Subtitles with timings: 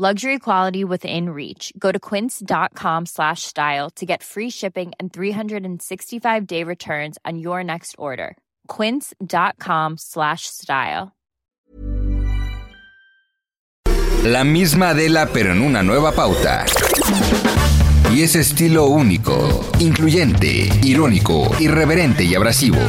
[0.00, 1.74] Luxury quality within reach.
[1.78, 7.96] Go to quince.com slash style to get free shipping and 365-day returns on your next
[7.98, 8.38] order.
[8.66, 11.12] quince.com slash style.
[14.24, 16.64] La misma Adela, pero en una nueva pauta.
[18.10, 22.80] Y ese estilo único, incluyente, irónico, irreverente y abrasivo.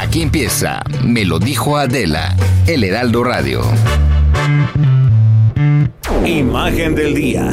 [0.00, 2.34] Aquí empieza Me lo dijo Adela,
[2.66, 3.62] El Heraldo Radio.
[6.26, 7.50] Imagen del día.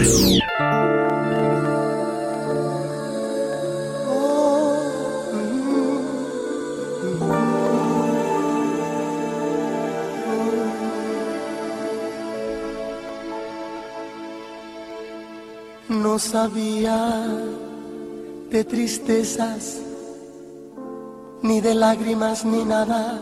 [15.90, 17.28] No sabía
[18.50, 19.82] de tristezas,
[21.42, 23.22] ni de lágrimas, ni nada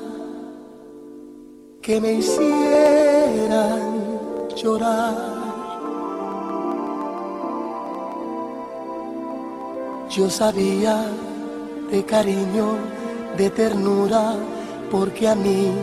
[1.84, 3.82] que me hicieran
[4.56, 5.34] llorar.
[10.10, 11.06] Yo sabía
[11.92, 12.78] de cariño,
[13.38, 14.36] de ternura,
[14.90, 15.74] porque a mí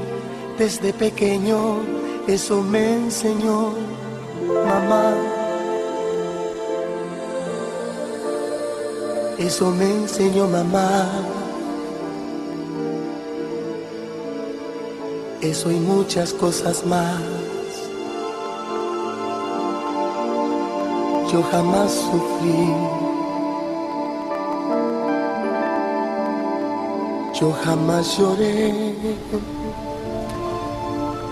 [0.56, 1.80] desde pequeño
[2.26, 3.74] eso me enseñó
[4.48, 5.14] mamá.
[9.38, 11.39] Eso me enseñó mamá.
[15.42, 17.19] Eso y muchas cosas más.
[21.33, 22.66] Yo jamás sufrí.
[27.41, 28.94] Yo jamás lloré.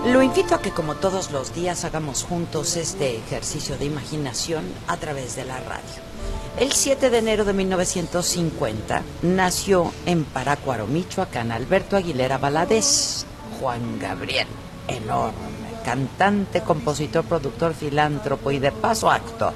[0.07, 4.97] Lo invito a que como todos los días hagamos juntos este ejercicio de imaginación a
[4.97, 6.09] través de la radio.
[6.57, 13.27] El 7 de enero de 1950 nació en Parácuaro, Michoacán, Alberto Aguilera Valadez,
[13.59, 14.47] Juan Gabriel,
[14.87, 19.53] enorme, cantante, compositor, productor, filántropo y de paso actor.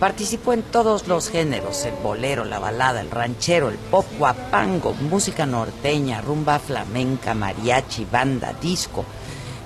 [0.00, 5.46] Participó en todos los géneros, el bolero, la balada, el ranchero, el pop, guapango, música
[5.46, 9.04] norteña, rumba flamenca, mariachi, banda, disco.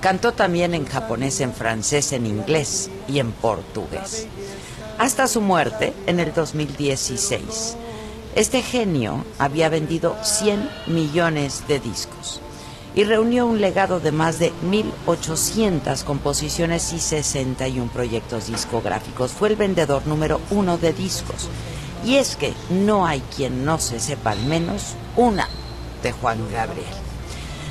[0.00, 4.26] Cantó también en japonés, en francés, en inglés y en portugués.
[4.98, 7.76] Hasta su muerte en el 2016.
[8.37, 12.41] Este genio había vendido 100 millones de discos
[12.94, 19.32] y reunió un legado de más de 1.800 composiciones y 61 proyectos discográficos.
[19.32, 21.48] Fue el vendedor número uno de discos.
[22.04, 25.48] Y es que no hay quien no se sepa al menos una
[26.02, 26.86] de Juan Gabriel.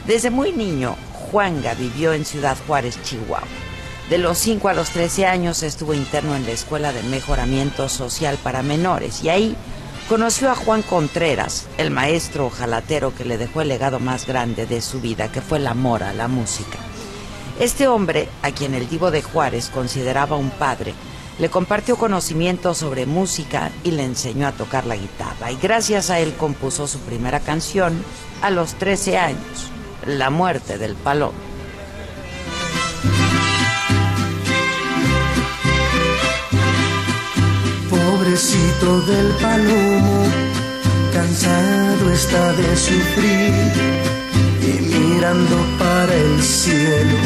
[0.07, 0.96] Desde muy niño,
[1.31, 3.47] Juanga vivió en Ciudad Juárez, Chihuahua.
[4.09, 8.40] De los 5 a los 13 años estuvo interno en la Escuela de Mejoramiento Social
[8.41, 9.56] para Menores y ahí
[10.09, 14.81] conoció a Juan Contreras, el maestro ojalatero que le dejó el legado más grande de
[14.81, 16.80] su vida, que fue el amor a la música.
[17.59, 20.96] Este hombre, a quien el divo de Juárez consideraba un padre,
[21.38, 25.52] le compartió conocimientos sobre música y le enseñó a tocar la guitarra.
[25.52, 28.03] Y gracias a él compuso su primera canción
[28.42, 29.69] a los 13 años,
[30.08, 31.49] La muerte del palomo.
[38.40, 40.24] Pobrecito del palomo,
[41.12, 43.54] cansado está de sufrir
[44.62, 47.18] y mirando para el cielo,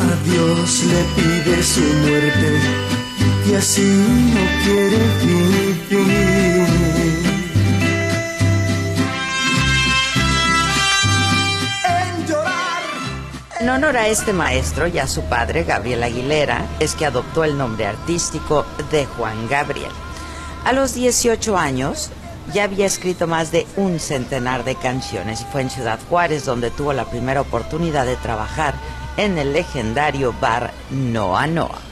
[0.00, 2.60] a Dios le pide su muerte
[3.44, 3.82] y así
[4.32, 6.20] no quiere vivir.
[13.58, 17.58] En honor a este maestro y a su padre, Gabriel Aguilera, es que adoptó el
[17.58, 19.90] nombre artístico de Juan Gabriel.
[20.70, 22.10] A los 18 años
[22.54, 26.70] ya había escrito más de un centenar de canciones y fue en Ciudad Juárez donde
[26.70, 28.74] tuvo la primera oportunidad de trabajar
[29.16, 31.89] en el legendario bar Noa Noa.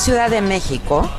[0.00, 1.10] Ciudad de México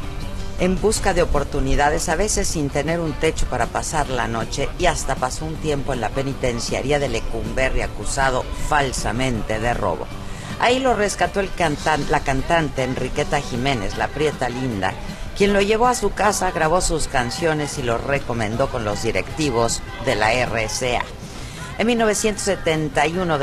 [0.59, 4.87] en busca de oportunidades, a veces sin tener un techo para pasar la noche, y
[4.87, 10.07] hasta pasó un tiempo en la penitenciaría de Lecumberri acusado falsamente de robo.
[10.59, 11.51] Ahí lo rescató el
[12.09, 14.95] la cantante Enriqueta Jiménez, la prieta linda,
[15.37, 19.83] quien lo llevó a su casa, grabó sus canciones y lo recomendó con los directivos
[20.05, 21.05] de la RCA.
[21.77, 23.37] En 1971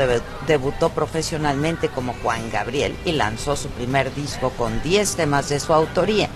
[0.49, 5.73] debutó profesionalmente como Juan Gabriel y lanzó su primer disco con 10 temas de su
[5.73, 6.27] autoría.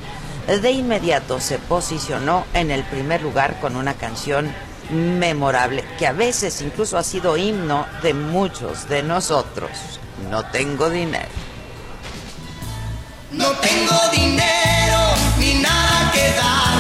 [0.48, 4.54] De inmediato se posicionó en el primer lugar con una canción
[4.92, 9.72] memorable que a veces incluso ha sido himno de muchos de nosotros.
[10.30, 11.34] No tengo dinero.
[13.32, 15.00] No tengo dinero
[15.40, 16.78] ni nada que dar.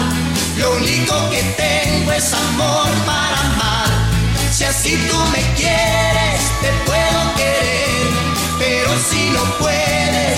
[0.60, 3.90] Lo único que tengo es amor para amar.
[4.52, 6.43] Si así tú me quieres,
[7.36, 8.08] querer.
[8.60, 10.33] Pero si no puedes,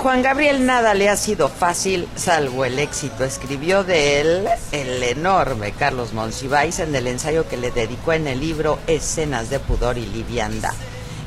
[0.00, 3.22] Juan Gabriel nada le ha sido fácil, salvo el éxito.
[3.22, 8.40] Escribió de él el enorme Carlos Monsiváis en el ensayo que le dedicó en el
[8.40, 10.72] libro Escenas de pudor y liviandad.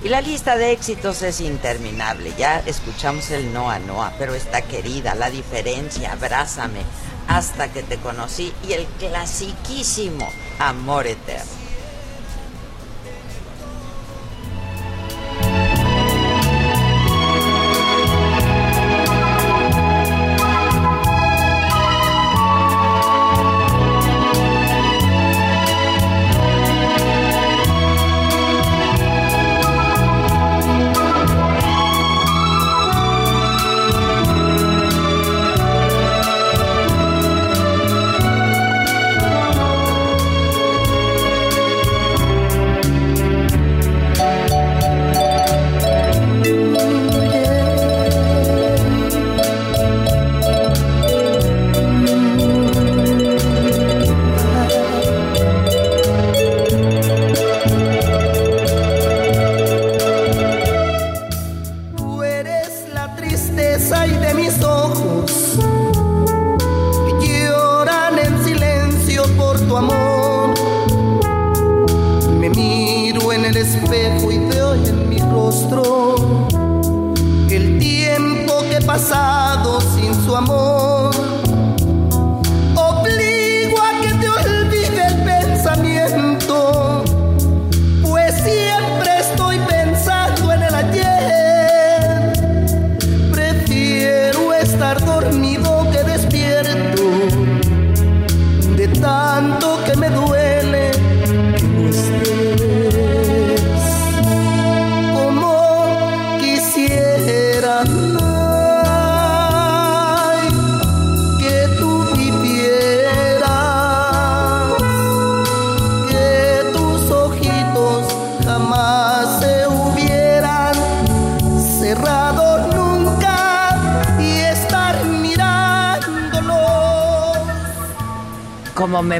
[0.03, 2.33] Y la lista de éxitos es interminable.
[2.35, 6.81] Ya escuchamos el Noa Noa, pero está querida, la diferencia, abrázame,
[7.27, 10.27] hasta que te conocí y el clasiquísimo
[10.57, 11.62] Amor Eterno.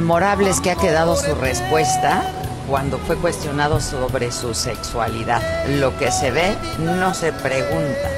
[0.04, 2.30] Memorables que ha quedado su respuesta
[2.68, 5.40] cuando fue cuestionado sobre su sexualidad.
[5.66, 8.10] Lo que se ve no se pregunta.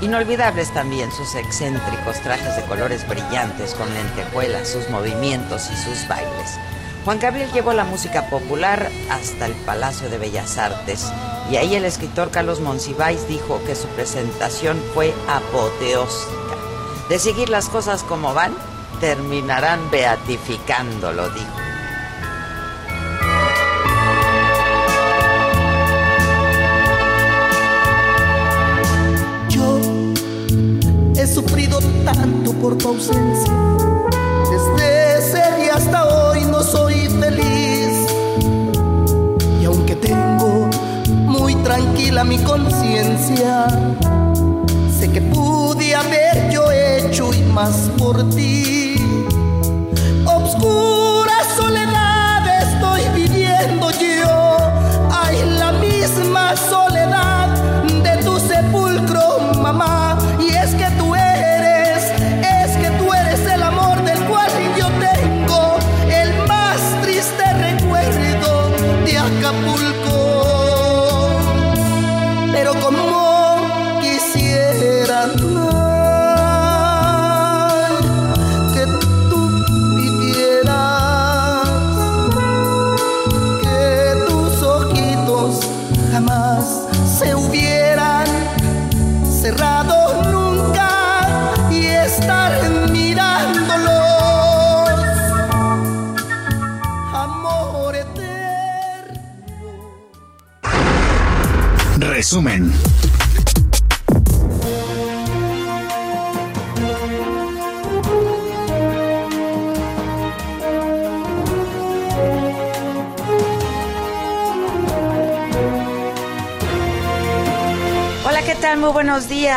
[0.00, 6.58] Inolvidables también sus excéntricos trajes de colores brillantes con lentejuelas, sus movimientos y sus bailes.
[7.04, 11.12] Juan Gabriel llevó la música popular hasta el Palacio de Bellas Artes
[11.50, 16.56] y ahí el escritor Carlos Monsiváis dijo que su presentación fue apoteósica.
[17.10, 18.54] De seguir las cosas como van,
[19.02, 21.61] terminarán beatificándolo, dijo.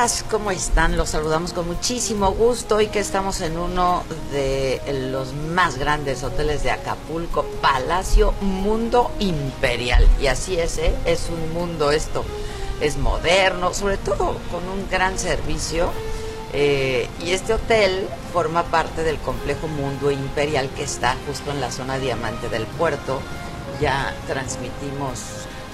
[0.06, 0.26] Días.
[0.30, 0.98] ¿Cómo están?
[0.98, 4.80] Los saludamos con muchísimo gusto y que estamos en uno de
[5.12, 10.08] los más grandes hoteles de Acapulco, Palacio Mundo Imperial.
[10.22, 10.94] Y así es, ¿eh?
[11.06, 12.24] Es un mundo esto.
[12.82, 15.92] Es moderno, sobre todo con un gran servicio.
[16.54, 21.72] Eh, y este hotel forma parte del complejo Mundo Imperial que está justo en la
[21.72, 23.22] zona diamante del puerto.
[23.82, 25.20] Ya transmitimos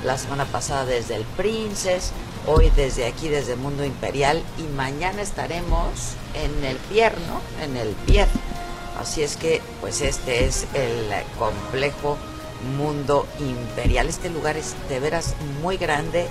[0.06, 2.14] la semana pasada desde el Princess
[2.48, 7.42] hoy desde aquí, desde Mundo Imperial, y mañana estaremos en el Pier, ¿no?
[7.64, 8.28] En el Pier.
[9.00, 12.18] Así es que, pues este es el complejo
[12.78, 14.08] Mundo Imperial.
[14.08, 16.28] Este lugar es de veras muy grande,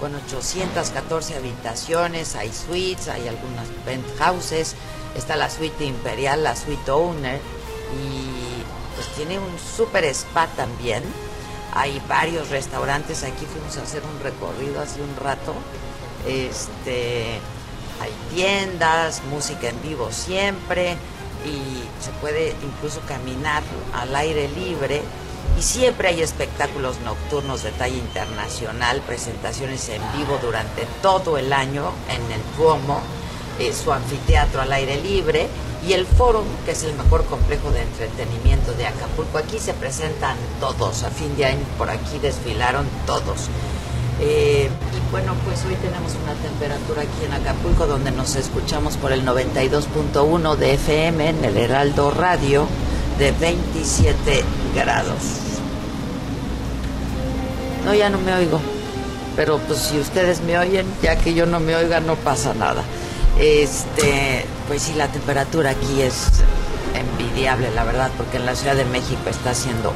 [0.00, 4.74] con 814 habitaciones, hay suites, hay algunas penthouses,
[5.16, 7.40] está la suite imperial, la suite owner,
[7.94, 8.62] y
[8.96, 11.04] pues tiene un super spa también
[11.72, 15.54] hay varios restaurantes, aquí fuimos a hacer un recorrido hace un rato.
[16.26, 17.38] Este,
[18.00, 20.96] hay tiendas, música en vivo siempre
[21.44, 23.62] y se puede incluso caminar
[23.94, 25.02] al aire libre
[25.58, 31.90] y siempre hay espectáculos nocturnos de talla internacional, presentaciones en vivo durante todo el año
[32.08, 33.00] en el Duomo,
[33.58, 35.48] eh, su anfiteatro al aire libre
[35.86, 39.38] y el Fórum, que es el mejor complejo de entretenimiento de Acapulco.
[39.38, 43.48] Aquí se presentan todos, a fin de año por aquí desfilaron todos.
[44.20, 49.12] Eh, y bueno, pues hoy tenemos una temperatura aquí en Acapulco donde nos escuchamos por
[49.12, 52.66] el 92.1 de FM en el Heraldo Radio
[53.18, 55.42] de 27 grados.
[57.84, 58.60] No, ya no me oigo.
[59.34, 62.84] Pero pues si ustedes me oyen, ya que yo no me oiga, no pasa nada.
[63.38, 66.30] Este, pues sí, la temperatura aquí es
[66.94, 69.92] envidiable, la verdad, porque en la Ciudad de México está haciendo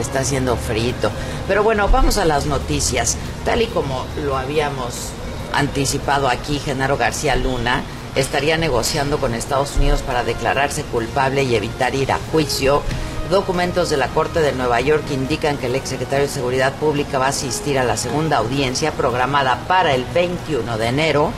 [0.00, 1.10] está haciendo frito.
[1.46, 3.16] Pero bueno, vamos a las noticias.
[3.44, 5.10] Tal y como lo habíamos
[5.52, 7.82] anticipado aquí, Genaro García Luna
[8.14, 12.82] estaría negociando con Estados Unidos para declararse culpable y evitar ir a juicio.
[13.30, 17.26] Documentos de la Corte de Nueva York indican que el exsecretario de Seguridad Pública va
[17.26, 21.32] a asistir a la segunda audiencia programada para el 21 de enero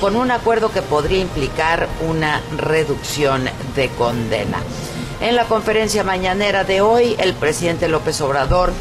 [0.00, 4.58] con un acuerdo que podría implicar una reducción de condena.
[5.20, 8.72] En la conferencia mañanera de hoy, el presidente López Obrador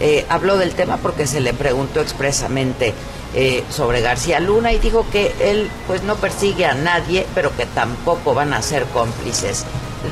[0.00, 2.92] eh, habló del tema porque se le preguntó expresamente
[3.34, 7.64] eh, sobre García Luna y dijo que él pues no persigue a nadie, pero que
[7.64, 9.64] tampoco van a ser cómplices.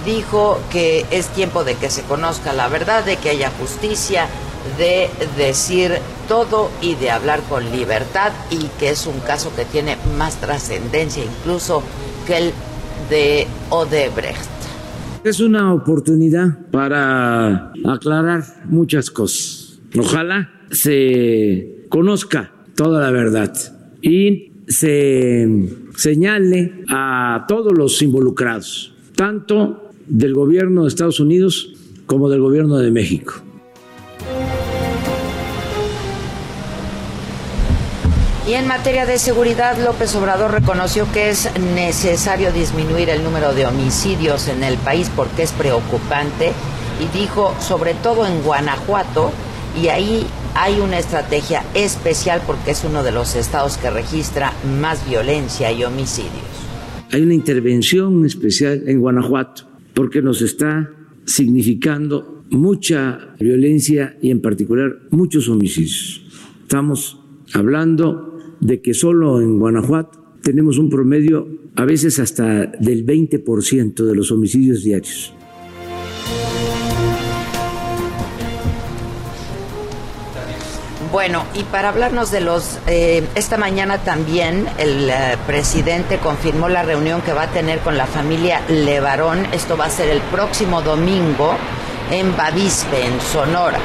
[0.07, 4.27] Dijo que es tiempo de que se conozca la verdad, de que haya justicia,
[4.79, 5.93] de decir
[6.29, 11.25] todo y de hablar con libertad y que es un caso que tiene más trascendencia
[11.25, 11.83] incluso
[12.27, 12.53] que el
[13.11, 14.51] de Odebrecht.
[15.25, 19.79] Es una oportunidad para aclarar muchas cosas.
[19.99, 23.53] Ojalá se conozca toda la verdad
[24.03, 25.49] y se
[25.97, 31.73] señale a todos los involucrados, tanto del gobierno de Estados Unidos
[32.07, 33.35] como del gobierno de México.
[38.47, 43.65] Y en materia de seguridad, López Obrador reconoció que es necesario disminuir el número de
[43.65, 46.53] homicidios en el país porque es preocupante
[47.01, 49.31] y dijo, sobre todo en Guanajuato,
[49.83, 55.09] y ahí hay una estrategia especial porque es uno de los estados que registra más
[55.09, 56.45] violencia y homicidios.
[57.13, 59.63] Hay una intervención especial en Guanajuato
[59.95, 60.91] porque nos está
[61.25, 66.21] significando mucha violencia y en particular muchos homicidios.
[66.63, 67.19] Estamos
[67.55, 68.34] hablando
[68.65, 74.33] de que solo en Guanajuato tenemos un promedio a veces hasta del 20% de los
[74.33, 75.33] homicidios diarios.
[81.13, 86.83] Bueno, y para hablarnos de los, eh, esta mañana también el eh, presidente confirmó la
[86.83, 89.47] reunión que va a tener con la familia Levarón.
[89.53, 91.55] Esto va a ser el próximo domingo
[92.11, 93.79] en Bavispe, en Sonora.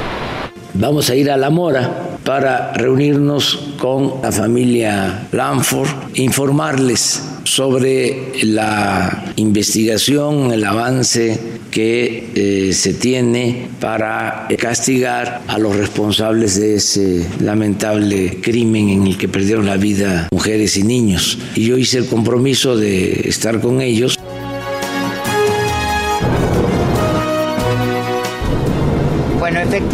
[0.74, 9.34] Vamos a ir a La Mora para reunirnos con la familia Lanford, informarles sobre la
[9.38, 11.40] investigación, el avance
[11.72, 19.18] que eh, se tiene para castigar a los responsables de ese lamentable crimen en el
[19.18, 21.40] que perdieron la vida mujeres y niños.
[21.56, 24.19] Y yo hice el compromiso de estar con ellos.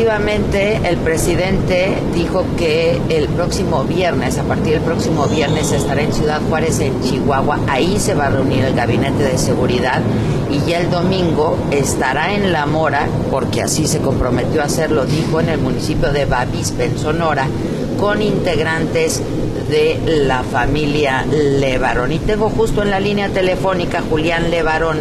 [0.05, 6.13] Efectivamente, el presidente dijo que el próximo viernes, a partir del próximo viernes, estará en
[6.13, 7.61] Ciudad Juárez, en Chihuahua.
[7.67, 10.03] Ahí se va a reunir el gabinete de seguridad
[10.51, 15.39] y ya el domingo estará en La Mora, porque así se comprometió a hacerlo, dijo,
[15.39, 17.47] en el municipio de Bavispe, en Sonora,
[17.99, 19.23] con integrantes
[19.71, 22.11] de la familia Levarón.
[22.11, 24.99] Y tengo justo en la línea telefónica Julián Levarón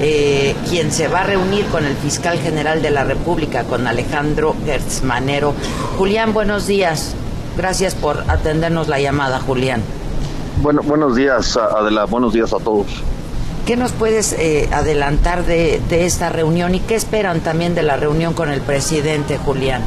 [0.00, 4.54] eh, quien se va a reunir con el fiscal general de la República, con Alejandro
[4.64, 5.54] Gertzmanero.
[5.98, 7.14] Julián, buenos días.
[7.56, 9.82] Gracias por atendernos la llamada, Julián.
[10.62, 12.04] Bueno, buenos días, Adela.
[12.06, 12.86] Buenos días a todos.
[13.66, 17.96] ¿Qué nos puedes eh, adelantar de, de esta reunión y qué esperan también de la
[17.96, 19.82] reunión con el presidente, Julián?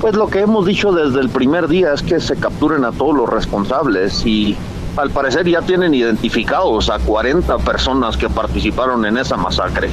[0.00, 3.16] Pues lo que hemos dicho desde el primer día es que se capturen a todos
[3.16, 4.56] los responsables y
[4.98, 9.88] al parecer ya tienen identificados a 40 personas que participaron en esa masacre.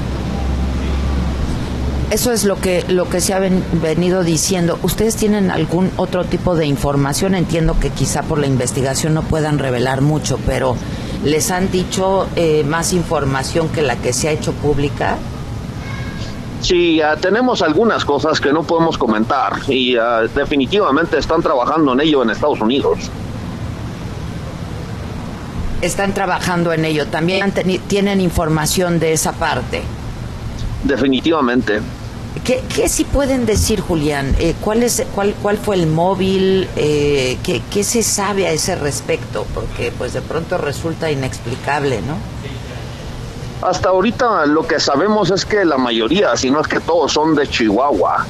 [2.12, 4.78] Eso es lo que lo que se ha venido diciendo.
[4.84, 7.34] ¿Ustedes tienen algún otro tipo de información?
[7.34, 10.76] Entiendo que quizá por la investigación no puedan revelar mucho, pero
[11.24, 15.18] ¿les han dicho eh, más información que la que se ha hecho pública?
[16.62, 22.02] Sí, uh, tenemos algunas cosas que no podemos comentar y uh, definitivamente están trabajando en
[22.02, 23.10] ello en Estados Unidos
[25.86, 27.08] están trabajando en ello.
[27.08, 27.54] ¿También
[27.88, 29.82] tienen información de esa parte?
[30.84, 31.80] Definitivamente.
[32.44, 34.36] ¿Qué, qué sí pueden decir, Julián?
[34.40, 36.68] Eh, ¿cuál, es, cuál, ¿Cuál fue el móvil?
[36.76, 39.46] Eh, ¿qué, ¿Qué se sabe a ese respecto?
[39.54, 42.18] Porque pues de pronto resulta inexplicable, ¿no?
[43.68, 47.36] Hasta ahorita lo que sabemos es que la mayoría, si no es que todos, son
[47.36, 48.26] de Chihuahua.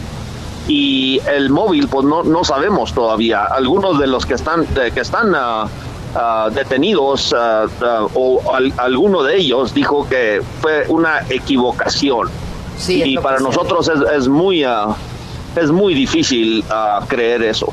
[0.68, 3.44] Y el móvil, pues no, no sabemos todavía.
[3.44, 5.68] Algunos de los que están, de, que están uh,
[6.15, 7.67] uh, detenidos uh,
[8.13, 12.30] o al, alguno de ellos dijo que fue una equivocación.
[12.78, 16.63] Sí, y para nosotros es, es, muy es muy difícil
[17.08, 17.71] creer eso.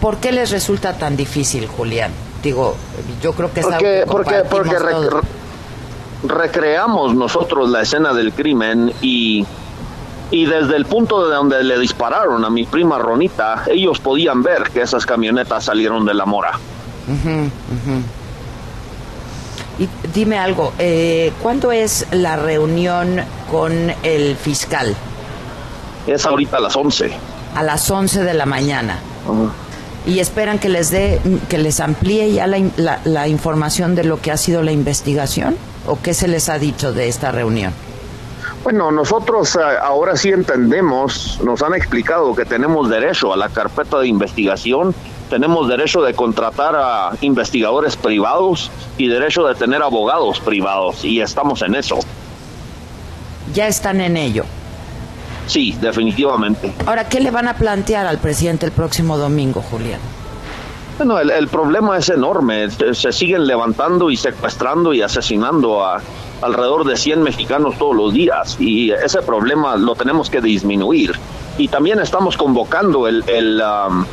[0.00, 2.10] ¿Por qué les resulta tan difícil, Julián?
[2.42, 2.74] Digo,
[3.22, 5.24] yo creo que es porque, algo que porque, porque rec
[6.22, 9.46] recreamos nosotros la escena del crimen y
[10.30, 14.70] y desde el punto de donde le dispararon a mi prima Ronita, ellos podían ver
[14.72, 16.52] que esas camionetas salieron de la mora.
[17.08, 17.46] Uh -huh, uh
[17.88, 18.02] -huh.
[19.80, 24.94] Y dime algo, eh, ¿cuándo es la reunión con el fiscal?
[26.06, 27.10] Es ahorita a las 11.
[27.56, 28.98] A las 11 de la mañana.
[29.26, 29.50] Uh -huh.
[30.06, 34.20] Y esperan que les dé, que les amplíe ya la, la, la información de lo
[34.20, 37.72] que ha sido la investigación o qué se les ha dicho de esta reunión.
[38.62, 43.98] Bueno, nosotros uh, ahora sí entendemos, nos han explicado que tenemos derecho a la carpeta
[44.00, 44.94] de investigación,
[45.30, 51.62] tenemos derecho de contratar a investigadores privados y derecho de tener abogados privados y estamos
[51.62, 51.98] en eso.
[53.54, 54.44] Ya están en ello.
[55.46, 56.72] Sí, definitivamente.
[56.86, 60.00] Ahora, ¿qué le van a plantear al presidente el próximo domingo, Julián?
[60.98, 62.68] Bueno, el, el problema es enorme.
[62.70, 66.02] Se siguen levantando y secuestrando y asesinando a
[66.42, 71.14] alrededor de 100 mexicanos todos los días y ese problema lo tenemos que disminuir.
[71.58, 74.04] Y también estamos convocando el, el, um,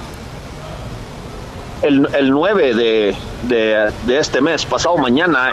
[1.81, 5.51] el, el 9 de, de, este mes, pasado mañana,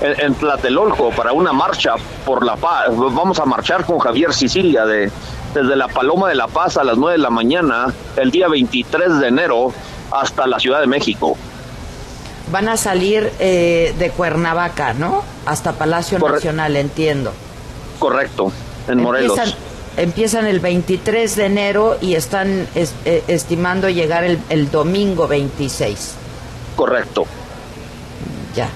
[0.00, 2.86] en, en, Tlatelolco para una marcha por la paz.
[2.96, 5.10] Vamos a marchar con Javier Sicilia de,
[5.52, 9.18] desde la Paloma de la Paz a las 9 de la mañana, el día 23
[9.18, 9.72] de enero,
[10.10, 11.36] hasta la Ciudad de México
[12.50, 15.22] van a salir eh, de Cuernavaca, ¿no?
[15.44, 17.32] Hasta Palacio Corre Nacional, entiendo.
[17.98, 18.52] Correcto,
[18.88, 19.38] en Morelos.
[19.38, 19.58] Empiezan,
[19.96, 26.14] empiezan el 23 de enero y están es, eh, estimando llegar el, el, domingo 26.
[26.76, 27.26] Correcto.
[28.54, 28.68] Ya.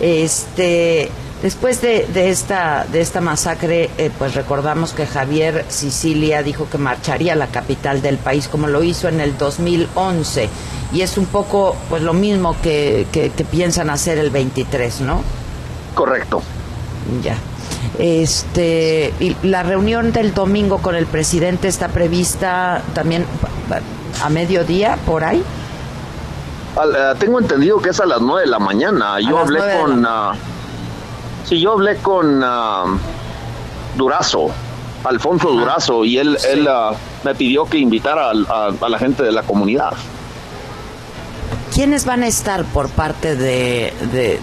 [0.00, 1.10] Este,
[1.42, 6.78] después de, de esta, de esta masacre, eh, pues recordamos que Javier Sicilia dijo que
[6.78, 10.48] marcharía a la capital del país como lo hizo en el 2011
[10.92, 15.22] y es un poco pues lo mismo que, que, que, piensan hacer el 23, ¿no?
[15.94, 16.42] Correcto.
[17.22, 17.36] Ya.
[17.98, 23.24] Este, y la reunión del domingo con el presidente está prevista también
[24.22, 25.42] a mediodía por ahí.
[26.76, 29.18] Al, uh, tengo entendido que es a las 9 de la mañana.
[29.20, 30.34] Yo hablé con uh,
[31.48, 32.98] sí, yo hablé con uh,
[33.96, 34.50] Durazo,
[35.04, 35.58] Alfonso Ajá.
[35.58, 36.48] Durazo, y él, sí.
[36.50, 36.68] él
[37.24, 39.92] me pidió que invitara a, a, a la gente de la comunidad.
[41.76, 43.92] ¿Quiénes van a estar por parte de,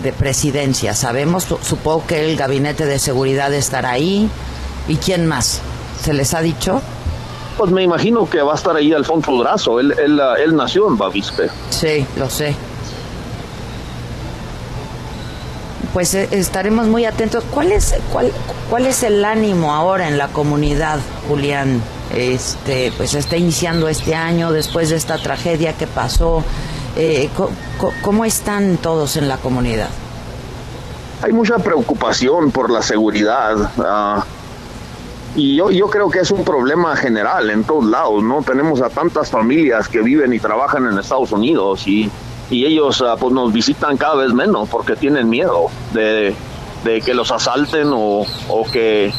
[0.04, 0.94] de, presidencia?
[0.94, 4.30] Sabemos, supongo que el gabinete de seguridad estará ahí.
[4.88, 5.60] ¿Y quién más?
[6.00, 6.80] ¿Se les ha dicho?
[7.58, 9.80] Pues me imagino que va a estar ahí Alfonso Durazo.
[9.80, 11.50] Él, él, él nació en Bavispe.
[11.72, 12.56] Sí, lo sé.
[15.94, 17.44] Pues eh, estaremos muy atentos.
[17.52, 18.32] ¿Cuál es, cuál,
[18.70, 21.82] ¿Cuál es el ánimo ahora en la comunidad, Julián?
[22.14, 26.44] Este, pues está iniciando este año después de esta tragedia que pasó.
[26.96, 27.30] Eh,
[28.02, 29.90] ¿Cómo están todos en la comunidad?
[31.22, 33.56] Hay mucha preocupación por la seguridad.
[33.78, 34.22] Uh,
[35.36, 38.44] y yo, yo creo que es un problema general en todos lados, ¿no?
[38.44, 42.12] Tenemos a tantas familias que viven y trabajan en Estados Unidos y,
[42.50, 46.36] y ellos uh, nos visitan cada vez menos porque tienen miedo de,
[46.84, 48.26] que los asalten o,
[48.72, 49.12] que,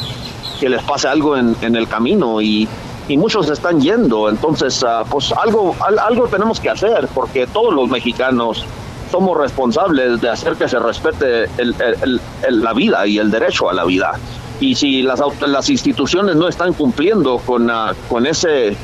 [0.61, 2.67] les pase algo en, el camino y,
[3.09, 4.29] muchos están yendo.
[4.29, 8.65] Entonces, uh, algo, algo tenemos que hacer porque todos los mexicanos
[9.11, 13.85] somos responsables de hacer que se respete el, la vida y el derecho a la
[13.85, 14.19] vida
[14.59, 18.75] y si las, las instituciones no están cumpliendo con, ah, con, ese,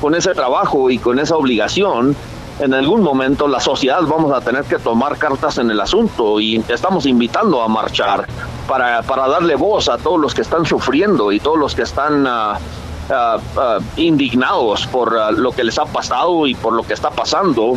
[0.00, 2.16] con ese trabajo y con esa obligación,
[2.60, 6.62] en algún momento la sociedad vamos a tener que tomar cartas en el asunto y
[6.68, 8.26] estamos invitando a marchar
[8.66, 12.26] para, para darle voz a todos los que están sufriendo y todos los que están
[12.26, 12.58] ah,
[13.10, 17.74] ah, indignados por lo que les ha pasado y por lo que está pasando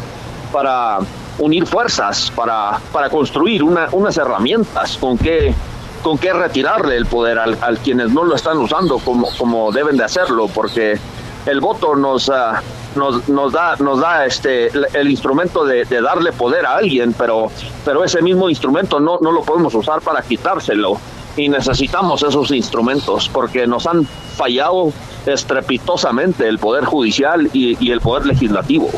[0.51, 0.99] para
[1.39, 4.97] unir fuerzas, para, para construir una, unas herramientas.
[4.97, 5.53] Con que
[6.01, 10.03] con qué retirarle el poder al, quienes no lo están usando como, como deben de
[10.03, 10.99] hacerlo, porque
[11.45, 12.61] el voto nos, ah,
[12.95, 17.51] nos, nos, da, nos da este, el, instrumento de, darle poder a alguien, pero,
[17.85, 20.97] pero ese mismo instrumento no, no lo podemos usar para quitárselo.
[21.37, 24.91] Y necesitamos esos instrumentos porque nos han fallado
[25.25, 28.89] estrepitosamente el Poder Judicial y, y el Poder Legislativo.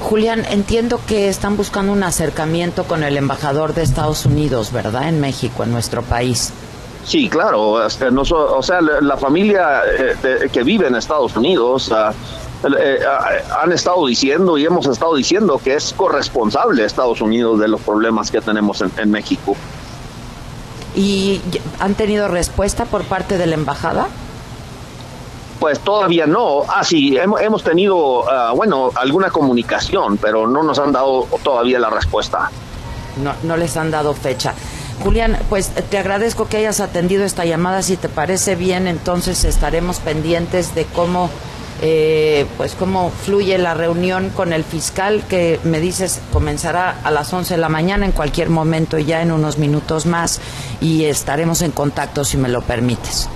[0.00, 5.08] Julián, entiendo que están buscando un acercamiento con el embajador de Estados Unidos, ¿verdad?
[5.08, 6.52] En México, en nuestro país.
[7.06, 7.84] Sí, claro.
[7.86, 12.12] Este, o sea, la familia eh, que vive en Estados Unidos ah,
[12.64, 17.68] eh, ah, han estado diciendo y hemos estado diciendo que es corresponsable Estados Unidos de
[17.68, 19.56] los problemas que tenemos en México.
[20.96, 21.42] ¿Y
[21.78, 24.08] han tenido respuesta por parte de la embajada?
[25.60, 26.62] Pues todavía no.
[26.68, 31.90] Ah, sí, hemos, tenido, ah, bueno, alguna comunicación, pero no nos han dado todavía la
[31.90, 32.50] respuesta.
[33.22, 34.54] No, no les han dado fecha.
[35.02, 37.82] Julián, pues te agradezco que hayas atendido esta llamada.
[37.82, 41.28] Si te parece bien, entonces estaremos pendientes de cómo,
[41.82, 47.32] eh, pues cómo fluye la reunión con el fiscal, que me dices comenzará a las
[47.32, 50.40] 11 de la mañana en cualquier momento, ya en unos minutos más,
[50.80, 53.28] y estaremos en contacto si me lo permites.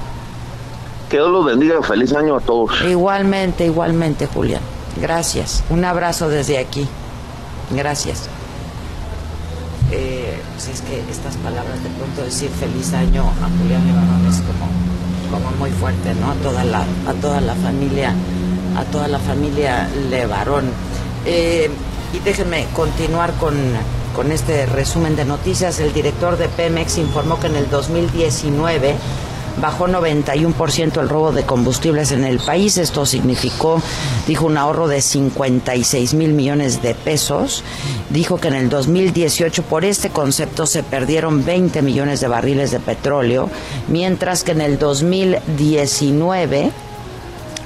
[1.11, 1.83] Que Dios los bendiga.
[1.83, 2.70] Feliz año a todos.
[2.88, 4.62] Igualmente, igualmente, Julián.
[5.00, 5.64] Gracias.
[5.68, 6.87] Un abrazo desde aquí.
[7.70, 8.29] Gracias.
[9.90, 14.40] Eh, pues es que estas palabras de pronto decir feliz año a Julián Levarón es
[14.42, 14.60] como,
[15.61, 16.31] muy fuerte, ¿no?
[16.31, 18.14] A toda la, a toda la familia,
[18.77, 20.70] a toda la familia Levarón.
[21.27, 21.70] Eh,
[22.14, 23.55] y déjenme continuar con,
[24.16, 25.79] con este resumen de noticias.
[25.79, 28.94] El director de Pemex informó que en el 2019
[29.60, 32.78] bajó 91% el robo de combustibles en el país.
[32.78, 33.82] Esto significó,
[34.26, 37.62] dijo, un ahorro de 56 mil millones de pesos.
[38.10, 42.80] Dijo que en el 2018 por este concepto se perdieron 20 millones de barriles de
[42.80, 43.48] petróleo,
[43.88, 46.72] mientras que en el 2019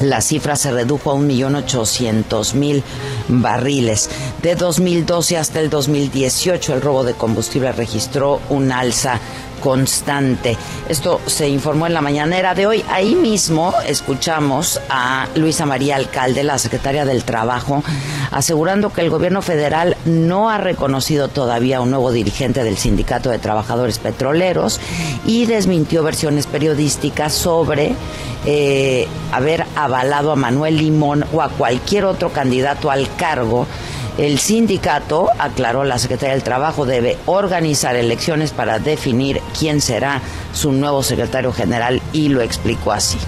[0.00, 2.82] la cifra se redujo a 1.800.000
[3.28, 4.10] barriles.
[4.42, 9.20] De 2012 hasta el 2018 el robo de combustible registró un alza
[9.64, 10.59] constante.
[10.90, 12.85] Esto se informó en la mañanera de hoy.
[12.90, 17.83] Ahí mismo escuchamos a Luisa María Alcalde, la secretaria del Trabajo,
[18.31, 23.38] asegurando que el gobierno federal no ha reconocido todavía un nuevo dirigente del Sindicato de
[23.38, 24.81] Trabajadores Petroleros
[25.24, 27.94] y desmintió versiones periodísticas sobre
[28.44, 33.66] eh, haber avalado a Manuel Limón o a cualquier otro candidato al cargo
[34.18, 40.22] el sindicato, aclaró la Secretaría del Trabajo, debe organizar elecciones para definir quién será
[40.53, 43.18] su nuevo secretario general y lo explicó así.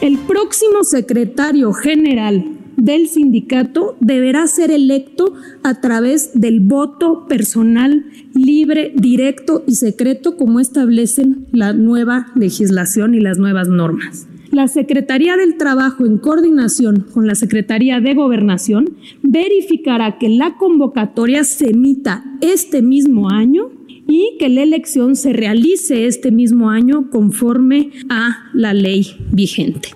[0.00, 8.04] El próximo secretario general del sindicato deberá ser electo a través del voto personal
[8.34, 15.36] libre, directo y secreto como establecen la nueva legislación y las nuevas normas la Secretaría
[15.36, 22.24] del Trabajo, en coordinación con la Secretaría de Gobernación, verificará que la convocatoria se emita
[22.40, 23.70] este mismo año
[24.06, 29.90] y que la elección se realice este mismo año conforme a la ley vigente.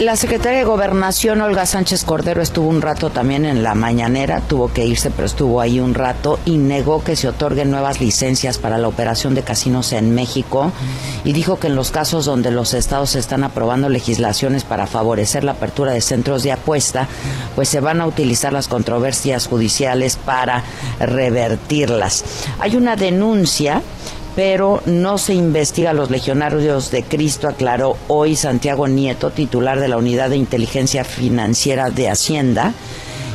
[0.00, 4.72] La secretaria de Gobernación, Olga Sánchez Cordero, estuvo un rato también en la mañanera, tuvo
[4.72, 8.76] que irse, pero estuvo ahí un rato y negó que se otorguen nuevas licencias para
[8.76, 10.72] la operación de casinos en México
[11.22, 15.52] y dijo que en los casos donde los estados están aprobando legislaciones para favorecer la
[15.52, 17.06] apertura de centros de apuesta,
[17.54, 20.64] pues se van a utilizar las controversias judiciales para
[20.98, 22.24] revertirlas.
[22.58, 23.80] Hay una denuncia
[24.34, 29.88] pero no se investiga a los legionarios de Cristo, aclaró hoy Santiago Nieto, titular de
[29.88, 32.74] la Unidad de Inteligencia Financiera de Hacienda.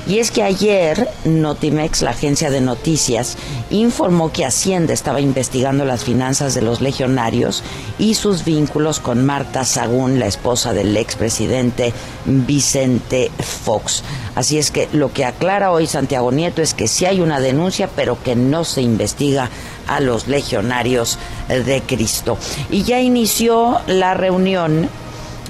[0.08, 3.38] Y es que ayer Notimex, la agencia de noticias,
[3.70, 7.64] informó que Hacienda estaba investigando las finanzas de los legionarios
[8.00, 11.94] y sus vínculos con Marta Sagún, la esposa del expresidente
[12.26, 14.04] Vicente Fox.
[14.36, 17.90] Así es que lo que aclara hoy Santiago Nieto es que sí hay una denuncia,
[17.96, 19.50] pero que no se investiga
[19.88, 22.38] a los legionarios de Cristo.
[22.70, 24.90] Y ya inició la reunión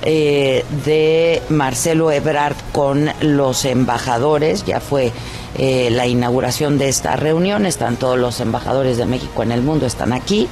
[0.04, 5.12] eh, de Marcelo Ebrard con los embajadores, ya fue
[5.58, 9.86] eh, la inauguración de esta reunión, están todos los embajadores de México en el mundo,
[9.86, 10.48] están aquí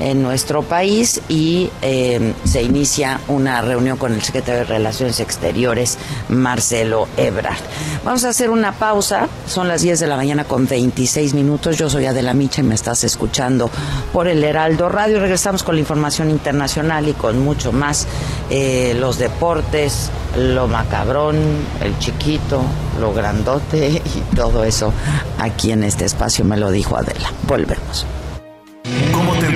[0.00, 5.98] en nuestro país y eh, se inicia una reunión con el secretario de Relaciones Exteriores,
[6.28, 7.56] Marcelo Ebrard.
[8.04, 11.88] Vamos a hacer una pausa, son las 10 de la mañana con 26 minutos, yo
[11.90, 13.70] soy Adela Micha y me estás escuchando
[14.12, 15.20] por el Heraldo Radio.
[15.20, 18.06] Regresamos con la información internacional y con mucho más,
[18.50, 21.36] eh, los deportes, lo macabrón,
[21.80, 22.62] el chiquito,
[23.00, 24.92] lo grandote y todo eso
[25.38, 27.32] aquí en este espacio me lo dijo Adela.
[27.46, 28.06] Volvemos.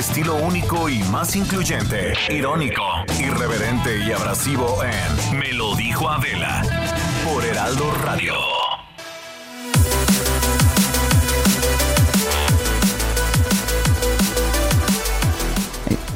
[0.00, 2.82] Estilo único y más incluyente, irónico,
[3.18, 6.62] irreverente y abrasivo en Me lo dijo Adela
[7.22, 8.32] por Heraldo Radio.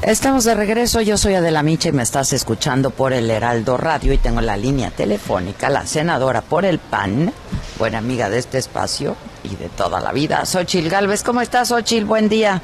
[0.01, 4.15] Estamos de regreso, yo soy Adela Micha y me estás escuchando por el Heraldo Radio
[4.15, 7.35] y tengo la línea telefónica, la senadora por el PAN,
[7.79, 11.23] buena amiga de este espacio y de toda la vida, Xochil Galvez.
[11.23, 12.07] ¿Cómo estás, Xochil?
[12.07, 12.63] Buen día.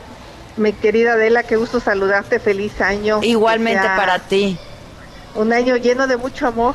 [0.57, 3.21] Mi querida Adela, qué gusto saludarte, feliz año.
[3.23, 4.59] Igualmente para ti.
[5.35, 6.75] Un año lleno de mucho amor.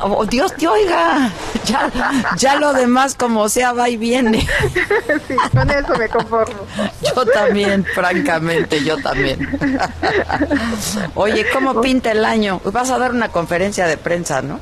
[0.00, 1.30] Oh, Dios te oiga.
[1.64, 1.88] Ya,
[2.36, 4.40] ya lo demás como sea va y viene.
[5.28, 6.66] sí, con eso me conformo.
[7.00, 9.48] Yo también, francamente, yo también.
[11.14, 12.60] Oye, ¿cómo pinta el año?
[12.64, 14.58] Vas a dar una conferencia de prensa, ¿no?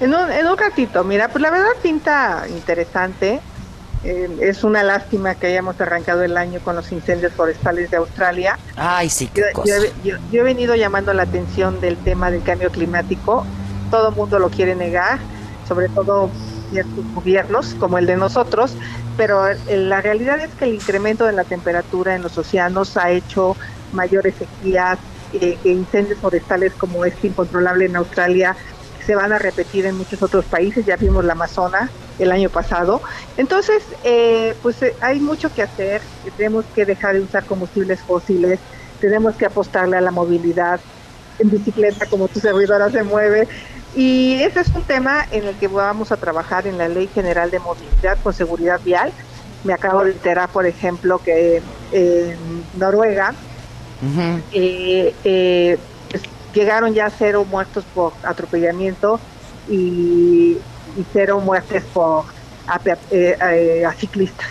[0.00, 3.42] En un, en un ratito, mira, pues la verdad pinta interesante.
[4.04, 8.58] Eh, es una lástima que hayamos arrancado el año con los incendios forestales de Australia.
[8.76, 9.78] Ay, sí, qué Yo, cosa.
[9.78, 13.46] yo- yo- yo he venido llamando la atención del tema del cambio climático.
[13.90, 15.18] Todo el mundo lo quiere negar,
[15.66, 16.30] sobre todo
[16.70, 18.74] ciertos gobiernos como el de nosotros,
[19.16, 23.10] pero eh, la realidad es que el incremento de la temperatura en los océanos ha
[23.10, 23.56] hecho
[23.92, 24.98] mayores sequías,
[25.32, 28.54] eh, que incendios forestales como este incontrolable en Australia
[29.06, 33.02] se van a repetir en muchos otros países, ya vimos la Amazona el año pasado.
[33.36, 36.02] Entonces, eh, pues eh, hay mucho que hacer,
[36.36, 38.58] tenemos que dejar de usar combustibles fósiles,
[39.00, 40.80] tenemos que apostarle a la movilidad
[41.38, 43.48] en bicicleta como tu servidora se mueve.
[43.96, 47.50] Y ese es un tema en el que vamos a trabajar en la Ley General
[47.50, 49.12] de Movilidad con Seguridad Vial.
[49.62, 52.36] Me acabo de enterar, por ejemplo, que en
[52.76, 53.34] Noruega
[54.52, 55.78] eh, eh,
[56.10, 56.22] pues,
[56.52, 59.20] llegaron ya cero muertos por atropellamiento
[59.68, 60.58] y,
[60.96, 62.24] y cero muertes por
[62.66, 62.80] a,
[63.10, 64.48] eh, eh, a ciclistas.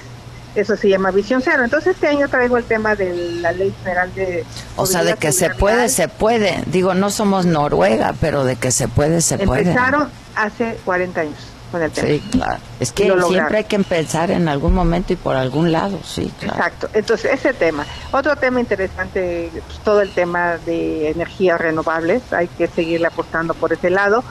[0.56, 1.64] Eso se llama visión cero.
[1.64, 4.46] Entonces este año traigo el tema de la ley general de...
[4.76, 6.64] O sea, de que se puede, se puede.
[6.68, 9.62] Digo, no somos Noruega, pero de que se puede, se puede.
[9.62, 11.40] Empezaron hace 40 años
[11.72, 12.08] con el tema.
[12.08, 12.62] Sí, claro.
[12.80, 13.56] Es que siempre lograron.
[13.56, 16.58] hay que empezar en algún momento y por algún lado, sí, claro.
[16.58, 16.90] Exacto.
[16.94, 17.84] Entonces, ese tema.
[18.12, 22.32] Otro tema interesante, pues, todo el tema de energías renovables.
[22.32, 24.24] Hay que seguirle apostando por ese lado.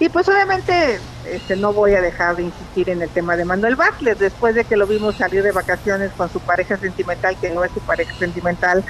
[0.00, 1.00] Y pues obviamente
[1.32, 4.64] este, no voy a dejar de insistir en el tema de Manuel Bartlett, después de
[4.64, 8.14] que lo vimos salir de vacaciones con su pareja sentimental, que no es su pareja
[8.18, 8.84] sentimental,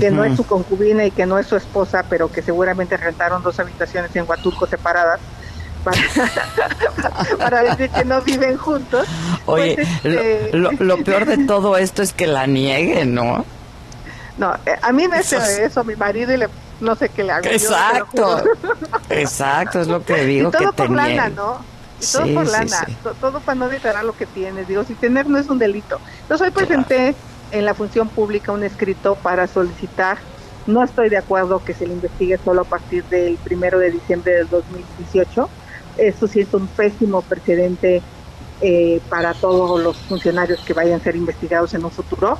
[0.00, 3.42] que no es su concubina y que no es su esposa, pero que seguramente rentaron
[3.42, 5.20] dos habitaciones en Huatulco separadas.
[5.84, 5.98] Para,
[7.38, 9.06] para decir que no viven juntos.
[9.46, 13.44] Oye, Pues, lo, este, lo- lo peor de todo esto es que la niegue, ¿no?
[14.38, 16.48] No, a mí me Eso hace es- eso mi marido y le
[16.80, 17.46] no sé qué le hago.
[17.46, 18.42] Exacto,
[19.10, 20.48] exacto, es lo que digo.
[20.48, 21.58] Y todo que por lana, ¿no?
[22.04, 22.86] Y todo por lana,
[23.20, 24.68] todo para no declarar lo que tienes.
[24.68, 26.00] Digo, si tener no es un delito.
[26.22, 27.14] Entonces hoy presenté
[27.50, 30.18] en la función pública un escrito para solicitar,
[30.66, 34.32] no estoy de acuerdo que se le investigue solo a partir del primero de diciembre
[34.34, 35.48] del 2018.
[35.98, 38.02] Esto sí es un pésimo precedente
[38.60, 42.38] eh, para todos los funcionarios que vayan a ser investigados en un futuro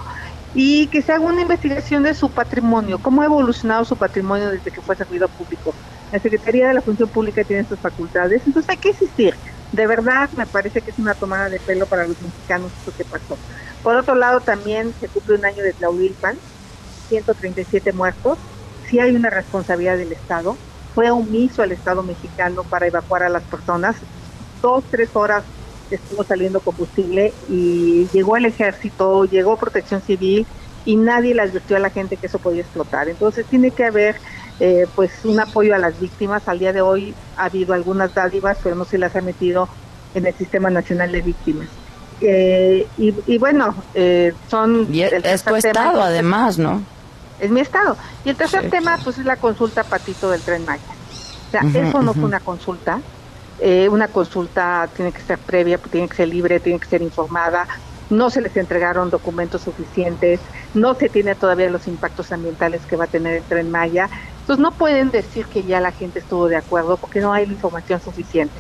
[0.55, 4.71] y que se haga una investigación de su patrimonio, cómo ha evolucionado su patrimonio desde
[4.71, 5.75] que fue servidor público.
[6.13, 9.35] La Secretaría de la Función Pública tiene estas facultades, entonces hay que insistir.
[9.73, 13.05] De verdad, me parece que es una tomada de pelo para los mexicanos esto que
[13.05, 13.37] pasó.
[13.83, 16.39] Por otro lado, también se cumple un año de Tlahuilpan,
[17.09, 18.39] 137 muertos.
[18.89, 20.57] Sí hay una responsabilidad del Estado.
[20.95, 23.97] Fue omiso el Estado mexicano para evacuar a las personas.
[24.63, 25.45] Dos, tres horas
[25.91, 30.47] estuvo saliendo combustible y llegó el ejército, llegó protección civil
[30.85, 33.09] y nadie le advirtió a la gente que eso podía explotar.
[33.09, 34.17] Entonces tiene que haber
[34.61, 36.49] eh, pues un apoyo a las víctimas.
[36.49, 39.69] Al día de hoy ha habido algunas dádivas, pero no se las ha metido
[40.15, 41.69] en el Sistema Nacional de Víctimas.
[42.21, 44.87] Eh, y, y, bueno, eh, son...
[44.93, 46.83] Y es tu estado además, ¿no?
[47.41, 47.97] Es mi estado.
[48.25, 50.83] Y el tercer sí, tema pues es la consulta patito del Tren Maya.
[51.49, 52.21] O sea, uh -huh, eso no uh -huh.
[52.21, 53.01] fue una consulta,
[53.61, 57.67] eh, una consulta tiene que ser previa, tiene que ser libre, tiene que ser informada.
[58.11, 60.41] No se les entregaron documentos suficientes,
[60.75, 64.09] no se tiene todavía los impactos ambientales que va a tener el tren Maya.
[64.45, 67.99] Entonces no pueden decir que ya la gente estuvo de acuerdo porque no hay información
[67.99, 68.55] suficiente.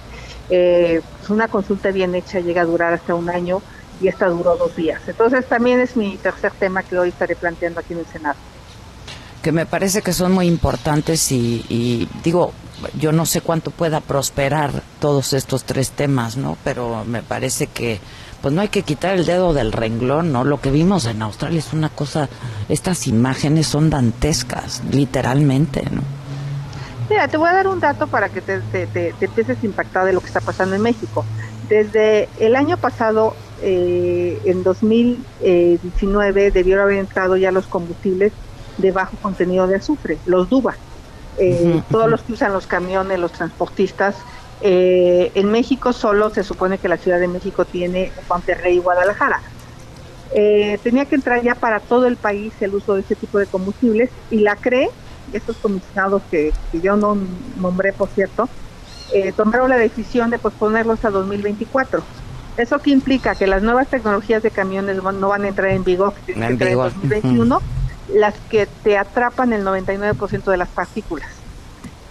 [0.48, 3.60] Eh, pues una consulta bien hecha llega a durar hasta un año
[4.00, 5.02] y esta duró dos días.
[5.06, 8.38] Entonces también es mi tercer tema que hoy estaré planteando aquí en el Senado
[9.42, 12.54] que me parece que son muy importantes y, y, digo,
[12.98, 16.56] yo no sé cuánto pueda prosperar todos estos tres temas, ¿no?
[16.64, 18.00] Pero me parece que
[18.44, 20.44] pues no hay que quitar el dedo del renglón, ¿no?
[20.44, 22.28] Lo que vimos en Australia es una cosa,
[22.68, 26.02] estas imágenes son dantescas, literalmente, ¿no?
[27.08, 29.64] Mira, te voy a dar un dato para que te, te, te, te empieces a
[29.64, 31.24] impactar de lo que está pasando en México.
[31.70, 38.34] Desde el año pasado, eh, en 2019, debieron haber entrado ya los combustibles
[38.76, 40.76] de bajo contenido de azufre, los DUBA.
[41.38, 41.84] Eh, uh -huh.
[41.90, 44.16] Todos los que usan los camiones, los transportistas.
[44.66, 49.42] Eh, en México solo se supone que la Ciudad de México tiene Monterrey y Guadalajara.
[50.32, 53.46] Eh, tenía que entrar ya para todo el país el uso de ese tipo de
[53.46, 54.88] combustibles y la CRE,
[55.32, 57.16] estos comisionados que, que yo no
[57.60, 58.48] nombré, por cierto,
[59.12, 62.02] eh, tomaron la decisión de posponerlos a 2024.
[62.56, 63.34] ¿Eso que implica?
[63.34, 67.56] Que las nuevas tecnologías de camiones no van a entrar en vigor en, en 2021.
[67.56, 67.62] Uh -huh
[68.12, 71.28] las que te atrapan el 99% de las partículas.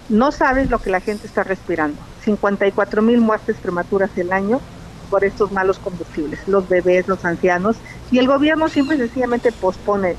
[0.10, 1.98] No sabes lo que la gente está respirando.
[2.24, 4.60] 54 mil muertes prematuras el año
[5.10, 7.78] por estos malos combustibles, los bebés, los ancianos,
[8.12, 10.16] y el gobierno siempre sencillamente pospone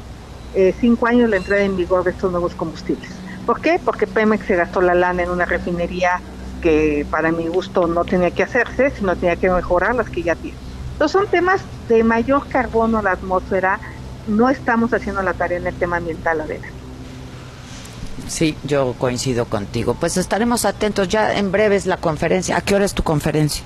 [0.54, 3.10] eh, cinco años la entrada en vigor de estos nuevos combustibles.
[3.44, 3.80] ¿Por qué?
[3.84, 6.20] Porque Pemex se gastó la lana en una refinería
[6.62, 10.34] que para mi gusto no tenía que hacerse, sino tenía que mejorar las que ya
[10.34, 10.56] tiene.
[10.92, 13.80] Entonces son temas de mayor carbono a la atmósfera,
[14.28, 16.66] no estamos haciendo la tarea en el tema ambiental, Adela.
[18.28, 19.94] Sí, yo coincido contigo.
[19.94, 21.08] Pues estaremos atentos.
[21.08, 22.56] Ya en breve es la conferencia.
[22.56, 23.64] ¿A qué hora es tu conferencia?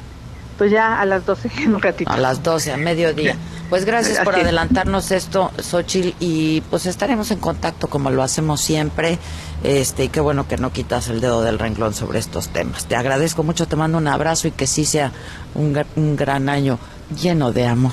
[0.56, 2.10] Pues ya a las 12 en un ratito.
[2.10, 3.36] A las 12, a mediodía.
[3.70, 9.18] Pues gracias por adelantarnos esto, Xochil, y pues estaremos en contacto como lo hacemos siempre.
[9.62, 12.86] Este, y qué bueno que no quitas el dedo del renglón sobre estos temas.
[12.86, 15.12] Te agradezco mucho, te mando un abrazo y que sí sea
[15.54, 16.78] un, un gran año
[17.20, 17.92] lleno de amor.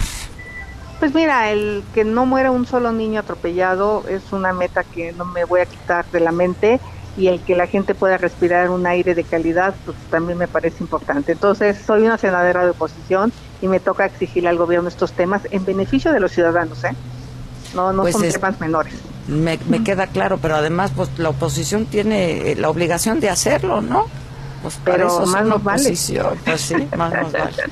[0.99, 5.25] Pues mira, el que no muera un solo niño atropellado es una meta que no
[5.25, 6.79] me voy a quitar de la mente
[7.17, 10.83] y el que la gente pueda respirar un aire de calidad, pues también me parece
[10.83, 11.31] importante.
[11.31, 13.31] Entonces, soy una senadora de oposición
[13.61, 16.95] y me toca exigirle al gobierno estos temas en beneficio de los ciudadanos, ¿eh?
[17.73, 18.93] No, no pues son es, temas menores.
[19.27, 24.07] Me, me queda claro, pero además, pues la oposición tiene la obligación de hacerlo, ¿no?
[24.65, 25.95] Pues pero eso más nos vale.
[26.43, 27.63] Pues sí, más nos vale.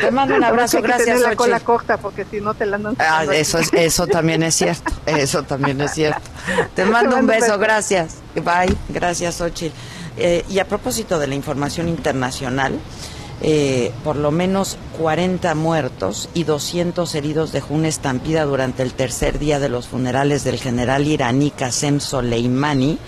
[0.00, 1.20] Te mando un abrazo, gracias.
[1.20, 2.94] la cola corta porque si no te la andan.
[3.00, 6.20] Ah, eso, es, eso también es cierto, eso también es cierto.
[6.76, 8.18] Te mando un beso, gracias.
[8.36, 9.74] Bye, gracias, Xochitl.
[10.18, 12.78] Eh, y a propósito de la información internacional,
[13.42, 19.40] eh, por lo menos 40 muertos y 200 heridos dejó una estampida durante el tercer
[19.40, 23.00] día de los funerales del general iraní Qasem Soleimani.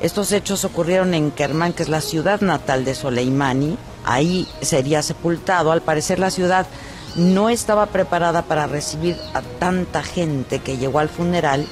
[0.00, 3.76] Estos hechos ocurrieron en Kermán, que es la ciudad natal de Soleimani.
[4.04, 5.72] Ahí sería sepultado.
[5.72, 6.66] Al parecer la ciudad
[7.16, 11.66] no estaba preparada para recibir a tanta gente que llegó al funeral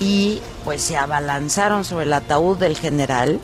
[0.00, 3.38] y pues se abalanzaron sobre el ataúd del general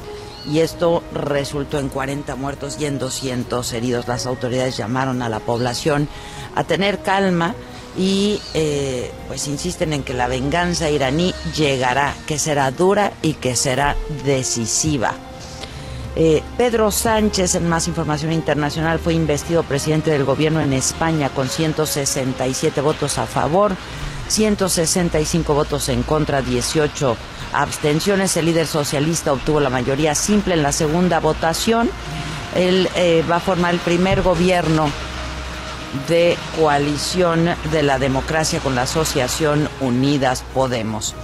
[0.47, 4.09] y esto resultó en 40 muertos y en 200 heridos.
[4.09, 6.09] Las autoridades llamaron a la población
[6.57, 7.55] a tener calma
[7.97, 13.57] y eh, pues insisten en que la venganza iraní llegará, que será dura y que
[13.57, 15.15] será decisiva.
[16.17, 21.49] Eh, Pedro Sánchez, en más información internacional, fue investido presidente del gobierno en España con
[21.49, 23.77] 167 votos a favor,
[24.29, 27.17] 165 votos en contra, 18
[27.53, 28.37] abstenciones.
[28.37, 31.91] El líder socialista obtuvo la mayoría simple en la segunda votación.
[32.55, 34.89] Él eh, va a formar el primer gobierno
[36.09, 41.15] de coalición de la democracia con la Asociación Unidas Podemos.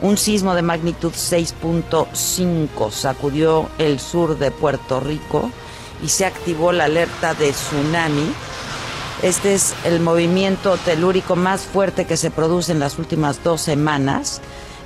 [0.00, 5.50] Un sismo de magnitud 6.5 sacudió el sur de Puerto Rico
[6.04, 8.32] y se activó la alerta de tsunami.
[9.22, 14.40] Este es el movimiento telúrico más fuerte que se produce en las últimas dos semanas,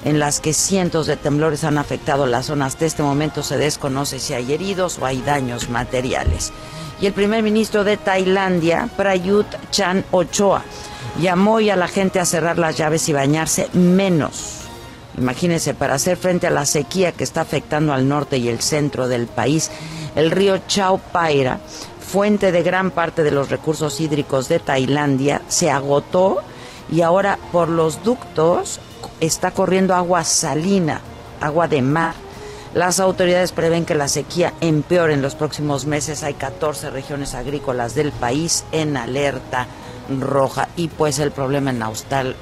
[0.05, 2.79] en las que cientos de temblores han afectado las zonas.
[2.79, 6.53] De este momento se desconoce si hay heridos o hay daños materiales
[7.03, 10.63] y el primer ministro de Tailandia, Prayut Chan Ochoa,
[11.21, 14.61] llamó a la gente a cerrar las llaves y bañarse menos.
[15.19, 19.09] Imagínense, para hacer frente a la sequía que está afectando al norte y el centro
[19.09, 19.73] del país,
[20.15, 21.59] el río Chao Phaira,
[22.01, 26.39] fuente de gran parte de los recursos hídricos de Tailandia, se agotó
[26.89, 28.79] y ahora por los ductos
[29.19, 31.01] está corriendo agua salina,
[31.41, 32.15] agua de mar
[32.75, 36.23] las autoridades prevén que la sequía empeore en los próximos meses.
[36.23, 39.67] Hay 14 regiones agrícolas del país en alerta
[40.21, 41.83] roja y pues el problema en,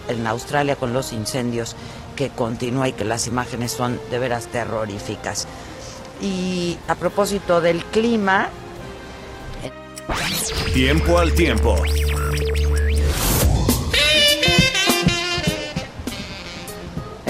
[0.08, 1.76] en Australia con los incendios
[2.16, 5.46] que continúa y que las imágenes son de veras terroríficas.
[6.20, 8.50] Y a propósito del clima...
[10.72, 11.76] Tiempo al tiempo.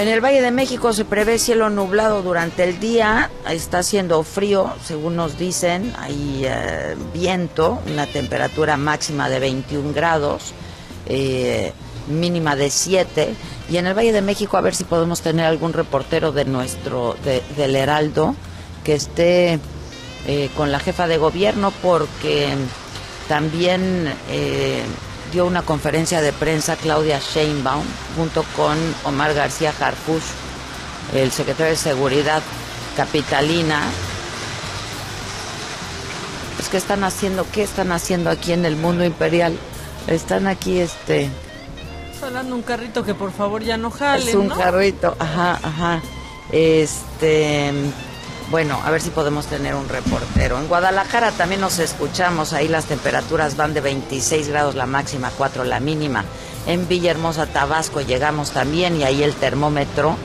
[0.01, 4.73] En el Valle de México se prevé cielo nublado durante el día, está haciendo frío,
[4.83, 10.53] según nos dicen, hay eh, viento, una temperatura máxima de 21 grados,
[11.05, 11.71] eh,
[12.07, 13.35] mínima de 7,
[13.69, 17.15] y en el Valle de México a ver si podemos tener algún reportero de nuestro,
[17.55, 18.33] del Heraldo,
[18.83, 19.59] que esté
[20.25, 22.47] eh, con la jefa de gobierno, porque
[23.27, 24.11] también
[25.31, 30.23] dio una conferencia de prensa Claudia Sheinbaum junto con Omar García Harfush,
[31.13, 32.41] el secretario de Seguridad
[32.95, 33.81] capitalina.
[36.57, 39.57] Pues qué están haciendo, qué están haciendo aquí en el mundo imperial.
[40.07, 41.29] Están aquí este
[42.23, 46.01] Hablando un carrito que por favor ya no jale, Es un carrito, ajá, ajá.
[46.51, 47.71] Este
[48.51, 50.59] bueno, a ver si podemos tener un reportero.
[50.59, 55.63] En Guadalajara también nos escuchamos, ahí las temperaturas van de 26 grados la máxima, 4
[55.63, 56.25] la mínima.
[56.67, 60.17] En Villahermosa, Tabasco llegamos también y ahí el termómetro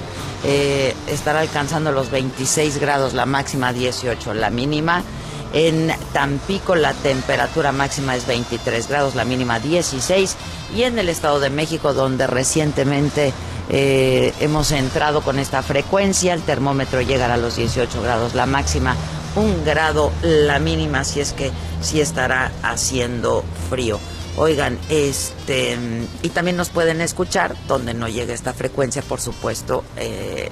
[0.45, 5.05] eh, estará alcanzando los 26 grados la máxima, 18 la mínima.
[5.53, 10.37] En Tampico la temperatura máxima es 23 grados, la mínima 16.
[10.75, 13.33] Y en el Estado de México, donde recientemente
[13.69, 18.97] eh, hemos entrado con esta frecuencia, el termómetro llega a los 18 grados, la máxima
[19.37, 24.01] un grado, la mínima, si es que sí estará haciendo frío.
[24.37, 25.79] Oigan, este,
[26.23, 30.51] y también nos pueden escuchar donde no llega esta frecuencia, por supuesto, eh,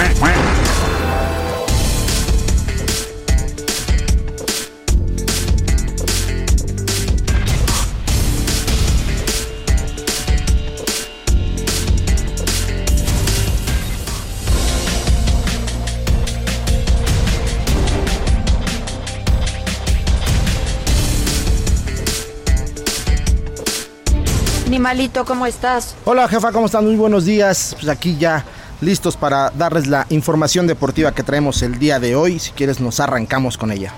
[24.76, 25.96] Animalito, ¿cómo estás?
[26.04, 26.84] Hola jefa, ¿cómo están?
[26.84, 27.74] Muy buenos días.
[27.80, 28.44] Pues aquí ya
[28.82, 32.38] listos para darles la información deportiva que traemos el día de hoy.
[32.38, 33.94] Si quieres nos arrancamos con ella.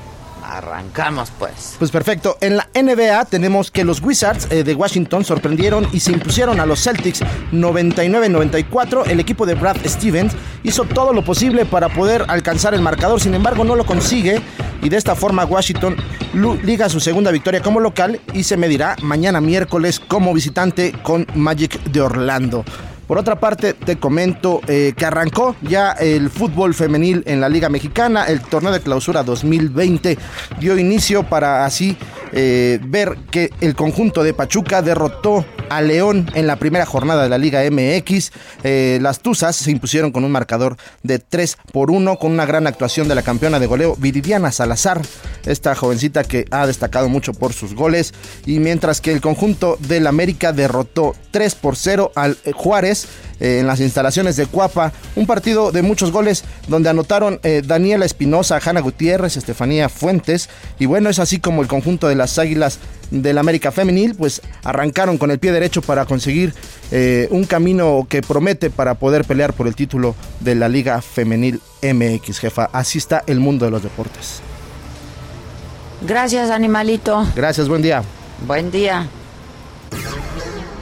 [0.49, 1.77] Arrancamos pues.
[1.79, 2.39] Pues perfecto.
[2.41, 6.65] En la NBA tenemos que los Wizards eh, de Washington sorprendieron y se impusieron a
[6.67, 7.21] los Celtics
[7.53, 9.07] 99-94.
[9.09, 10.33] El equipo de Brad Stevens
[10.63, 14.41] hizo todo lo posible para poder alcanzar el marcador, sin embargo no lo consigue
[14.83, 15.97] y de esta forma Washington
[16.63, 21.83] liga su segunda victoria como local y se medirá mañana miércoles como visitante con Magic
[21.85, 22.65] de Orlando.
[23.09, 27.71] Por otra parte, te comento eh, que arrancó ya el fútbol femenil en la Liga
[27.71, 28.27] Mexicana.
[28.27, 30.19] El torneo de clausura 2020
[30.61, 31.97] dio inicio para así
[32.33, 37.31] eh, ver que el conjunto de Pachuca derrotó a León en la primera jornada de
[37.31, 38.31] la Liga MX.
[38.63, 42.67] Eh, las Tuzas se impusieron con un marcador de 3 por 1 con una gran
[42.67, 45.01] actuación de la campeona de goleo Viridiana Salazar,
[45.47, 48.13] esta jovencita que ha destacado mucho por sus goles.
[48.45, 52.98] Y mientras que el conjunto del América derrotó 3 por 0 al Juárez
[53.41, 54.93] eh, en las instalaciones de Cuapa.
[55.15, 60.49] Un partido de muchos goles donde anotaron eh, Daniela Espinosa, Hanna Gutiérrez, Estefanía Fuentes.
[60.79, 62.79] Y bueno, es así como el conjunto de las Águilas
[63.11, 66.55] del América Femenil, pues arrancaron con el pie derecho para conseguir
[66.91, 71.61] eh, un camino que promete para poder pelear por el título de la Liga Femenil
[71.83, 72.69] MX, jefa.
[72.73, 74.41] Así está el mundo de los deportes.
[76.03, 77.27] Gracias, animalito.
[77.35, 78.03] Gracias, buen día.
[78.47, 79.09] Buen día.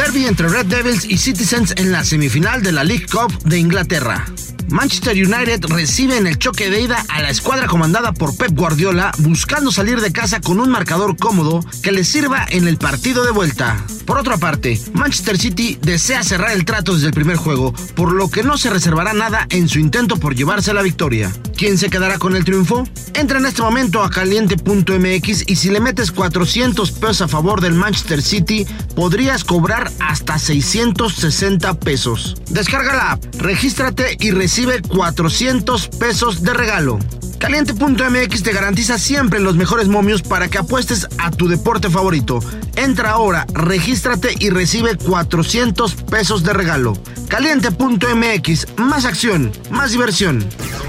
[0.00, 4.24] Derby entre Red Devils y Citizens en la semifinal de la League Cup de Inglaterra.
[4.70, 9.12] Manchester United recibe en el choque de ida a la escuadra comandada por Pep Guardiola
[9.18, 13.32] buscando salir de casa con un marcador cómodo que le sirva en el partido de
[13.32, 13.84] vuelta.
[14.06, 18.30] Por otra parte, Manchester City desea cerrar el trato desde el primer juego, por lo
[18.30, 21.32] que no se reservará nada en su intento por llevarse la victoria.
[21.56, 22.88] ¿Quién se quedará con el triunfo?
[23.14, 27.74] Entra en este momento a caliente.mx y si le metes 400 pesos a favor del
[27.74, 32.36] Manchester City, podrías cobrar hasta 660 pesos.
[32.50, 36.98] Descarga la app, regístrate y recibe recibe 400 pesos de regalo.
[37.38, 42.40] Caliente.mx te garantiza siempre los mejores momios para que apuestes a tu deporte favorito.
[42.74, 46.94] Entra ahora, regístrate y recibe 400 pesos de regalo.
[47.28, 50.44] Caliente.mx, más acción, más diversión.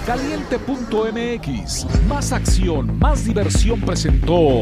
[0.06, 4.62] Caliente.mx, más acción, más diversión presentó.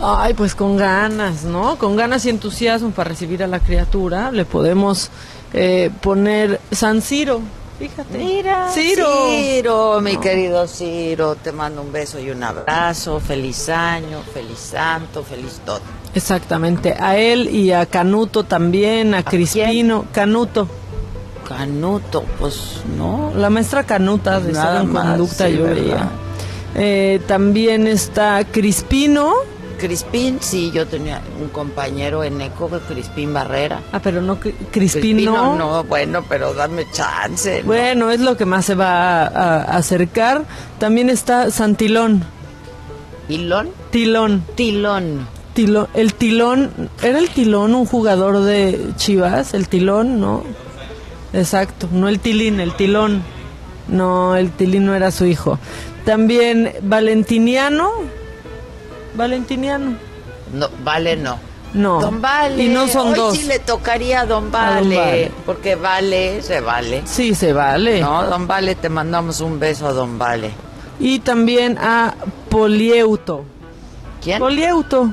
[0.00, 1.76] Ay, pues con ganas, ¿no?
[1.78, 4.30] Con ganas y entusiasmo para recibir a la criatura.
[4.32, 5.10] Le podemos
[5.52, 7.40] eh, poner San Ciro.
[7.78, 8.18] Fíjate.
[8.18, 9.06] Mira, Ciro.
[9.28, 13.18] Ciro, mi querido Ciro, te mando un beso y un abrazo.
[13.20, 15.80] Feliz año, feliz santo, feliz todo.
[16.14, 16.94] Exactamente.
[16.98, 20.06] A él y a Canuto también, a, Crispino.
[20.12, 20.68] Canuto.
[21.48, 23.32] Canuto, pues no.
[23.36, 25.66] La maestra Canuta de Nada en más, conducta, sí, yo.
[26.76, 29.32] Eh, también está Crispino.
[29.74, 33.80] Crispín, sí, yo tenía un compañero en ECO, Crispín Barrera.
[33.92, 35.56] Ah, pero no Cri- Crispino.
[35.56, 37.60] no, bueno, pero dame chance.
[37.62, 37.66] ¿no?
[37.66, 39.26] Bueno, es lo que más se va a,
[39.62, 40.44] a acercar.
[40.78, 42.24] También está Santilón.
[43.28, 43.70] ¿Tilón?
[43.90, 44.44] Tilón.
[44.54, 45.26] Tilón.
[45.54, 45.88] Tilón.
[45.94, 46.70] El Tilón.
[47.02, 49.54] ¿Era el Tilón un jugador de Chivas?
[49.54, 50.42] El Tilón, ¿no?
[51.32, 51.88] Exacto.
[51.92, 53.22] No el Tilín, el Tilón.
[53.88, 55.58] No, el Tilín no era su hijo.
[56.04, 57.90] También Valentiniano.
[59.14, 59.96] Valentiniano.
[60.52, 61.38] No, vale, no.
[61.74, 62.00] No.
[62.00, 62.62] Don Vale.
[62.62, 63.36] Y no son Hoy dos.
[63.36, 64.48] sí le tocaría a Don A
[64.80, 64.94] Vale.
[64.94, 65.32] Don Vale.
[65.44, 67.02] Porque Vale se vale.
[67.04, 68.00] Sí, se vale.
[68.00, 70.50] No, Don Vale, te mandamos un beso a Don Vale.
[71.00, 72.14] Y también a
[72.48, 73.44] Polieuto.
[74.22, 74.38] ¿Quién?
[74.38, 75.12] Polieuto.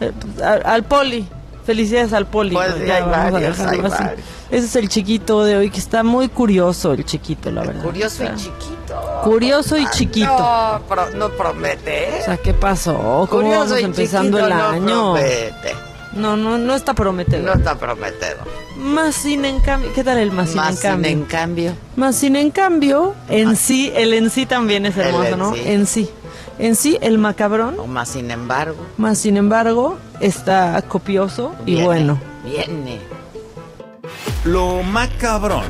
[0.00, 0.10] Eh,
[0.42, 1.26] al, al Poli.
[1.66, 2.54] Felicidades al Poli.
[2.54, 4.02] Pues, Ya hay vamos a varios, dejarlo hay así.
[4.04, 4.26] varios.
[4.50, 7.82] Ese es el chiquito de hoy, que está muy curioso el chiquito, la verdad.
[7.82, 8.79] Curioso y chiquito.
[9.22, 10.26] Curioso y chiquito.
[10.28, 12.18] No, pro- no promete, ¿eh?
[12.20, 12.94] O sea, ¿qué pasó?
[12.96, 15.12] ¿Cómo Curioso vamos y empezando chiquito el no año?
[15.14, 15.74] promete.
[16.14, 17.44] No, no, no está prometedor.
[17.46, 18.46] No está prometedor.
[18.76, 19.92] Más sin en cambio.
[19.94, 21.10] ¿Qué tal el más sin Más en sin cambio?
[21.12, 21.72] en cambio.
[21.96, 25.54] Más sin en cambio, en sí, el en sí también es El hermoso, en ¿no?
[25.54, 25.62] sí.
[25.66, 26.10] En sí.
[26.58, 28.76] En sí, el macabrón, O más sin embargo.
[28.98, 32.18] más sin embargo, está copioso y Viene, bueno.
[32.44, 32.98] Viene.
[34.44, 35.64] Lo macabrón.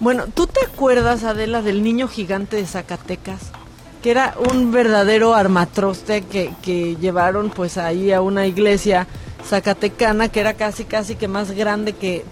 [0.00, 3.40] Bueno, ¿tú te acuerdas, Adela, del niño gigante de Zacatecas?
[4.02, 9.06] Que era un verdadero armatroste que, que llevaron pues ahí a una iglesia
[9.46, 12.24] zacatecana que era casi casi que más grande que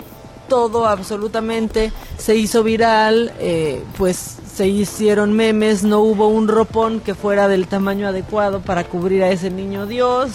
[0.48, 7.14] todo absolutamente se hizo viral eh, pues se hicieron memes no hubo un ropón que
[7.14, 10.32] fuera del tamaño adecuado para cubrir a ese niño Dios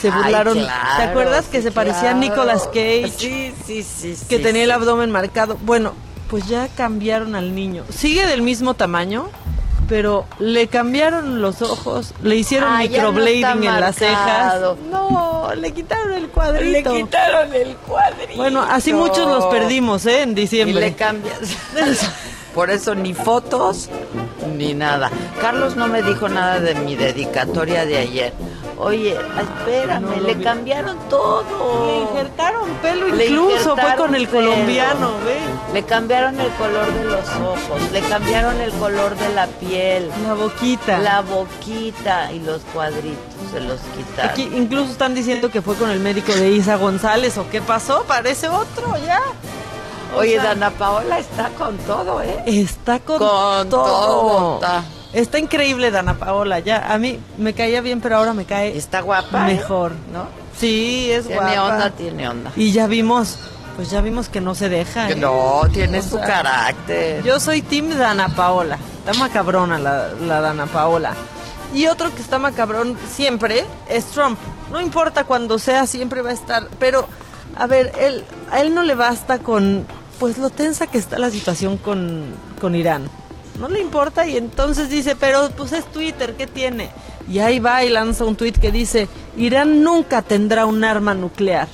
[0.00, 0.58] se Ay, burlaron.
[0.58, 2.14] claro, ¿Te acuerdas que se parecía a.
[2.14, 3.12] Nicolas Cage?
[3.16, 4.16] Sí, sí, sí.
[4.28, 5.56] que sí, tenía el abdomen marcado.
[5.62, 5.94] Bueno,
[6.28, 7.84] pues ya cambiaron al niño.
[7.90, 9.28] Sigue del mismo tamaño,
[9.88, 14.60] pero le cambiaron los ojos, le hicieron Ah, no microblading en las cejas.
[14.90, 16.92] No, le quitaron el cuadrito.
[16.92, 18.36] Le quitaron el cuadrito.
[18.36, 20.22] Bueno, así muchos los perdimos, ¿eh?
[20.22, 20.80] En Y diciembre.
[20.80, 21.38] le cambias.
[22.54, 23.90] Por eso ni fotos
[24.56, 25.10] ni nada.
[25.42, 28.32] Carlos no me dijo nada de mi dedicatoria de ayer.
[28.78, 30.44] Oye, espérame, No le vi.
[30.44, 31.86] cambiaron todo.
[31.86, 34.50] Le injertaron pelo Le incluso, fue con el pelo.
[34.50, 35.38] colombiano, ¿ve?
[35.72, 40.34] Le cambiaron el color de los ojos, le cambiaron el color de la piel, La
[40.34, 40.98] boquita.
[40.98, 43.16] la boquita y los cuadritos
[43.50, 44.30] se los quitaron.
[44.30, 48.04] Aquí incluso están diciendo que fue con el médico de Isa González o qué pasó,
[48.06, 49.22] parece otro ya.
[50.14, 52.42] O Oye, sea, Dana Paola está con todo, ¿eh?
[52.46, 53.84] Está con, Con todo.
[53.84, 54.84] todo está.
[55.16, 56.92] Está increíble Dana Paola, ya.
[56.92, 59.54] A mí me caía bien, pero ahora me cae Está guapa, ¿eh?
[59.54, 59.92] mejor.
[60.12, 60.26] ¿no?
[60.58, 61.62] Sí, es Tiene guapa.
[61.64, 62.52] onda, tiene onda.
[62.54, 63.38] Y ya vimos,
[63.76, 65.08] pues ya vimos que no se deja.
[65.10, 65.16] ¿eh?
[65.16, 67.22] No, tiene O su carácter.
[67.22, 68.78] Yo soy Team Dana Paola.
[68.98, 71.14] Está macabrona la, la Dana Paola.
[71.72, 74.38] Y otro que está macabrón siempre es Trump.
[74.70, 76.68] No importa cuando sea, siempre va a estar.
[76.78, 77.08] Pero,
[77.56, 79.86] a ver, él, a él no le basta con,
[80.20, 82.26] pues lo tensa que está la situación con,
[82.60, 83.08] con Irán.
[83.58, 86.90] No le importa y entonces dice, pero pues es Twitter, ¿qué tiene?
[87.28, 91.68] Y ahí va y lanza un tweet que dice, Irán nunca tendrá un arma nuclear.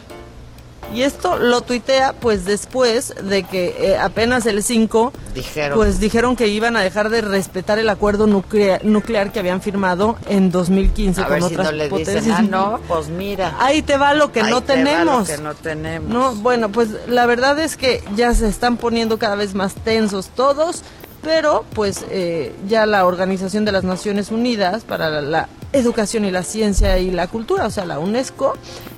[0.95, 5.79] Y esto lo tuitea pues después de que eh, apenas el 5 Dijeron.
[5.79, 10.17] pues dijeron que iban a dejar de respetar el acuerdo nuclear, nuclear que habían firmado
[10.29, 12.25] en 2015 a con ver si otras no le potencias.
[12.27, 13.57] dicen, ah, no, pues mira.
[13.59, 15.29] Ahí te va lo que Ahí no te va lo tenemos.
[15.31, 16.11] que no tenemos.
[16.11, 20.29] No, bueno, pues la verdad es que ya se están poniendo cada vez más tensos
[20.29, 20.83] todos,
[21.23, 26.31] pero pues eh, ya la Organización de las Naciones Unidas para la, la Educación y
[26.31, 28.55] la Ciencia y la Cultura, o sea, la UNESCO,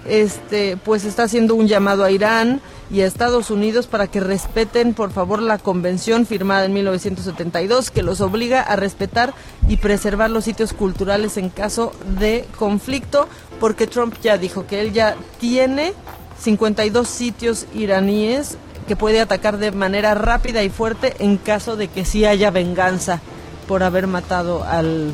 [0.08, 2.60] este, pues está haciendo un llamado a Irán
[2.90, 8.02] y a Estados Unidos para que respeten, por favor, la convención firmada en 1972 que
[8.02, 9.34] los obliga a respetar
[9.68, 13.28] y preservar los sitios culturales en caso de conflicto,
[13.60, 15.92] porque Trump ya dijo que él ya tiene
[16.40, 22.04] 52 sitios iraníes que puede atacar de manera rápida y fuerte en caso de que
[22.04, 23.20] sí haya venganza
[23.68, 25.12] por haber matado al,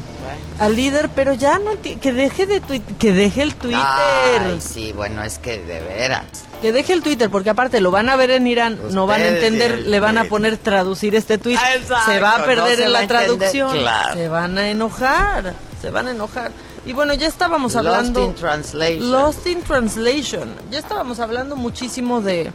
[0.59, 4.93] al líder, pero ya no que deje de tuit- que deje el Twitter, Ay, sí,
[4.93, 6.25] bueno, es que de veras.
[6.61, 9.29] que deje el Twitter porque aparte lo van a ver en Irán, no van a
[9.29, 13.07] entender, le van a poner traducir este tweet, exacto, se va a perder en la
[13.07, 14.15] traducción, claro.
[14.15, 16.51] se van a enojar, se van a enojar.
[16.87, 19.11] Y bueno, ya estábamos Lost hablando in translation.
[19.13, 20.55] Lost in Translation.
[20.73, 22.51] Ya estábamos hablando muchísimo de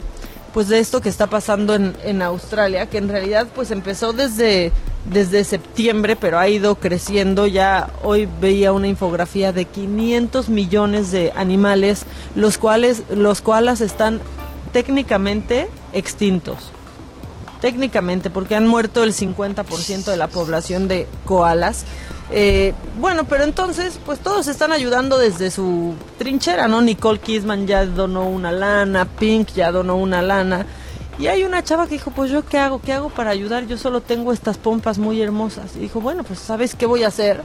[0.55, 4.71] pues de esto que está pasando en, Australia, que en realidad pues empezó desde
[5.03, 7.45] desde septiembre, pero ha ido creciendo.
[7.45, 14.21] Ya hoy veía una infografía de 500 millones de animales, los cuales los koalas están
[14.71, 16.71] técnicamente extintos.
[17.61, 21.85] Técnicamente, porque han muerto el 50% de la población de koalas.
[22.31, 26.81] Eh, bueno, pero entonces, pues todos están ayudando desde su trinchera, ¿no?
[26.81, 30.65] Nicole Kidman ya donó una lana, Pink ya donó una lana.
[31.17, 33.77] Y hay una chava que dijo, pues yo qué hago, qué hago para ayudar, yo
[33.77, 35.75] solo tengo estas pompas muy hermosas.
[35.75, 37.41] Y dijo, bueno, pues ¿sabes qué voy a hacer?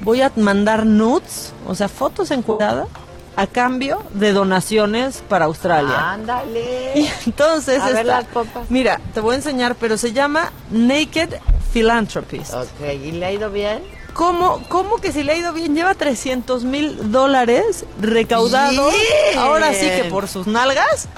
[0.00, 2.88] Voy a mandar nudes, o sea, fotos encuadradas,
[3.36, 6.12] a cambio de donaciones para Australia.
[6.12, 6.92] Ándale.
[6.94, 8.70] Y entonces, A ver esta- las pompas.
[8.70, 11.34] mira, te voy a enseñar, pero se llama Naked
[11.72, 12.52] Philanthropist.
[12.54, 13.82] Ok, ¿y le ha ido bien?
[14.12, 15.74] ¿Cómo, ¿Cómo que si le ha ido bien?
[15.74, 18.92] Lleva 300 mil dólares recaudados.
[18.92, 19.38] Bien.
[19.38, 21.08] Ahora sí que por sus nalgas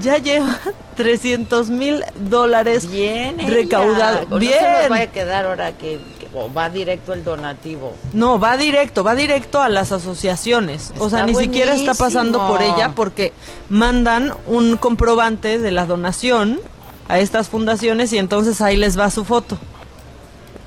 [0.00, 0.56] ya lleva
[0.96, 4.38] 300 mil dólares Bien, recaudados.
[4.38, 4.52] Bien.
[4.62, 5.98] No se nos vaya a quedar ahora que-
[6.34, 7.94] o va directo el donativo.
[8.12, 10.92] No, va directo, va directo a las asociaciones.
[10.98, 13.32] o sea, ni siquiera está pasando por ella porque
[13.68, 16.60] mandan un comprobante de la donación
[17.08, 19.58] a estas fundaciones y entonces ahí les va su foto.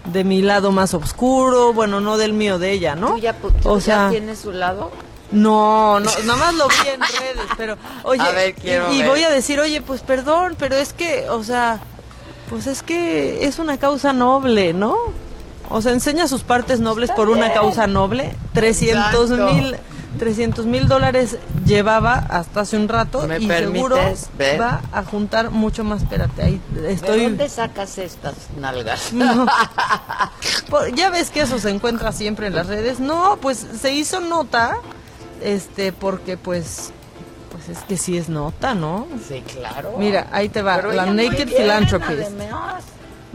[0.06, 3.10] De mi lado más oscuro, bueno, no del mío, de ella, ¿no?
[3.10, 4.90] ¿Tú ya, o ya sea, tienes su lado?
[5.32, 9.24] no, no, nada más lo vi en redes, pero oye, A ver, quiero y, voy
[9.24, 11.82] a decir, oye, pues perdón, pero es que, o sea,
[12.50, 14.96] pues es que es una causa noble, ¿no?
[15.70, 18.36] O sea, enseña sus partes nobles por una causa noble.
[18.54, 19.54] 300 Exacto.
[19.54, 19.76] mil
[20.20, 23.98] 300 mil dólares llevaba hasta hace un rato ¿Me y seguro
[24.38, 24.60] ver?
[24.60, 26.02] va a juntar mucho más.
[26.02, 27.24] Espérate, ahí ¿De estoy.
[27.26, 29.10] dónde sacas estas nalgas?
[29.14, 29.46] No.
[30.72, 33.00] Por- ya ves que eso se encuentra siempre en las redes.
[33.00, 34.78] No, pues se hizo nota,
[35.44, 36.92] este, porque pues,
[37.52, 39.06] pues es que sí es nota, ¿no?
[39.28, 39.96] Sí, claro.
[40.00, 42.32] Mira, ahí te va, Pero la Naked Philanthropist.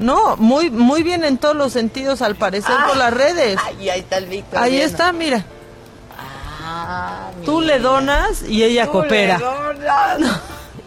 [0.03, 2.87] No, muy, muy bien en todos los sentidos, al parecer, Ah.
[2.89, 3.59] por las redes.
[3.65, 4.59] Ahí está el Víctor.
[4.59, 5.45] Ahí está, mira.
[6.65, 9.39] Ah, Tú le donas y ella Tú coopera.
[9.39, 10.41] le donas.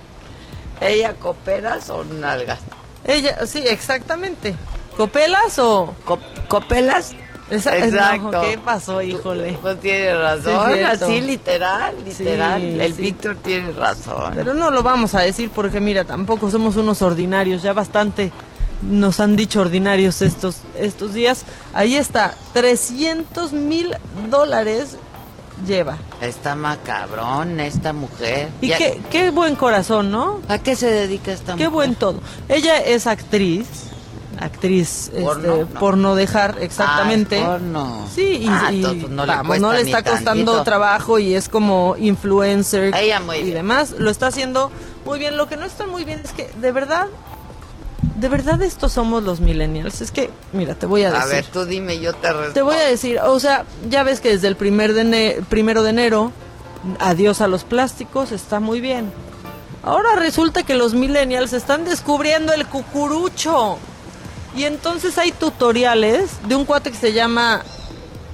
[0.81, 2.59] ¿Ella coopera o nalgas?
[3.05, 4.55] Ella, sí, exactamente.
[4.97, 5.93] ¿Copelas o...?
[6.47, 7.13] ¿Copelas?
[7.49, 8.31] Esa- Exacto.
[8.31, 9.57] no, ¿Qué pasó, híjole?
[9.61, 12.61] Pues tiene razón, Sí, así literal, literal.
[12.61, 13.01] Sí, el sí.
[13.03, 14.33] Víctor tiene razón.
[14.33, 18.31] Pero no lo vamos a decir porque mira, tampoco somos unos ordinarios, ya bastante
[18.89, 21.43] nos han dicho ordinarios estos, estos días.
[21.73, 23.95] Ahí está, 300 mil
[24.29, 24.97] dólares
[25.65, 25.97] lleva.
[26.21, 28.49] Está macabrón esta mujer.
[28.61, 30.41] Y Ya- qué, qué buen corazón, ¿no?
[30.47, 31.69] ¿A qué se dedica esta Qué mujer?
[31.69, 32.19] buen todo.
[32.49, 33.65] Ella es actriz,
[34.39, 35.79] actriz Porno, este, no.
[35.79, 37.39] por no dejar, exactamente.
[37.41, 38.07] Ah, porno.
[38.13, 40.63] Sí, y, Ah, y, no le vamos, no le está costando tantito.
[40.63, 43.55] trabajo y es como influencer Ella muy y bien.
[43.55, 43.91] demás.
[43.97, 44.71] Lo está haciendo
[45.05, 45.37] muy bien.
[45.37, 47.07] Lo que no está muy bien es que, de verdad,
[48.15, 50.01] de verdad estos somos los millennials.
[50.01, 51.23] Es que, mira, te voy a decir.
[51.23, 52.53] A ver, tú dime, yo te respondo.
[52.53, 55.89] Te voy a decir, o sea, ya ves que desde el primer de primero de
[55.91, 56.31] enero,
[56.99, 59.11] adiós a los plásticos, está muy bien.
[59.83, 63.77] Ahora resulta que los millennials están descubriendo el cucurucho.
[64.55, 67.63] Y entonces hay tutoriales de un cuate que se llama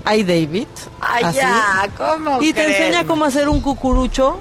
[0.05, 0.67] iDavid.
[1.01, 4.37] Ay, así, ya, ¿cómo Y te enseña cómo hacer un cucurucho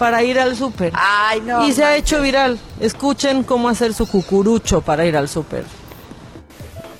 [0.00, 0.92] para ir al súper.
[0.94, 1.68] Ay, no.
[1.68, 2.58] y se ha hecho viral.
[2.80, 5.64] Escuchen cómo hacer su cucurucho para ir al súper.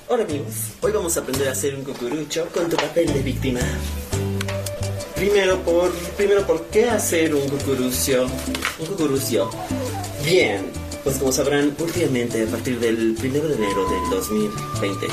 [0.07, 3.59] Hola amigos, hoy vamos a aprender a hacer un cucurucho con tu papel de víctima.
[5.15, 8.27] Primero por, primero por qué hacer un cucurucio,
[8.77, 9.49] un cucurucio.
[10.23, 10.71] Bien,
[11.03, 15.07] pues como sabrán, últimamente a partir del 1 de enero del 2020,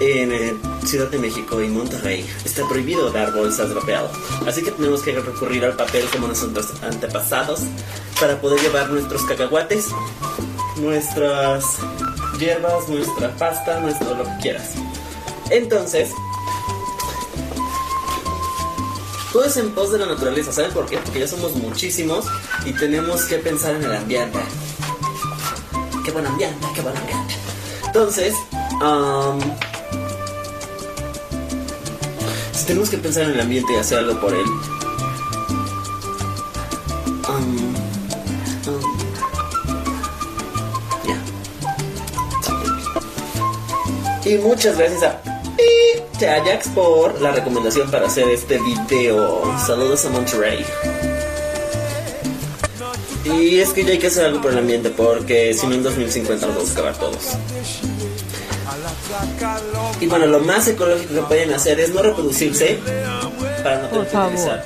[0.00, 3.98] en eh, Ciudad de México y Monterrey está prohibido dar bolsas de papel.
[4.46, 7.60] Así que tenemos que recurrir al papel como nuestros antepasados
[8.20, 9.86] para poder llevar nuestros cacahuates,
[10.76, 11.64] nuestras
[12.38, 14.74] hierbas, nuestra pasta, nuestro lo que quieras.
[15.50, 16.10] Entonces,
[19.32, 20.98] todo es en pos de la naturaleza, ¿saben por qué?
[20.98, 22.26] Porque ya somos muchísimos
[22.64, 24.38] y tenemos que pensar en el ambiente.
[26.04, 27.34] Qué buen ambiente, qué buen ambiente.
[27.86, 28.34] Entonces,
[28.80, 29.38] am,
[32.66, 34.44] tenemos que pensar en el ambiente y hacer algo por él,
[37.26, 37.74] am,
[41.06, 41.18] ya.
[44.30, 45.22] Y muchas gracias a
[45.56, 49.42] Pi Ajax por la recomendación para hacer este video.
[49.64, 50.64] Saludos a Monterrey.
[53.24, 55.82] Y es que ya hay que hacer algo por el ambiente porque si no en
[55.82, 57.36] 2050 nos vamos a acabar todos.
[60.00, 62.78] Y bueno, lo más ecológico que pueden hacer es no reproducirse
[63.62, 64.32] para no Por tener que favor.
[64.32, 64.64] utilizar.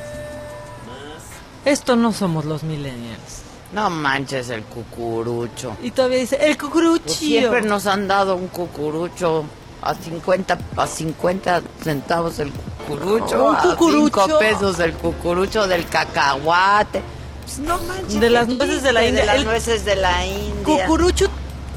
[1.64, 3.42] Esto no somos los millennials.
[3.72, 5.76] No manches el cucurucho.
[5.82, 7.04] Y todavía dice, el cucurucho.
[7.04, 9.44] Pues siempre nos han dado un cucurucho
[9.80, 12.50] a 50, a 50 centavos el
[12.86, 13.44] cucurucho.
[13.44, 14.24] Un a cucurucho.
[14.26, 17.00] 5 pesos el cucurucho del cacahuate.
[17.44, 18.20] Pues no manches.
[18.20, 19.20] De las nueces de la India.
[19.22, 20.84] De las El nueces de la India.
[20.86, 21.28] Cucurucho,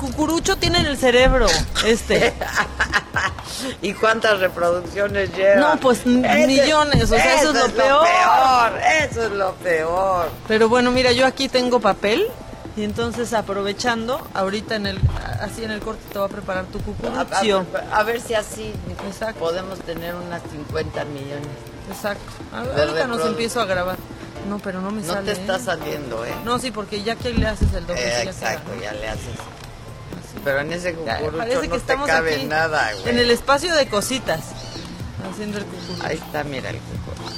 [0.05, 1.47] cucurucho tiene en el cerebro,
[1.85, 2.33] este.
[3.81, 5.55] ¿Y cuántas reproducciones lleva?
[5.73, 8.05] No, pues, millones, o sea, eso es lo peor.
[9.09, 10.29] Eso es lo peor.
[10.47, 12.27] Pero bueno, mira, yo aquí tengo papel
[12.77, 14.99] y entonces aprovechando, ahorita en el,
[15.41, 17.65] así en el corte te voy a preparar tu cucurucho.
[17.91, 18.73] a- a ver si así
[19.39, 21.47] podemos tener unas 50 millones.
[21.89, 22.23] Exacto.
[22.53, 23.97] A ver, De ahorita nos empiezo a grabar.
[24.49, 25.33] No, pero no me No sale.
[25.33, 25.59] te está ¿eh?
[25.59, 26.33] saliendo, ¿eh?
[26.43, 28.01] No, sí, porque ya que le haces el doble.
[28.05, 28.83] Eh, ya exacto, queda.
[28.83, 29.25] ya le haces.
[30.45, 33.09] Pero en ese cucurucho que no te cabe aquí nada, güey.
[33.09, 34.39] En el espacio de cositas.
[35.29, 36.05] Haciendo el cucurucho.
[36.05, 37.33] Ahí está, mira el cucurucho.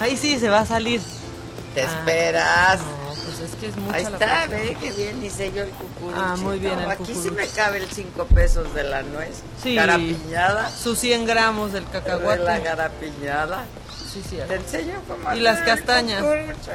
[0.00, 1.00] Ahí sí se va a salir.
[1.74, 2.78] Te Ah, esperas.
[2.80, 6.18] No, pues es que es mucha Ahí está, ve qué bien dice yo el cucurucho.
[6.18, 9.42] Ah, muy bien el Aquí sí me cabe el 5 pesos de la nuez.
[9.62, 9.74] Sí.
[9.74, 10.70] Garapiñada.
[10.70, 12.38] Sus 100 gramos del cacahuate.
[12.38, 13.64] De la garapiñada.
[14.22, 14.38] Sí, sí.
[15.34, 16.24] Y las castañas.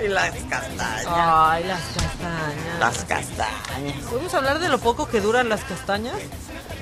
[0.04, 1.06] Y las castañas.
[1.10, 2.80] Ay, las castañas.
[2.80, 3.96] Las castañas.
[4.10, 6.16] ¿Podemos hablar de lo poco que duran las castañas?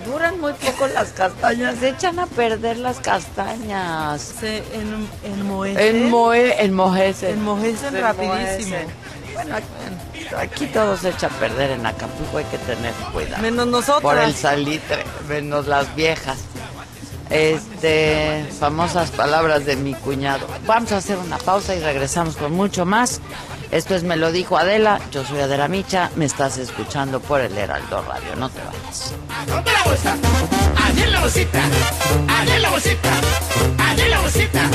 [0.05, 1.77] Duran muy poco las castañas.
[1.79, 4.21] Se echan a perder las castañas.
[4.21, 6.09] Se en, enmohecen.
[6.11, 7.33] Enmohe- enmojecen.
[7.33, 8.75] Enmojecen Se rapidísimo.
[8.75, 8.87] enmojecen.
[9.33, 13.41] Bueno, aquí, aquí todo se echa a perder en Acapulco, hay que tener cuidado.
[13.41, 14.01] Menos nosotras.
[14.01, 16.39] Por el salitre, menos las viejas.
[17.29, 20.47] Este, famosas palabras de mi cuñado.
[20.65, 23.21] Vamos a hacer una pausa y regresamos con mucho más.
[23.71, 27.55] Esto es Me lo dijo Adela, yo soy Adela Micha, me estás escuchando por el
[27.55, 29.13] Heraldo Radio, no te vayas.
[29.47, 30.17] Ponte la bolsa,
[30.83, 31.61] allí en la bolsita,
[32.27, 33.09] allí en la bolsita,
[33.77, 34.69] allí en la bolsita,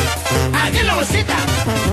[0.62, 1.36] allí en la bolsita.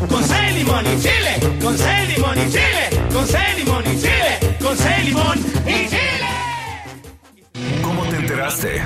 [0.10, 4.58] Con sal, limón y chile, con sal, limón y chile, con sal, limón y chile,
[4.62, 7.82] con sal, limón y chile.
[7.82, 8.84] ¿Cómo te enteraste?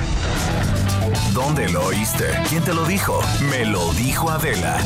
[1.35, 2.27] ¿Dónde lo oíste?
[2.47, 3.19] ¿Quién te lo dijo?
[3.51, 4.77] Me lo dijo Adela.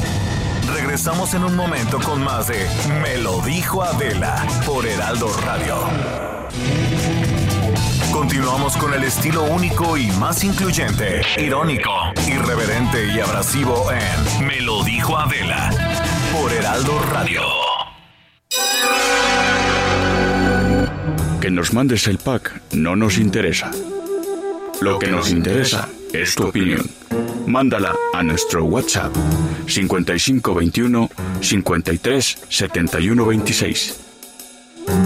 [0.74, 2.68] Regresamos en un momento con más de
[3.04, 5.76] Me lo dijo Adela por Heraldo Radio.
[8.12, 11.92] Continuamos con el estilo único y más incluyente, irónico,
[12.28, 15.70] irreverente y abrasivo en Me lo dijo Adela
[16.34, 17.42] por Heraldo Radio.
[21.40, 23.70] Que nos mandes el pack no nos interesa.
[24.82, 26.90] Lo que nos interesa es tu opinión.
[27.46, 29.16] Mándala a nuestro WhatsApp
[29.68, 31.10] 5521
[31.42, 34.00] 53 71 26.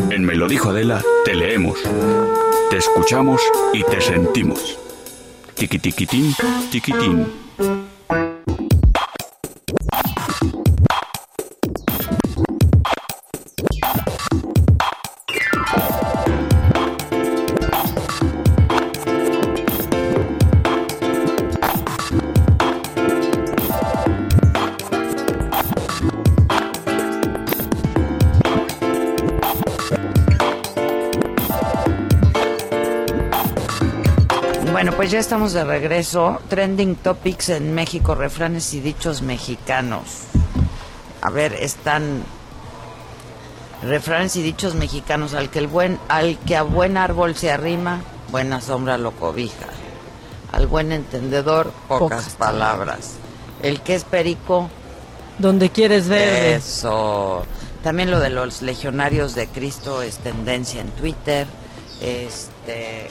[0.10, 1.80] En Me lo dijo Adela, te leemos,
[2.70, 3.42] te escuchamos
[3.74, 4.78] y te sentimos.
[5.56, 6.34] Tiqui tiquitín,
[35.04, 36.40] pues ya estamos de regreso.
[36.48, 40.04] Trending Topics en México, refranes y dichos mexicanos.
[41.22, 42.24] A ver, están
[43.84, 45.34] refranes y dichos mexicanos.
[45.34, 48.00] Al que, el buen, al que a buen árbol se arrima,
[48.32, 49.66] buena sombra lo cobija.
[50.54, 53.16] Al buen entendedor, pocas, Pocas palabras.
[53.62, 54.70] El que es perico,
[55.38, 56.56] Donde quieres ver.
[56.56, 57.46] eso.
[57.84, 61.46] También lo de los legionarios de Cristo es tendencia en Twitter.
[62.00, 63.10] Este,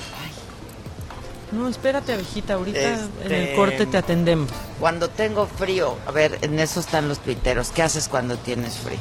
[1.53, 4.49] No, espérate, abejita, ahorita en Este- el corte te atendemos.
[4.81, 7.71] Cuando tengo frío, a ver, en eso están los tuiteros.
[7.71, 8.99] ¿Qué haces cuando tienes frío?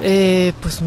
[0.00, 0.80] Eh, pues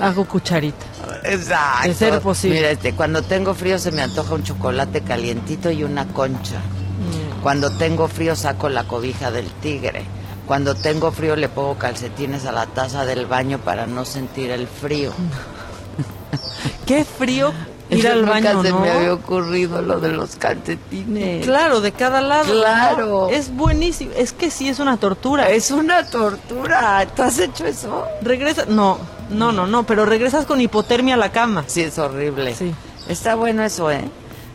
[0.00, 0.86] hago cucharita.
[1.24, 1.88] Exacto.
[1.88, 2.56] De ser posible.
[2.56, 6.58] Mira, este, cuando tengo frío se me antoja un chocolate calientito y una concha.
[6.58, 7.42] Mm.
[7.42, 10.04] Cuando tengo frío saco la cobija del tigre.
[10.46, 14.66] Cuando tengo frío le pongo calcetines a la taza del baño para no sentir el
[14.66, 15.12] frío.
[16.86, 17.52] Qué frío
[17.90, 18.80] ir al Nunca baño, se ¿no?
[18.80, 21.44] me había ocurrido lo de los calcetines.
[21.44, 22.52] Claro, de cada lado.
[22.52, 23.06] Claro.
[23.06, 23.28] ¿no?
[23.30, 24.12] Es buenísimo.
[24.16, 25.50] Es que sí es una tortura.
[25.50, 27.06] Es una tortura.
[27.14, 28.06] ¿Tú has hecho eso?
[28.22, 28.64] Regresa.
[28.66, 28.98] No,
[29.30, 29.84] no, no, no.
[29.84, 31.64] Pero regresas con hipotermia a la cama.
[31.66, 32.54] Sí, es horrible.
[32.54, 32.72] Sí.
[33.08, 34.04] Está bueno eso, ¿eh?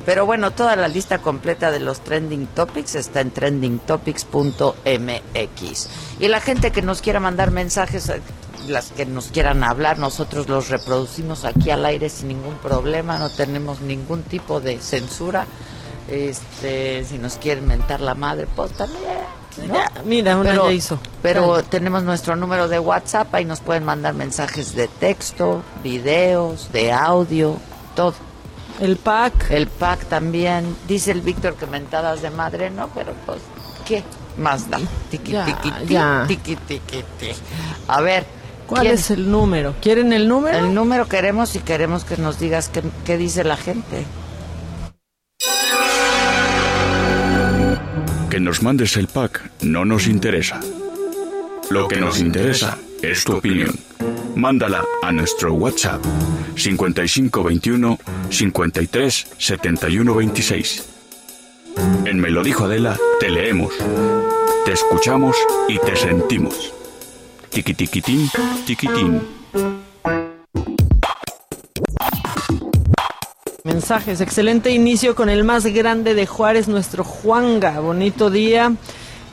[0.06, 5.90] Pero bueno, toda la lista completa de los trending topics está en trendingtopics.mx.
[6.22, 8.10] Y la gente que nos quiera mandar mensajes,
[8.68, 13.30] las que nos quieran hablar, nosotros los reproducimos aquí al aire sin ningún problema, no
[13.30, 15.46] tenemos ningún tipo de censura.
[16.08, 19.02] Este, si nos quieren mentar la madre, pues también.
[19.68, 19.74] ¿no?
[19.74, 21.00] Ya, mira, una pero, ya hizo.
[21.22, 26.94] Pero tenemos nuestro número de WhatsApp, ahí nos pueden mandar mensajes de texto, videos, de
[26.94, 27.58] audio,
[27.96, 28.14] todo.
[28.80, 29.50] El pack.
[29.50, 30.76] El pack también.
[30.88, 33.40] Dice el Víctor que mentadas de madre, no, pero pues,
[33.88, 34.04] ¿qué
[34.38, 34.80] más da?
[35.10, 36.26] Tiqui, Ya, tiqui, ti, ya.
[36.28, 37.32] tiqui, tiqui, ti.
[37.88, 38.26] A ver,
[38.68, 39.76] ¿Cuál ¿quién- es el número?
[39.82, 40.58] ¿Quieren el número?
[40.58, 44.06] el número queremos y queremos que nos digas qué, qué dice la gente.
[48.30, 50.60] Que nos mandes el pack no nos interesa.
[51.70, 53.74] Lo que nos interesa es tu opinión.
[54.36, 56.04] Mándala a nuestro WhatsApp
[56.56, 57.98] 5521
[58.30, 60.86] 53 71 26.
[62.06, 63.74] En Me lo dijo Adela, te leemos,
[64.66, 65.36] te escuchamos
[65.68, 66.74] y te sentimos.
[67.50, 68.30] Tiqui tiquitín,
[68.66, 69.22] tiquitín.
[73.64, 77.80] Mensajes, excelente inicio con el más grande de Juárez, nuestro Juanga.
[77.80, 78.74] Bonito día.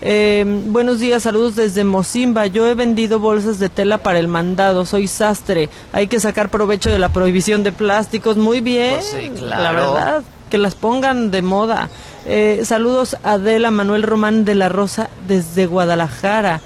[0.01, 2.47] Eh, buenos días, saludos desde Mocimba.
[2.47, 5.69] Yo he vendido bolsas de tela para el mandado, soy sastre.
[5.93, 8.37] Hay que sacar provecho de la prohibición de plásticos.
[8.37, 9.63] Muy bien, Pues sí, claro.
[9.63, 11.89] la verdad, que las pongan de moda.
[12.27, 16.61] Eh, saludos a Adela Manuel Román de la Rosa desde Guadalajara.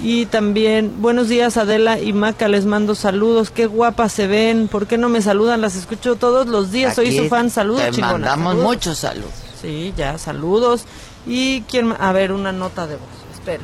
[0.00, 4.86] Y también, buenos días Adela y Maca, les mando saludos, qué guapas se ven, ¿por
[4.86, 5.60] qué no me saludan?
[5.60, 8.68] Las escucho todos los días, soy su fan, saludos Te chingona, mandamos saludos.
[8.68, 9.32] muchos saludos.
[9.60, 10.84] Sí, ya, saludos.
[11.26, 13.62] ¿Y quién A ver, una nota de voz, espera.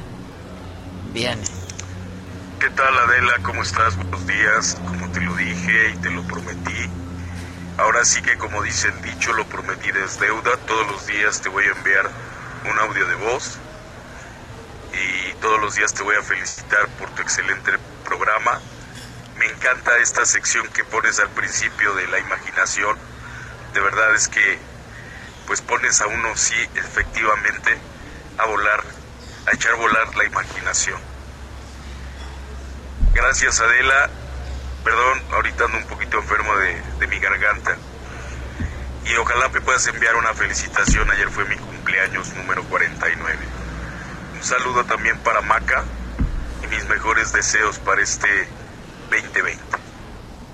[1.13, 1.39] Bien.
[2.59, 3.35] ¿Qué tal Adela?
[3.43, 3.97] ¿Cómo estás?
[3.97, 4.77] Buenos días.
[4.89, 6.91] Como te lo dije y te lo prometí.
[7.79, 10.57] Ahora sí que como dice el dicho, lo prometido es deuda.
[10.67, 12.11] Todos los días te voy a enviar
[12.69, 13.59] un audio de voz.
[14.95, 17.73] Y todos los días te voy a felicitar por tu excelente
[18.05, 18.61] programa.
[19.37, 22.97] Me encanta esta sección que pones al principio de la imaginación.
[23.73, 24.59] De verdad es que
[25.47, 27.77] pues pones a uno sí efectivamente
[28.39, 28.83] a volar,
[29.47, 31.01] a echar volar la imaginación.
[33.13, 34.11] Gracias Adela.
[34.85, 37.77] Perdón, ahorita ando un poquito enfermo de, de mi garganta.
[39.07, 41.11] Y ojalá me puedas enviar una felicitación.
[41.11, 43.54] Ayer fue mi cumpleaños número 49.
[44.45, 45.85] Un saludo también para Maca
[46.63, 48.29] y mis mejores deseos para este
[49.11, 49.59] 2020.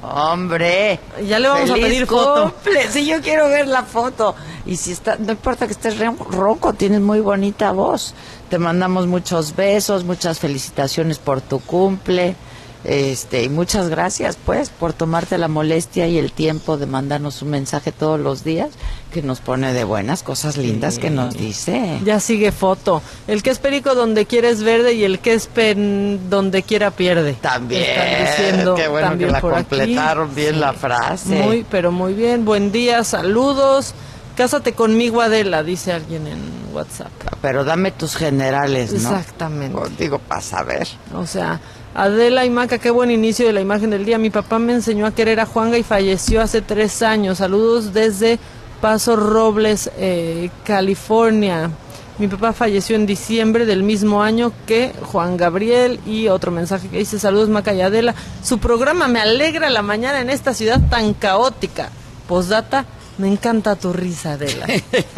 [0.03, 2.53] Hombre, Ya le vamos a pedir foto.
[2.55, 2.89] cumple.
[2.89, 4.37] Sí, yo quiero ver la foto.
[4.65, 8.15] Y si está, no importa que estés ronco, tienes muy bonita voz.
[8.49, 12.37] Te mandamos muchos besos, muchas felicitaciones por tu cumple.
[12.83, 17.51] Este, y muchas gracias, pues, por tomarte la molestia y el tiempo de mandarnos un
[17.51, 18.71] mensaje todos los días
[19.13, 21.99] que nos pone de buenas cosas lindas que nos dice.
[22.05, 23.03] Ya sigue foto.
[23.27, 26.91] El que es perico donde quiere es verde y el que es pen donde quiera
[26.91, 27.35] pierde.
[27.35, 27.83] También.
[27.83, 29.49] Están diciendo Qué bueno también que la aquí.
[29.49, 31.35] completaron bien la frase.
[31.43, 32.45] Muy, pero muy bien.
[32.45, 33.95] Buen día, saludos.
[34.37, 36.39] Cásate conmigo, Adela, dice alguien en
[36.73, 37.11] WhatsApp.
[37.43, 39.11] Pero dame tus generales, ¿no?
[39.11, 39.79] Exactamente.
[39.99, 40.89] Digo, para saber.
[41.15, 41.61] O sea,
[41.95, 44.19] Adela y Maca, qué buen inicio de la imagen del día.
[44.19, 47.39] Mi papá me enseñó a querer a Juanga y falleció hace tres años.
[47.39, 48.39] Saludos desde
[48.81, 51.71] Paso Robles, eh, California.
[52.19, 56.99] Mi papá falleció en diciembre del mismo año que Juan Gabriel y otro mensaje que
[56.99, 58.15] dice saludos Maca y Adela.
[58.45, 61.89] Su programa me alegra la mañana en esta ciudad tan caótica.
[62.29, 62.85] Postdata,
[63.19, 64.67] me encanta tu risa, Adela.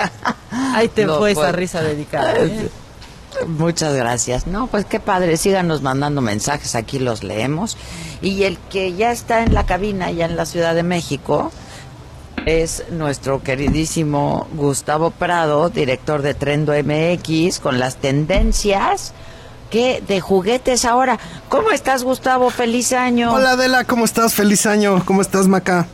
[0.75, 1.53] Ahí te No fue esa puedo.
[1.53, 2.35] risa dedicada.
[2.39, 2.69] ¿eh?
[3.47, 4.47] Muchas gracias.
[4.47, 7.77] No, pues qué padre, síganos mandando mensajes, aquí los leemos.
[8.21, 11.51] Y el que ya está en la cabina, ya en la Ciudad de México,
[12.47, 19.13] es nuestro queridísimo Gustavo Prado, director de Trendo MX, con las tendencias
[19.71, 21.19] que de juguetes ahora.
[21.49, 22.51] ¿Cómo estás, Gustavo?
[22.51, 23.33] Feliz año.
[23.33, 24.35] Hola Adela, ¿cómo estás?
[24.35, 25.03] Feliz año.
[25.05, 25.87] ¿Cómo estás, Maca?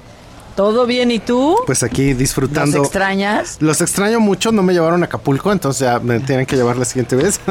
[0.59, 1.57] ¿Todo bien y tú?
[1.67, 2.79] Pues aquí disfrutando.
[2.79, 3.59] ¿Los extrañas?
[3.61, 6.85] Los extraño mucho, no me llevaron a Acapulco, entonces ya me tienen que llevar la
[6.85, 7.39] siguiente vez.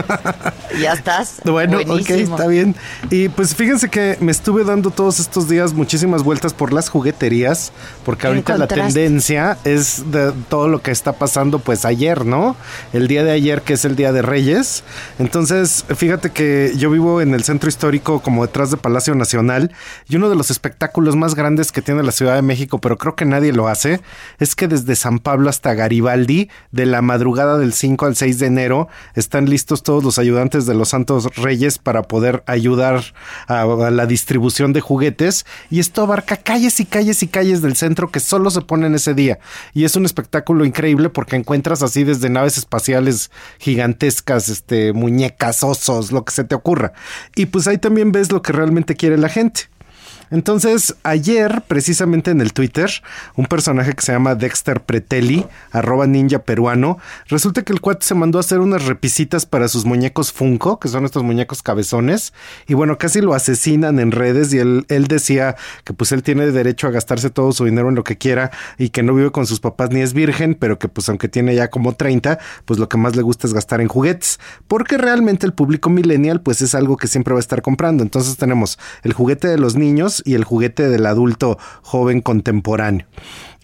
[0.82, 1.42] Ya estás.
[1.44, 2.26] Bueno, Buenísimo.
[2.26, 2.76] ok, está bien.
[3.10, 7.72] Y pues fíjense que me estuve dando todos estos días muchísimas vueltas por las jugueterías,
[8.06, 12.56] porque ¿Qué ahorita la tendencia es de todo lo que está pasando pues ayer, ¿no?
[12.94, 14.84] El día de ayer que es el Día de Reyes.
[15.18, 19.72] Entonces, fíjate que yo vivo en el centro histórico como detrás de Palacio Nacional
[20.08, 23.16] y uno de los espectáculos más grandes que tiene la Ciudad de México, pero creo
[23.16, 24.02] que nadie lo hace,
[24.40, 28.46] es que desde San Pablo hasta Garibaldi, de la madrugada del 5 al 6 de
[28.48, 33.04] enero, están listos todos los ayudantes de los Santos Reyes para poder ayudar
[33.48, 35.46] a, a la distribución de juguetes.
[35.70, 39.14] Y esto abarca calles y calles y calles del centro que solo se ponen ese
[39.14, 39.40] día.
[39.74, 46.12] Y es un espectáculo increíble porque encuentras así desde naves espaciales gigantescas, este, muñecas, osos,
[46.12, 46.94] lo que se te ocurra.
[47.36, 49.70] Y pues ahí también ves lo que realmente quiere la gente.
[50.30, 52.90] Entonces, ayer, precisamente en el Twitter,
[53.36, 56.98] un personaje que se llama Dexter Pretelli, arroba ninja peruano,
[57.28, 60.90] resulta que el cuate se mandó a hacer unas repisitas para sus muñecos Funko, que
[60.90, 62.34] son estos muñecos cabezones,
[62.68, 66.52] y bueno, casi lo asesinan en redes y él, él decía que pues él tiene
[66.52, 69.48] derecho a gastarse todo su dinero en lo que quiera y que no vive con
[69.48, 72.90] sus papás ni es virgen, pero que pues aunque tiene ya como 30, pues lo
[72.90, 76.76] que más le gusta es gastar en juguetes, porque realmente el público millennial pues es
[76.76, 78.04] algo que siempre va a estar comprando.
[78.04, 83.06] Entonces tenemos el juguete de los niños y el juguete del adulto joven contemporáneo.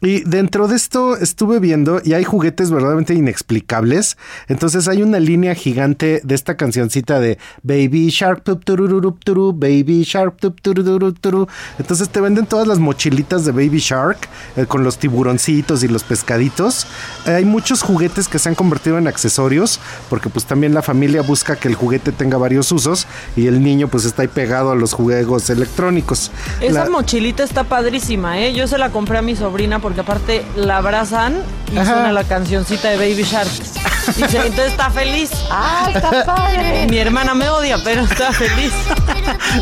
[0.03, 4.17] Y dentro de esto estuve viendo y hay juguetes verdaderamente inexplicables.
[4.49, 10.03] Entonces hay una línea gigante de esta cancioncita de Baby Shark, tup, turururup, turu, Baby
[10.03, 11.47] Shark, tup, turururup, turu.
[11.79, 14.17] Entonces te venden todas las mochilitas de Baby Shark
[14.57, 16.85] eh, con los tiburoncitos y los pescaditos.
[17.25, 19.79] Eh, hay muchos juguetes que se han convertido en accesorios
[20.09, 23.87] porque pues también la familia busca que el juguete tenga varios usos y el niño
[23.87, 26.29] pues está ahí pegado a los juegos electrónicos.
[26.59, 28.53] Esa La- mochilita está padrísima, ¿eh?
[28.53, 31.35] Yo se la compré a mi sobrina porque aparte la abrazan
[31.73, 31.93] y Ajá.
[31.93, 33.49] suena la cancioncita de Baby Shark.
[34.05, 35.29] Y se- entonces está feliz.
[35.49, 36.87] ¡Ah, está padre!
[36.89, 38.73] Mi hermana me odia, pero está feliz.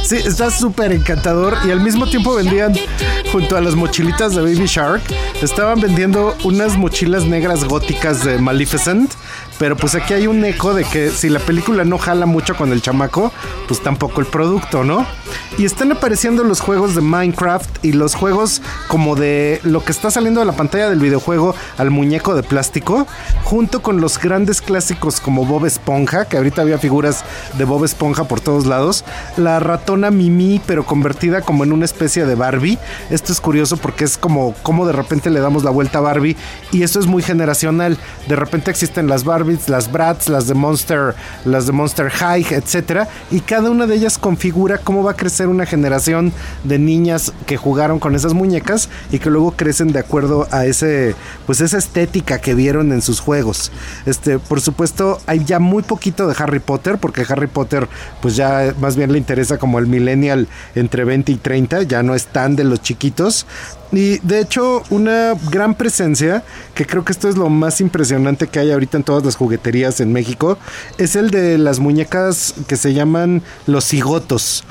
[0.03, 2.73] Sí, está súper encantador y al mismo tiempo vendían
[3.31, 5.01] junto a las mochilitas de Baby Shark,
[5.41, 9.11] estaban vendiendo unas mochilas negras góticas de Maleficent,
[9.57, 12.71] pero pues aquí hay un eco de que si la película no jala mucho con
[12.71, 13.31] el chamaco,
[13.67, 15.05] pues tampoco el producto, ¿no?
[15.57, 20.09] Y están apareciendo los juegos de Minecraft y los juegos como de lo que está
[20.09, 23.05] saliendo de la pantalla del videojuego al muñeco de plástico,
[23.43, 27.23] junto con los grandes clásicos como Bob Esponja, que ahorita había figuras
[27.57, 29.03] de Bob Esponja por todos lados,
[29.37, 32.79] la ratona Mimi, pero convertida como en una especie de Barbie.
[33.09, 36.37] Esto es curioso porque es como, como de repente le damos la vuelta a Barbie
[36.71, 37.97] y esto es muy generacional.
[38.27, 39.23] De repente existen las
[39.67, 44.17] Las Bratz, las de Monster, las de Monster High, etcétera, y cada una de ellas
[44.17, 46.33] configura cómo va a crecer una generación
[46.63, 51.15] de niñas que jugaron con esas muñecas y que luego crecen de acuerdo a ese,
[51.45, 53.71] pues esa estética que vieron en sus juegos.
[54.05, 57.87] Este, por supuesto, hay ya muy poquito de Harry Potter, porque Harry Potter,
[58.21, 62.15] pues ya más bien le interesa como el millennial entre 20 y 30, ya no
[62.15, 63.45] es tan de los chiquitos.
[63.91, 68.59] Y de hecho, una gran presencia, que creo que esto es lo más impresionante que
[68.59, 70.57] hay ahorita en todas las jugueterías en México,
[70.97, 74.63] es el de las muñecas que se llaman los cigotos.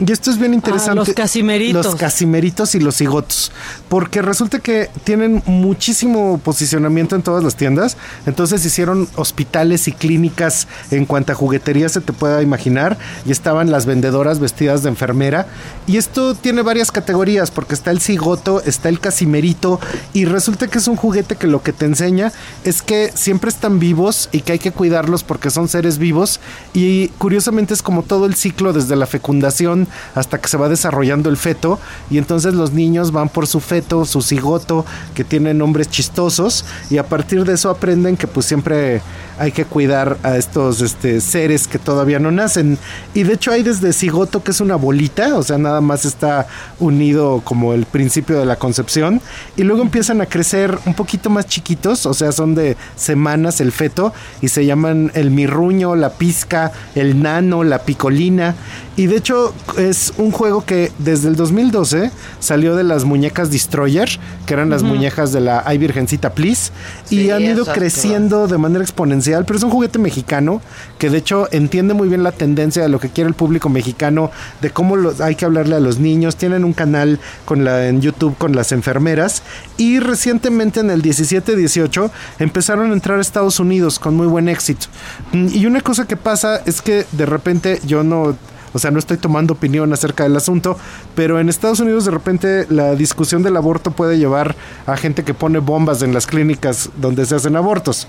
[0.00, 0.90] Y esto es bien interesante.
[0.92, 1.86] Ah, los casimeritos.
[1.86, 3.52] Los casimeritos y los cigotos.
[3.88, 7.96] Porque resulta que tienen muchísimo posicionamiento en todas las tiendas.
[8.26, 12.98] Entonces hicieron hospitales y clínicas en cuanta juguetería se te pueda imaginar.
[13.26, 15.46] Y estaban las vendedoras vestidas de enfermera.
[15.86, 17.50] Y esto tiene varias categorías.
[17.50, 19.78] Porque está el cigoto, está el casimerito.
[20.12, 22.32] Y resulta que es un juguete que lo que te enseña
[22.64, 26.40] es que siempre están vivos y que hay que cuidarlos porque son seres vivos.
[26.72, 31.30] Y curiosamente es como todo el ciclo desde la fecundación hasta que se va desarrollando
[31.30, 31.78] el feto
[32.10, 34.84] y entonces los niños van por su feto, su cigoto,
[35.14, 39.02] que tiene nombres chistosos y a partir de eso aprenden que pues siempre
[39.38, 42.78] hay que cuidar a estos este, seres que todavía no nacen.
[43.14, 46.46] Y de hecho hay desde cigoto que es una bolita, o sea, nada más está
[46.78, 49.20] unido como el principio de la concepción
[49.56, 53.72] y luego empiezan a crecer un poquito más chiquitos, o sea, son de semanas el
[53.72, 58.54] feto y se llaman el mirruño, la pizca, el nano, la picolina.
[58.96, 62.10] Y de hecho es un juego que desde el 2012
[62.40, 64.08] salió de las muñecas Destroyer,
[64.46, 66.72] que eran las muñecas de la Ay Virgencita Please,
[67.08, 70.60] y han ido creciendo de manera exponencial, pero es un juguete mexicano
[70.98, 74.30] que de hecho entiende muy bien la tendencia de lo que quiere el público mexicano,
[74.60, 76.36] de cómo hay que hablarle a los niños.
[76.36, 79.42] Tienen un canal con la, en YouTube con las enfermeras
[79.76, 84.86] y recientemente en el 17-18 empezaron a entrar a Estados Unidos con muy buen éxito.
[85.32, 88.36] Mm, Y una cosa que pasa es que de repente yo no
[88.72, 90.76] o sea, no estoy tomando opinión acerca del asunto,
[91.14, 94.56] pero en Estados Unidos de repente la discusión del aborto puede llevar
[94.86, 98.06] a gente que pone bombas en las clínicas donde se hacen abortos.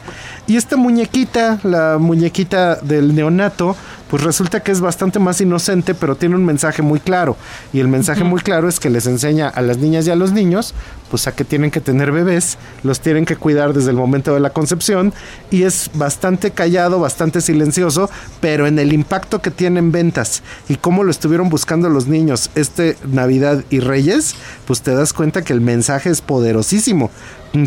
[0.48, 3.76] Y esta muñequita, la muñequita del neonato,
[4.14, 7.36] pues resulta que es bastante más inocente, pero tiene un mensaje muy claro.
[7.74, 10.34] Y el mensaje muy claro es que les enseña a las niñas y a los
[10.34, 10.76] niños,
[11.10, 14.40] pues a que tienen que tener bebés, los tienen que cuidar desde el momento de
[14.40, 15.16] la concepción,
[15.50, 18.08] y es bastante callado, bastante silencioso,
[18.40, 22.52] pero en el impacto que tiene en ventas y cómo lo estuvieron buscando los niños
[22.54, 24.36] este Navidad y Reyes,
[24.68, 27.10] pues te das cuenta que el mensaje es poderosísimo.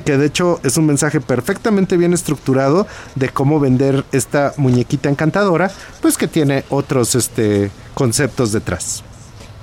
[0.05, 5.71] Que de hecho es un mensaje perfectamente bien estructurado de cómo vender esta muñequita encantadora,
[6.03, 9.05] pues que tiene otros este, conceptos detrás.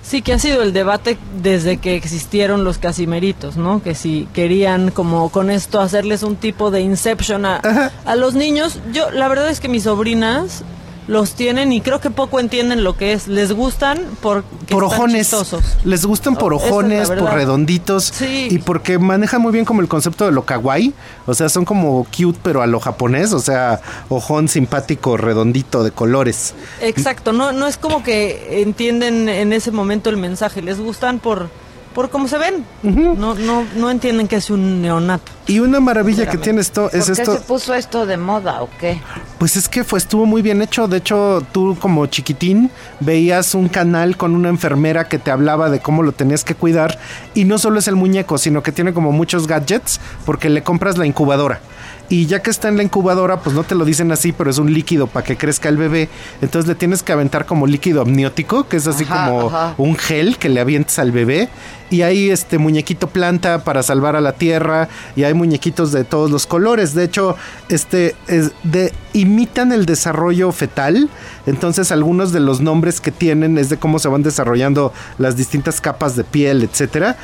[0.02, 3.82] Sí, que ha sido el debate desde que existieron los casimeritos, ¿no?
[3.82, 8.80] Que si querían como con esto hacerles un tipo de inception a, a los niños.
[8.92, 10.64] Yo, la verdad es que mis sobrinas
[11.08, 13.28] los tienen y creo que poco entienden lo que es.
[13.28, 15.28] Les gustan por están ojones.
[15.28, 15.64] chistosos.
[15.84, 18.14] Les gustan por Oh, es ojones, por redonditos.
[18.22, 20.94] Y porque manejan muy bien como el concepto de lo kawaii.
[21.26, 23.34] O sea, son como cute, pero a lo japonés.
[23.34, 26.54] O sea, ojón simpático, redondito, de colores.
[26.82, 31.50] Exacto, no, no es como que entienden en ese momento el mensaje, les gustan por,
[31.94, 32.66] por cómo se ven.
[32.84, 35.32] no, no, no entienden que es un neonato.
[35.46, 37.34] Y una maravilla que tiene esto es ¿Por qué esto.
[37.34, 39.02] se puso esto de moda o qué?
[39.40, 40.88] Pues es que fue, estuvo muy bien hecho.
[40.88, 42.72] De hecho, tú como chiquitín
[43.02, 46.98] veías un canal con una enfermera que te hablaba de cómo lo tenías que cuidar.
[47.34, 50.98] Y no solo es el muñeco, sino que tiene como muchos gadgets porque le compras
[50.98, 51.60] la incubadora.
[52.10, 54.58] Y ya que está en la incubadora, pues no te lo dicen así, pero es
[54.60, 56.10] un líquido para que crezca el bebé.
[56.42, 59.74] Entonces le tienes que aventar como líquido amniótico, que es así Ajá, como ajá.
[59.78, 61.50] un gel que le avientes al bebé.
[61.94, 64.90] Y hay este muñequito planta para salvar a la tierra.
[65.16, 66.96] Y hay muñequitos de todos los colores.
[66.96, 67.36] De hecho,
[67.70, 71.08] este es de, imitan el desarrollo fetal.
[71.46, 75.82] Entonces, algunos de los nombres que tienen es de cómo se van desarrollando las distintas
[75.82, 77.16] capas de piel, etcétera.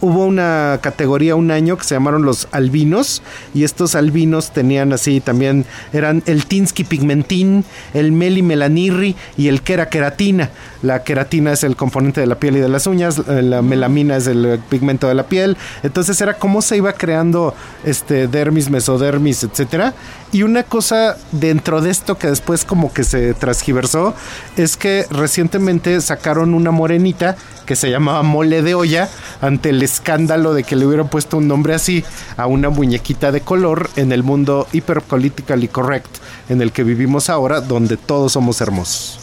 [0.00, 3.22] Hubo una categoría un año que se llamaron los albinos.
[3.54, 9.62] Y estos albinos tenían así también, eran el Tinsky pigmentin, el Meli melanirri y el
[9.62, 10.50] Kera keratina.
[10.82, 14.11] La queratina es el componente de la piel y de las uñas, eh, la melamina
[14.16, 15.56] es el pigmento de la piel.
[15.82, 19.94] Entonces era cómo se iba creando este dermis, mesodermis, etcétera.
[20.32, 24.14] Y una cosa dentro de esto que después como que se transgiversó
[24.56, 27.36] es que recientemente sacaron una morenita
[27.66, 29.08] que se llamaba mole de olla
[29.40, 32.02] ante el escándalo de que le hubieran puesto un nombre así
[32.36, 36.16] a una muñequita de color en el mundo hiperpolitically correct
[36.48, 39.18] en el que vivimos ahora donde todos somos hermosos.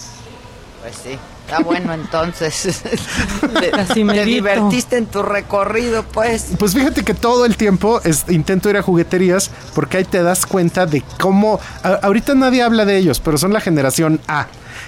[0.82, 1.18] Pues sí.
[1.50, 2.82] Está bueno entonces.
[3.94, 4.26] te, medito.
[4.26, 6.48] divertiste en tu recorrido, pues.
[6.58, 10.46] Pues fíjate que todo el tiempo es- intento ir a jugueterías porque ahí te das
[10.46, 11.60] cuenta de cómo.
[11.84, 14.48] a- ahorita nadie habla de ellos, pero son la generación A.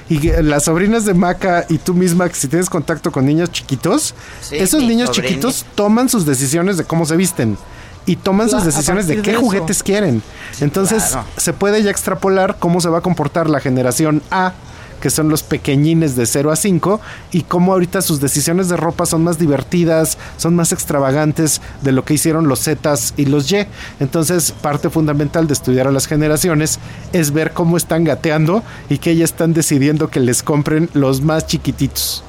[0.10, 4.14] Y las sobrinas de Maca y tú misma, que si tienes contacto con niños chiquitos,
[4.42, 7.58] Sí, esos niños chiquitos toman sus decisiones de cómo se visten.
[8.06, 10.22] Y toman sus Claro, decisiones de qué de juguetes quieren.
[10.60, 11.26] Entonces claro.
[11.38, 14.54] se puede ya extrapolar cómo se va a comportar la generación A
[15.02, 17.02] que son los pequeñines de 0 a 5,
[17.34, 22.06] y cómo ahorita sus decisiones de ropa son más divertidas, son más extravagantes de lo
[22.06, 23.68] que hicieron los Zetas y los Y.
[24.00, 26.80] Entonces, parte fundamental de estudiar a las generaciones
[27.12, 31.48] es ver cómo están gateando y que ellas están decidiendo que les compren los más
[31.48, 32.24] chiquititos.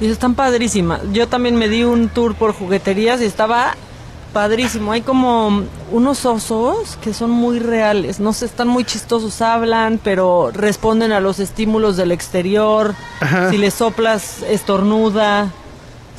[0.00, 1.00] Y están padrísimas.
[1.12, 3.74] Yo también me di un tour por jugueterías y estaba
[4.32, 4.92] padrísimo.
[4.92, 8.20] Hay como unos osos que son muy reales.
[8.20, 12.94] No sé, están muy chistosos, hablan, pero responden a los estímulos del exterior.
[13.20, 13.50] Ajá.
[13.50, 15.50] Si le soplas, estornuda.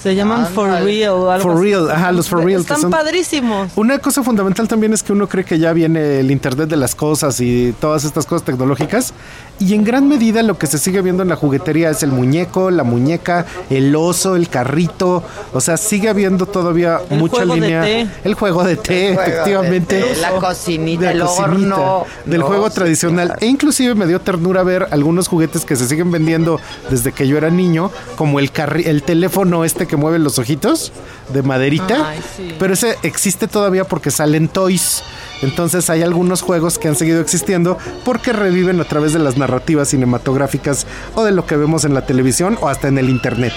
[0.01, 1.11] Se llaman for real.
[1.11, 1.63] o algo For así.
[1.63, 2.59] real, ajá, los for real.
[2.59, 3.71] que Están son- padrísimos.
[3.75, 6.95] Una cosa fundamental también es que uno cree que ya viene el Internet de las
[6.95, 9.13] cosas y todas estas cosas tecnológicas.
[9.61, 12.71] Y en gran medida lo que se sigue viendo en la juguetería es el muñeco,
[12.71, 15.21] la muñeca, el oso, el carrito.
[15.53, 17.81] O sea, sigue habiendo todavía El mucha juego de línea.
[17.81, 18.07] té.
[18.23, 20.01] El juego de té, El juego de efectivamente.
[20.01, 22.05] té, la cocinita, De el la cocinita, horno.
[22.25, 23.35] Del No, juego sí, tradicional.
[23.41, 26.57] E inclusive me dio ternura ver algunos juguetes que se siguen vendiendo
[26.89, 30.93] desde que yo era niño, como el, carri- el teléfono este que mueve los ojitos
[31.33, 32.11] de maderita.
[32.11, 32.55] Ay, sí.
[32.57, 35.03] Pero ese existe todavía porque salen toys.
[35.41, 39.89] Entonces hay algunos juegos que han seguido existiendo porque reviven a través de las narrativas
[39.89, 43.53] cinematográficas o de lo que vemos en la televisión o hasta en el internet.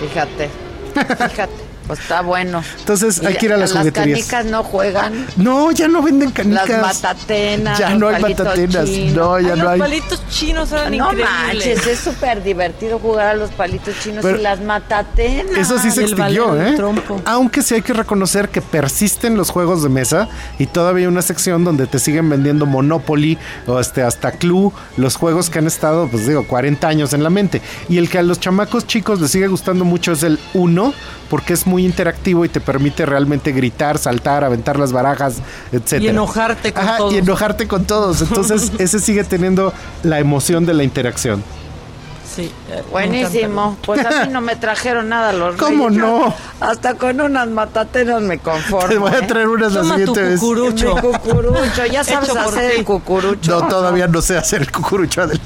[0.00, 0.48] Fíjate,
[0.94, 1.67] fíjate.
[1.88, 2.62] Pues está bueno.
[2.78, 4.26] Entonces, hay que ir a las jugueterías.
[4.26, 5.26] canicas no juegan.
[5.36, 6.68] No, ya no venden canicas.
[6.68, 7.78] Las matatenas.
[7.78, 8.84] Ya los no hay matatenas.
[8.84, 9.14] chinos.
[9.16, 9.78] No, ya Ay, no los hay.
[9.80, 11.26] palitos chinos eran No increíbles.
[11.66, 15.56] manches, es súper divertido jugar a los palitos chinos Pero- y las matatenas.
[15.56, 16.76] Eso sí se extinguió, ¿eh?
[17.24, 20.28] Aunque sí hay que reconocer que persisten los juegos de mesa
[20.58, 25.16] y todavía hay una sección donde te siguen vendiendo Monopoly o este, hasta Clue, los
[25.16, 27.62] juegos que han estado, pues digo, 40 años en la mente.
[27.88, 30.92] Y el que a los chamacos chicos les sigue gustando mucho es el 1,
[31.30, 35.36] porque es muy interactivo y te permite realmente gritar, saltar, aventar las barajas,
[35.72, 36.02] etcétera.
[36.04, 37.14] Y enojarte con Ajá, todos.
[37.14, 38.22] Y enojarte con todos.
[38.22, 39.72] Entonces, ese sigue teniendo
[40.02, 41.42] la emoción de la interacción.
[42.36, 42.52] Sí.
[42.70, 43.76] eh, Buenísimo.
[43.84, 46.00] Pues a mí no me trajeron nada los ¿Cómo reyes.
[46.02, 46.32] no?
[46.60, 48.88] Hasta con unas matatenas me conformo.
[48.88, 49.22] Te voy a ¿eh?
[49.26, 50.40] traer unas la Toma tu siguiente vez.
[50.40, 50.94] cucurucho.
[50.94, 51.86] Mi cucurucho.
[51.90, 53.50] Ya sabes hacer el cucurucho.
[53.60, 55.40] No, todavía no sé hacer el cucurucho del.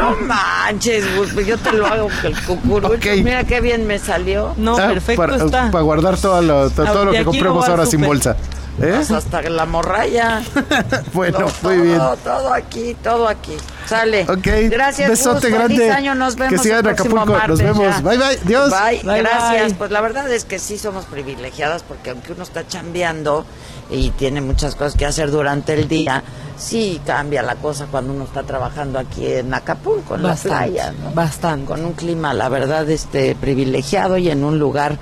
[0.00, 3.10] No manches, Gus, yo te lo hago con el cucurucho.
[3.22, 4.54] Mira qué bien me salió.
[4.56, 5.70] No, Ah, perfecto para, está.
[5.70, 8.36] para guardar todo lo, to- Ah, todo lo que compremos ahora sin bolsa.
[8.80, 8.92] ¿Eh?
[8.96, 10.40] Pues hasta la morralla.
[11.12, 11.98] Bueno, No, muy todo, bien.
[12.24, 13.54] Todo aquí, todo aquí.
[13.86, 14.22] Sale.
[14.22, 14.46] Ok.
[14.70, 15.58] Gracias, Besote Gus.
[15.58, 15.76] grande.
[15.76, 16.14] Feliz año.
[16.14, 17.46] Nos vemos Que sigan el próximo Acapulco.
[17.48, 17.96] Nos vemos.
[17.96, 18.00] ya.
[18.00, 18.38] Bye, bye.
[18.44, 18.70] Dios.
[18.70, 19.00] Bye.
[19.02, 19.66] Bye, Gracias.
[19.66, 19.74] bye.
[19.74, 23.44] Pues la verdad es que sí somos privilegiadas porque aunque uno está chambeando
[23.90, 26.22] y tiene muchas cosas que hacer durante el día,
[26.56, 30.92] sí cambia la cosa cuando uno está trabajando aquí en Acapulco, en Bastante, la playa.
[31.02, 31.12] ¿no?
[31.12, 31.66] Bastante.
[31.66, 34.98] Con un clima, la verdad, este privilegiado y en un lugar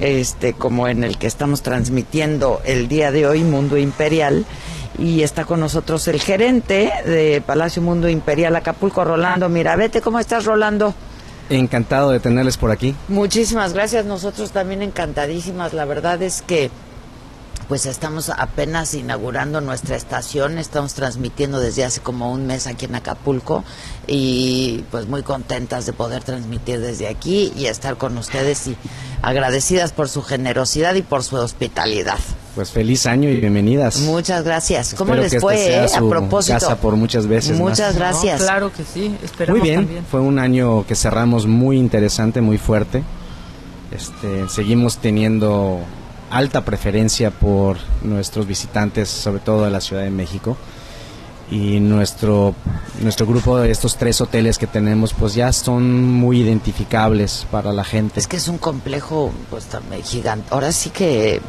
[0.00, 4.44] este como en el que estamos transmitiendo el día de hoy, Mundo Imperial.
[4.98, 10.02] Y está con nosotros el gerente de Palacio Mundo Imperial Acapulco, Rolando Mirabete.
[10.02, 10.94] ¿Cómo estás, Rolando?
[11.48, 12.94] Encantado de tenerles por aquí.
[13.08, 15.72] Muchísimas gracias, nosotros también encantadísimas.
[15.72, 16.70] La verdad es que
[17.72, 22.96] pues estamos apenas inaugurando nuestra estación, estamos transmitiendo desde hace como un mes aquí en
[22.96, 23.64] Acapulco
[24.06, 28.76] y pues muy contentas de poder transmitir desde aquí y estar con ustedes y
[29.22, 32.18] agradecidas por su generosidad y por su hospitalidad.
[32.54, 34.00] Pues feliz año y bienvenidas.
[34.00, 34.92] Muchas gracias.
[34.92, 35.90] ¿Cómo Espero les que fue sea eh?
[35.96, 36.58] a propósito?
[36.58, 37.56] casa por muchas veces.
[37.56, 37.96] Muchas más.
[37.96, 38.40] gracias.
[38.40, 39.16] No, claro que sí.
[39.24, 40.04] Esperamos Muy bien, también.
[40.10, 43.02] fue un año que cerramos muy interesante, muy fuerte.
[43.90, 45.80] Este, seguimos teniendo
[46.32, 50.56] alta preferencia por nuestros visitantes, sobre todo de la Ciudad de México.
[51.50, 52.54] Y nuestro,
[53.02, 57.84] nuestro grupo de estos tres hoteles que tenemos, pues ya son muy identificables para la
[57.84, 58.18] gente.
[58.20, 60.46] Es que es un complejo pues también gigante.
[60.50, 61.42] Ahora sí que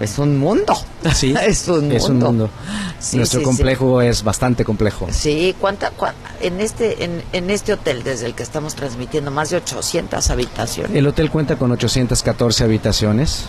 [0.00, 0.74] es un mundo.
[1.14, 1.94] Sí, es un mundo.
[1.96, 2.50] es un mundo.
[2.98, 5.06] Sí, Nuestro sí, complejo es bastante complejo.
[5.12, 9.50] Sí, ¿cuánta, cua- en este en, en este hotel desde el que estamos transmitiendo más
[9.50, 10.96] de 800 habitaciones?
[10.96, 13.44] El hotel cuenta con 814 habitaciones,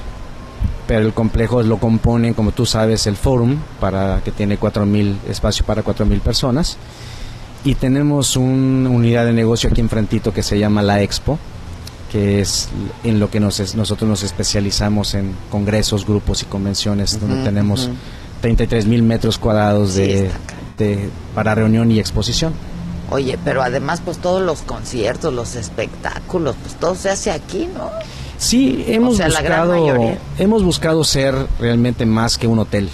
[0.92, 5.66] pero el complejo lo componen, como tú sabes, el Forum, para que tiene 4.000 espacio
[5.66, 6.76] para 4.000 personas.
[7.64, 11.40] Y tenemos una unidad de negocio aquí enfrentito que se llama La Expo,
[12.12, 12.68] que es
[13.06, 17.90] en lo que nos es- nosotros nos especializamos en congresos, grupos y convenciones, donde tenemos.
[18.42, 20.30] 33 mil metros cuadrados de-
[21.34, 22.52] para reunión y exposición.
[23.12, 27.90] Oye, pero además pues todos los conciertos, los espectáculos, pues todo se hace aquí, ¿no?
[28.42, 32.90] Sí, hemos O sea, buscado hemos buscado ser realmente más que un hotel.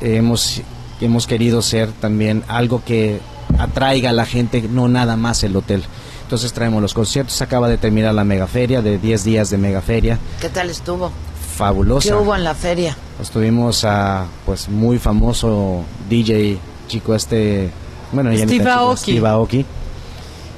[0.00, 0.62] Hemos
[1.00, 3.18] hemos querido ser también algo que
[3.58, 5.82] atraiga a la gente, no nada más el hotel.
[6.22, 10.48] Entonces traemos los conciertos, acaba de terminar la megaferia de 10 días de megaferia, ¿Qué
[10.48, 11.10] tal estuvo?
[11.56, 12.08] fabulosa.
[12.08, 12.96] ¿Qué hubo en la feria?
[13.20, 17.68] Estuvimos a pues muy famoso DJ chico este,
[18.12, 19.00] bueno, Steve Aoki.
[19.00, 19.66] Steve Aoki.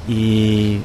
[0.09, 0.81] Y,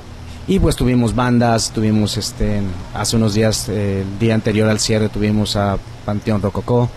[0.49, 2.61] y pues tuvimos bandas, tuvimos este,
[2.95, 6.89] hace unos días, eh, el día anterior al cierre, tuvimos a Panteón Rococó.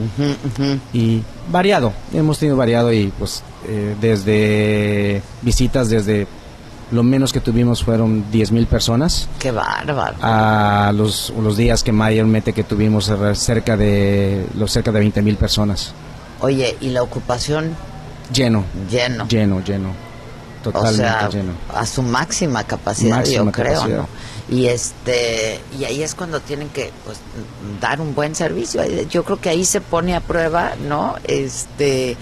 [0.95, 6.27] Y variado, hemos tenido variado y pues eh, desde visitas, desde
[6.93, 9.29] lo menos que tuvimos fueron 10 mil personas.
[9.39, 10.17] Qué bárbaro.
[10.23, 15.37] A los, los días que mayormente que tuvimos cerca de los cerca de 20 mil
[15.37, 15.93] personas.
[16.41, 17.77] Oye, ¿y la ocupación?
[18.33, 18.65] Lleno.
[18.91, 19.29] Lleno.
[19.29, 20.12] Lleno, lleno.
[20.63, 21.53] Totalmente o sea, lleno.
[21.75, 23.99] a su máxima capacidad, Máxima yo creo, capacidad.
[23.99, 24.09] ¿no?
[24.49, 27.19] Y este y ahí es cuando tienen que pues
[27.81, 28.83] dar un buen servicio.
[29.09, 31.17] Yo creo que ahí se pone a prueba, ¿no?
[31.25, 32.17] Este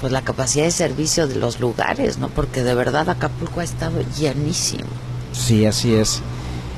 [0.00, 2.28] pues la capacidad de servicio de los lugares, ¿no?
[2.28, 4.88] Porque de verdad Acapulco ha estado llenísimo.
[5.32, 6.20] Sí, así es.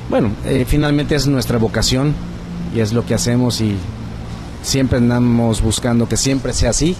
[0.09, 2.13] Bueno, eh, finalmente es nuestra vocación
[2.73, 3.77] y es lo que hacemos y
[4.63, 6.95] siempre andamos buscando que siempre sea así.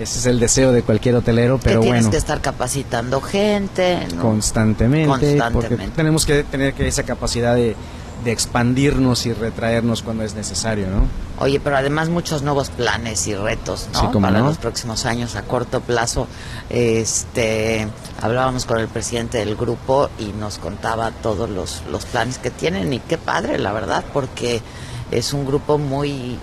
[0.00, 4.06] Ese es el deseo de cualquier hotelero, pero que tienes bueno, que estar capacitando gente,
[4.14, 4.22] ¿no?
[4.22, 5.96] constantemente, porque Constantemente.
[5.96, 7.76] tenemos que tener que esa capacidad de,
[8.24, 11.06] de expandirnos y retraernos cuando es necesario, ¿no?
[11.38, 14.00] Oye, pero además muchos nuevos planes y retos, ¿no?
[14.00, 14.46] Sí, Para no.
[14.46, 16.26] los próximos años a corto plazo.
[16.70, 17.86] Este,
[18.20, 22.92] hablábamos con el presidente del grupo y nos contaba todos los, los planes que tienen
[22.92, 24.60] y qué padre, la verdad, porque
[25.10, 26.38] es un grupo muy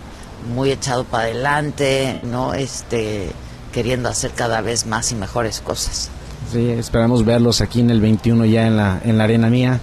[0.53, 2.53] muy echado para adelante, ¿no?
[2.53, 3.29] Este,
[3.71, 6.09] queriendo hacer cada vez más y mejores cosas.
[6.51, 9.79] Sí, esperamos verlos aquí en el 21 ya en la, en la arena mía.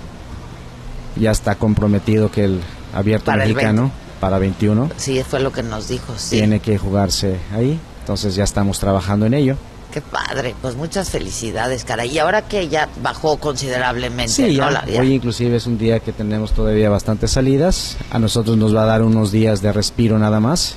[1.17, 2.61] Ya está comprometido que el
[2.95, 3.91] abierto Para el mexicano
[4.21, 6.37] para 21 Sí, fue lo que nos dijo, sí.
[6.37, 7.79] tiene que jugarse ahí.
[8.01, 9.57] Entonces ya estamos trabajando en ello.
[9.99, 12.07] Qué padre, pues muchas felicidades, cara.
[12.07, 14.49] Y ahora que ya bajó considerablemente, Sí, ¿no?
[14.51, 14.71] ya.
[14.71, 15.01] La- ya.
[15.01, 17.97] hoy inclusive es un día que tenemos todavía bastantes salidas.
[18.13, 20.77] A nosotros nos va a dar unos días de respiro nada más.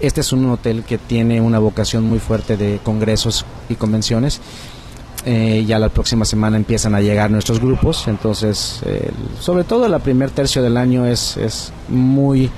[0.00, 4.40] Este es un hotel que tiene una vocación muy fuerte de congresos y convenciones.
[5.26, 9.10] Eh, ya la próxima semana empiezan a llegar nuestros grupos, entonces eh,
[9.40, 12.50] sobre todo la primer tercio del año es, es muy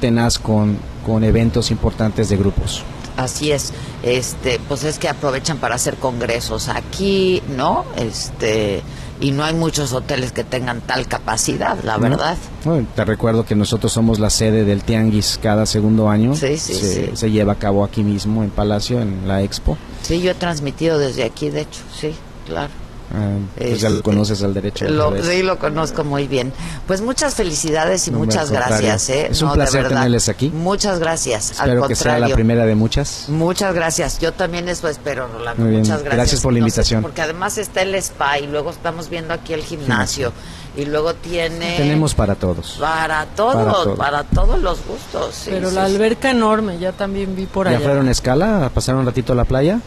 [0.00, 0.76] tenaz con,
[1.06, 2.82] con eventos importantes de grupos.
[3.16, 3.72] Así es,
[4.02, 7.84] este, pues es que aprovechan para hacer congresos aquí, ¿no?
[7.96, 8.82] Este,
[9.20, 12.02] y no hay muchos hoteles que tengan tal capacidad, la ¿no?
[12.10, 12.36] verdad.
[12.64, 16.34] Bueno, te recuerdo que nosotros somos la sede del Tianguis cada segundo año.
[16.34, 17.10] Sí, sí, se, sí.
[17.16, 19.76] se lleva a cabo aquí mismo en Palacio, en la Expo.
[20.02, 22.14] Sí, yo he transmitido desde aquí, de hecho, sí,
[22.46, 22.70] claro.
[23.14, 24.88] Ah, pues ya lo conoces al derecho.
[24.88, 26.52] Lo- sí, lo conozco muy bien.
[26.86, 29.28] Pues muchas felicidades y No, muchas al gracias, ¿eh?
[29.30, 30.48] Es un No, placer tenerles aquí.
[30.48, 31.60] Muchas gracias.
[31.60, 33.26] al Espero que sea la primera de muchas.
[33.28, 34.18] Muchas gracias.
[34.18, 35.62] Yo también eso espero, Rolando.
[35.62, 35.82] Muy bien.
[35.82, 36.16] Muchas gracias.
[36.16, 37.02] Gracias por la No sé, invitación.
[37.02, 40.32] porque además está el spa y luego estamos viendo aquí el gimnasio
[40.74, 42.78] y luego tiene Tenemos para todos.
[42.80, 44.46] para todos, Para para, todo.
[44.46, 45.34] todos los gustos.
[45.34, 45.94] sí, Pero sí, la sí.
[45.94, 47.84] alberca enorme, ya también vi por ¿Ya allá.
[47.84, 49.80] fueron a escala a pasar un ratito a la playa?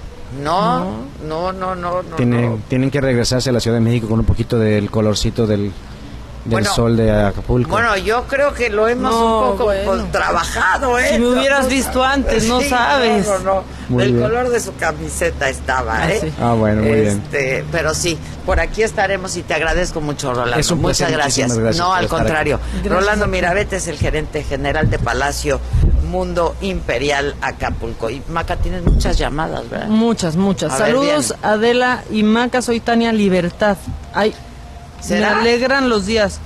[0.44, 2.16] No, no, no, no, no.
[2.18, 2.60] tienen, no.
[2.68, 5.72] tienen que regresarse a la Ciudad de México con un poquito del colorcito del, del
[6.46, 7.70] Bueno, sol de Acapulco.
[7.72, 9.92] Bueno, yo creo que lo hemos No, un poco bueno.
[9.92, 11.10] pues, trabajado, ¿eh?
[11.14, 13.26] Si me hubieras visto antes, no sabes.
[13.28, 14.20] No, no, bien.
[14.20, 16.20] color de su camiseta estaba, Ah, ¿eh?
[16.22, 16.34] sí.
[16.42, 17.22] Ah, bueno, muy bien.
[17.24, 20.60] Este, Pero sí, por aquí estaremos y te agradezco mucho, Rolando.
[20.60, 21.58] Es un Muchas gracias.
[21.58, 22.60] gracias No, al contrario.
[22.84, 23.28] Rolando.
[23.28, 25.60] Mirabete es el gerente general de Palacio
[26.06, 28.10] Mundo Imperial Acapulco.
[28.10, 29.88] Y Maca, tienes muchas llamadas, ¿verdad?
[29.88, 30.74] Muchas, muchas.
[30.74, 31.36] A Saludos.
[31.42, 33.78] Adela y Maca, soy Tania Libertad.
[34.14, 34.34] Ay,
[35.02, 35.36] ¿Será?
[35.36, 36.40] me alegran los días.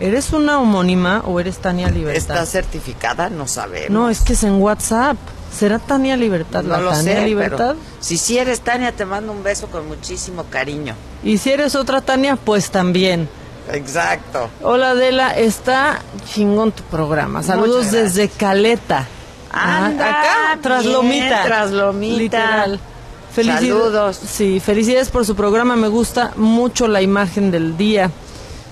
[0.00, 2.16] ¿Eres una homónima o eres Tania Libertad?
[2.16, 3.30] ¿Está certificada?
[3.30, 3.90] No sabemos.
[3.90, 5.16] No, es que es en WhatsApp.
[5.56, 6.64] ¿Será Tania Libertad?
[6.64, 7.76] No la lo Tania sé, Libertad.
[7.76, 10.94] pero si sí eres Tania, te mando un beso con muchísimo cariño.
[11.22, 13.28] Y si eres otra Tania, pues también.
[13.72, 14.50] Exacto.
[14.62, 16.00] Hola Adela, está
[16.32, 17.42] chingón tu programa.
[17.42, 19.06] Saludos desde Caleta.
[19.52, 21.42] Ah, acá, tras bien, Lomita.
[21.44, 22.16] tras Lomita.
[22.18, 22.80] Literal.
[23.34, 24.16] Felicidad- Saludos.
[24.24, 25.76] Sí, felicidades por su programa.
[25.76, 28.10] Me gusta mucho la imagen del día.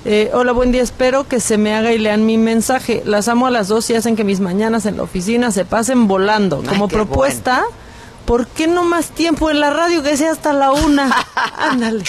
[0.05, 0.83] Eh, hola, buen día.
[0.83, 3.03] Espero que se me haga y lean mi mensaje.
[3.07, 6.07] Las amo a las dos y hacen que mis mañanas en la oficina se pasen
[6.09, 6.63] volando.
[6.69, 7.63] Como propuesta,
[8.25, 11.11] ¿por qué no más tiempo en la radio que sea hasta la una?
[11.59, 12.05] Ándale.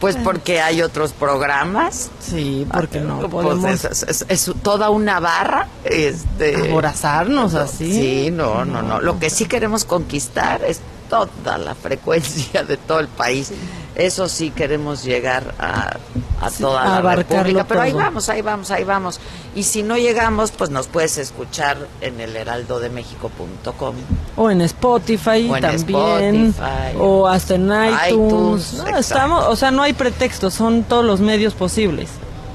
[0.00, 2.10] Pues porque hay otros programas.
[2.20, 5.68] Sí, porque no Pues podemos es, es- es- es toda una barra.
[5.84, 7.92] Este, aborazarnos así.
[7.92, 9.00] Sí, no, no, no.
[9.00, 10.80] Lo que sí queremos conquistar es
[11.10, 13.52] toda la frecuencia de todo el país.
[13.96, 15.96] Eso sí queremos llegar a,
[16.40, 17.64] a toda la república.
[17.66, 19.20] Pero ahí vamos, ahí vamos, ahí vamos.
[19.54, 23.94] Y si no llegamos, pues nos puedes escuchar en el heraldodemexico.com.
[24.36, 26.46] O en Spotify O en también.
[26.50, 26.96] Spotify.
[26.98, 28.08] O hasta en iTunes.
[28.10, 28.98] iTunes, No, exacto.
[29.00, 32.08] estamos, o sea, no hay pretextos, son todos los medios posibles.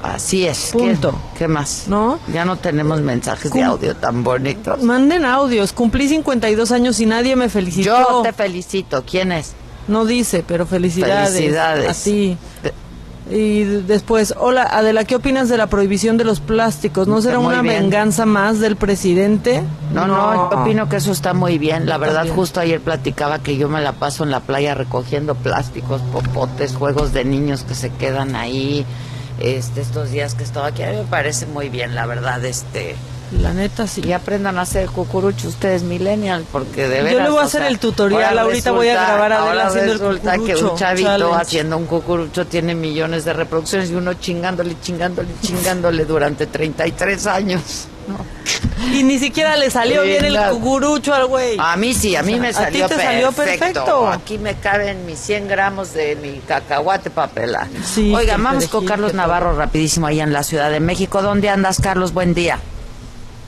[0.03, 0.69] Así es.
[0.72, 1.11] Punto.
[1.34, 1.85] ¿Qué, qué más?
[1.88, 2.19] ¿No?
[2.31, 4.81] Ya no tenemos mensajes de audio tan bonitos.
[4.84, 5.73] Manden audios.
[5.73, 7.97] Cumplí 52 años y nadie me felicitó.
[7.97, 9.03] Yo te felicito.
[9.05, 9.53] ¿Quién es?
[9.88, 11.34] No dice, pero felicidades.
[11.34, 11.89] Felicidades.
[11.89, 12.38] A ti.
[13.30, 17.07] Y después, hola Adela, ¿qué opinas de la prohibición de los plásticos?
[17.07, 17.84] ¿No será una bien.
[17.84, 19.63] venganza más del presidente?
[19.91, 21.88] No, no, yo opino que eso está muy bien.
[21.88, 26.01] La verdad, justo ayer platicaba que yo me la paso en la playa recogiendo plásticos,
[26.13, 28.85] popotes, juegos de niños que se quedan ahí.
[29.40, 32.95] Este, estos días que estaba aquí, a mí me parece muy bien, la verdad, este.
[33.41, 34.02] La neta sí.
[34.06, 37.24] Y aprendan a hacer cucurucho ustedes millennial, porque de Yo veras.
[37.24, 39.91] le voy a hacer sea, el tutorial, ahorita voy a grabar a Adela ahora haciendo
[39.94, 41.41] el resulta que cucurucho un chavito challenge.
[41.41, 47.88] haciendo un cucurucho tiene millones de reproducciones y uno chingándole, chingándole, chingándole durante 33 años.
[48.94, 51.57] Y ni siquiera le salió Sí, bien el cucurucho al güey.
[51.60, 54.07] A mí sí, a mí O sea, me a salió, ti te salió perfecto.
[54.10, 57.68] Aquí me caben mis 100 gramos de mi cacahuate papela.
[57.84, 61.22] Sí, que vamos con Carlos Navarro rapidísimo ahí en la Ciudad de México.
[61.22, 62.14] ¿Dónde andas, Carlos?
[62.14, 62.60] Buen día.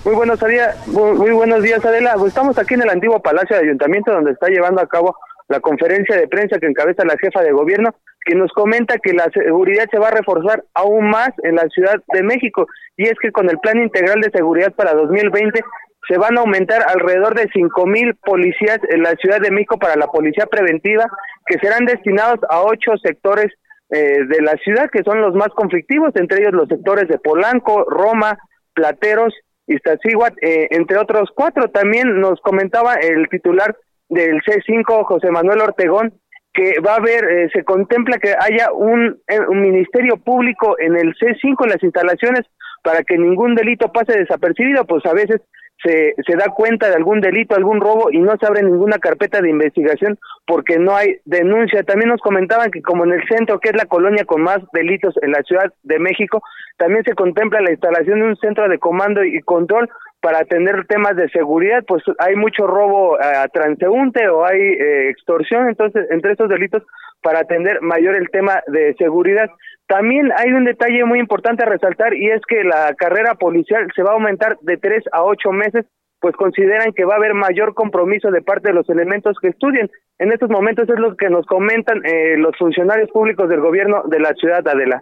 [0.08, 2.14] Muy buenos días, muy, buenos días, Adela.
[2.14, 5.18] Pues estamos aquí en el antiguo Palacio de Ayuntamiento donde está llevando a cabo
[5.50, 7.94] la conferencia de prensa que encabeza la jefa de gobierno,
[8.24, 11.96] que nos comenta que la seguridad se va a reforzar aún más en la Ciudad
[12.14, 12.68] de México.
[12.96, 15.60] Y es que con el Plan Integral de Seguridad para 2020
[16.08, 19.98] se van a aumentar alrededor de cinco mil policías en la Ciudad de México para
[19.98, 21.06] la policía preventiva,
[21.46, 23.52] que serán destinados a ocho sectores
[23.90, 27.84] eh, de la ciudad, que son los más conflictivos, entre ellos los sectores de Polanco,
[27.84, 28.38] Roma,
[28.74, 29.34] Plateros,
[29.68, 31.70] Iztaccíhuatl, eh, entre otros cuatro.
[31.70, 33.76] También nos comentaba el titular
[34.10, 36.14] del C5, José Manuel Ortegón,
[36.54, 40.96] que va a haber, eh, se contempla que haya un, eh, un ministerio público en
[40.98, 42.46] el C5, en las instalaciones,
[42.84, 45.42] para que ningún delito pase desapercibido, pues a veces
[45.84, 49.42] se, se da cuenta de algún delito, algún robo y no se abre ninguna carpeta
[49.42, 51.84] de investigación porque no hay denuncia.
[51.84, 55.16] También nos comentaban que como en el centro, que es la colonia con más delitos
[55.22, 56.42] en la Ciudad de México,
[56.78, 59.90] también se contempla la instalación de un centro de comando y control
[60.22, 65.70] para atender temas de seguridad, pues hay mucho robo a transeúnte o hay eh, extorsión,
[65.70, 66.84] entonces entre estos delitos
[67.22, 69.50] para atender mayor el tema de seguridad.
[69.88, 74.04] También hay un detalle muy importante a resaltar y es que la carrera policial se
[74.04, 75.86] va a aumentar de tres a ocho meses,
[76.20, 79.90] pues consideran que va a haber mayor compromiso de parte de los elementos que estudien.
[80.20, 84.20] En estos momentos es lo que nos comentan eh, los funcionarios públicos del gobierno de
[84.20, 85.02] la ciudad de Adela.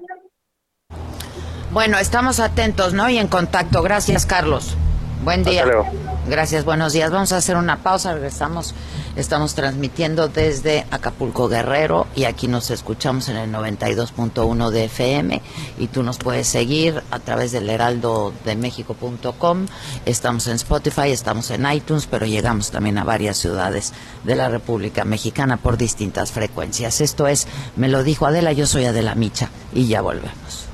[1.72, 3.10] Bueno, estamos atentos, ¿no?
[3.10, 3.82] Y en contacto.
[3.82, 4.78] Gracias, Carlos.
[5.24, 5.62] Buen día.
[5.64, 6.06] Hasta luego.
[6.28, 7.12] Gracias, buenos días.
[7.12, 8.74] Vamos a hacer una pausa, regresamos.
[9.16, 15.42] Estamos transmitiendo desde Acapulco Guerrero y aquí nos escuchamos en el 92.1 de FM
[15.78, 19.68] y tú nos puedes seguir a través del heraldodemexico.com.
[20.06, 23.94] Estamos en Spotify, estamos en iTunes, pero llegamos también a varias ciudades
[24.24, 27.02] de la República Mexicana por distintas frecuencias.
[27.02, 30.68] Esto es Me lo dijo Adela, yo soy Adela Micha y ya volvemos.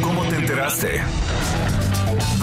[0.00, 1.02] ¿Cómo te enteraste?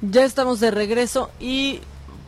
[0.00, 1.80] Ya estamos de regreso y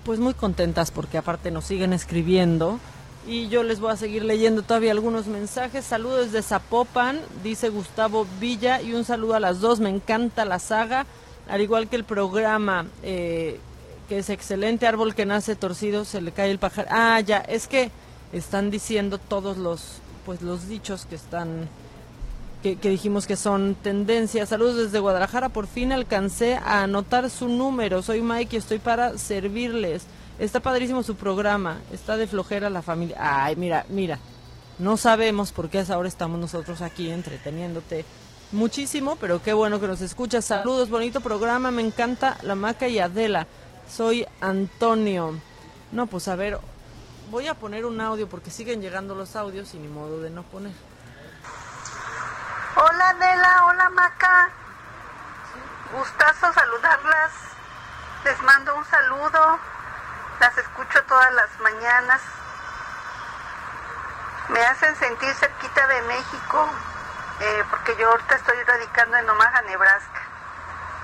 [0.04, 2.80] pues muy contentas porque aparte nos siguen escribiendo
[3.28, 5.84] y yo les voy a seguir leyendo todavía algunos mensajes.
[5.84, 9.78] Saludos de Zapopan, dice Gustavo Villa y un saludo a las dos.
[9.78, 11.06] Me encanta la saga,
[11.48, 13.60] al igual que el programa eh,
[14.08, 14.88] que es excelente.
[14.88, 16.88] Árbol que nace torcido, se le cae el pájaro.
[16.90, 17.92] Ah, ya, es que
[18.32, 21.68] están diciendo todos los pues los dichos que están
[22.62, 24.48] que, que dijimos que son tendencias.
[24.48, 25.48] Saludos desde Guadalajara.
[25.48, 28.02] Por fin alcancé a anotar su número.
[28.02, 30.04] Soy Mike y estoy para servirles.
[30.38, 31.80] Está padrísimo su programa.
[31.92, 33.16] Está de flojera la familia.
[33.18, 34.18] Ay, mira, mira.
[34.78, 38.06] No sabemos por qué a esa hora estamos nosotros aquí entreteniéndote
[38.52, 40.44] muchísimo, pero qué bueno que nos escuchas.
[40.44, 41.70] Saludos, bonito programa.
[41.70, 43.46] Me encanta la maca y Adela.
[43.88, 45.38] Soy Antonio.
[45.92, 46.58] No, pues a ver,
[47.30, 50.42] voy a poner un audio porque siguen llegando los audios y ni modo de no
[50.44, 50.72] poner.
[52.82, 54.48] Hola Adela, hola Maca.
[55.92, 57.30] Gustazo saludarlas.
[58.24, 59.58] Les mando un saludo.
[60.40, 62.22] Las escucho todas las mañanas.
[64.48, 66.70] Me hacen sentir cerquita de México,
[67.40, 70.22] eh, porque yo ahorita estoy radicando en Omaha, Nebraska.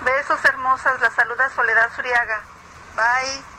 [0.01, 2.41] Besos hermosas, la saluda Soledad Zuriaga.
[2.95, 3.56] Bye.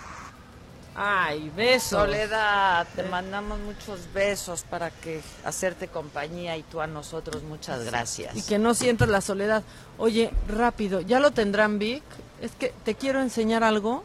[1.01, 1.91] Ay, besos.
[1.91, 8.35] Soledad, te mandamos muchos besos para que hacerte compañía y tú a nosotros muchas gracias.
[8.37, 9.62] Y que no sientas la soledad.
[9.97, 12.03] Oye, rápido, ¿ya lo tendrán Vic?
[12.41, 14.03] Es que te quiero enseñar algo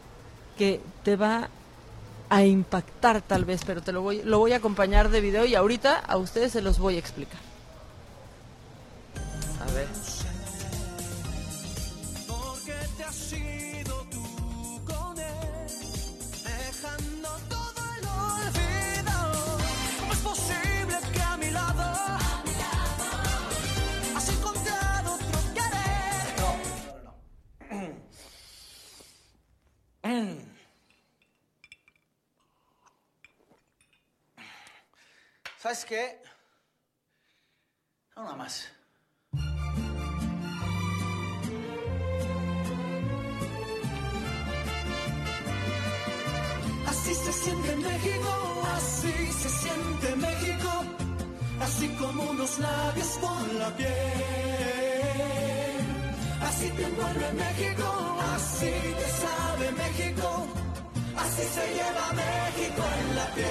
[0.56, 1.48] que te va
[2.30, 5.56] a impactar tal vez, pero te lo voy, lo voy a acompañar de video y
[5.56, 7.40] ahorita a ustedes se los voy a explicar.
[9.60, 9.88] A ver.
[35.58, 36.22] ¿Sabes qué?
[38.14, 38.70] Una más.
[46.86, 50.84] Así se siente México, así se siente México,
[51.60, 54.53] así como unos labios con la piel.
[56.64, 60.46] Así te envuelve México, así te sabe México,
[61.14, 63.46] así se lleva México en la piel.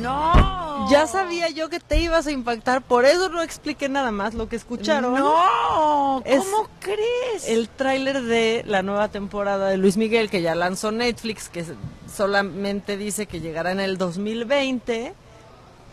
[0.00, 0.90] No.
[0.90, 4.48] Ya sabía yo que te ibas a impactar, por eso no expliqué nada más lo
[4.48, 5.12] que escucharon.
[5.12, 7.46] No, Es ¿cómo crees?
[7.48, 11.66] El tráiler de la nueva temporada de Luis Miguel que ya lanzó Netflix, que
[12.10, 15.14] solamente dice que llegará en el 2020,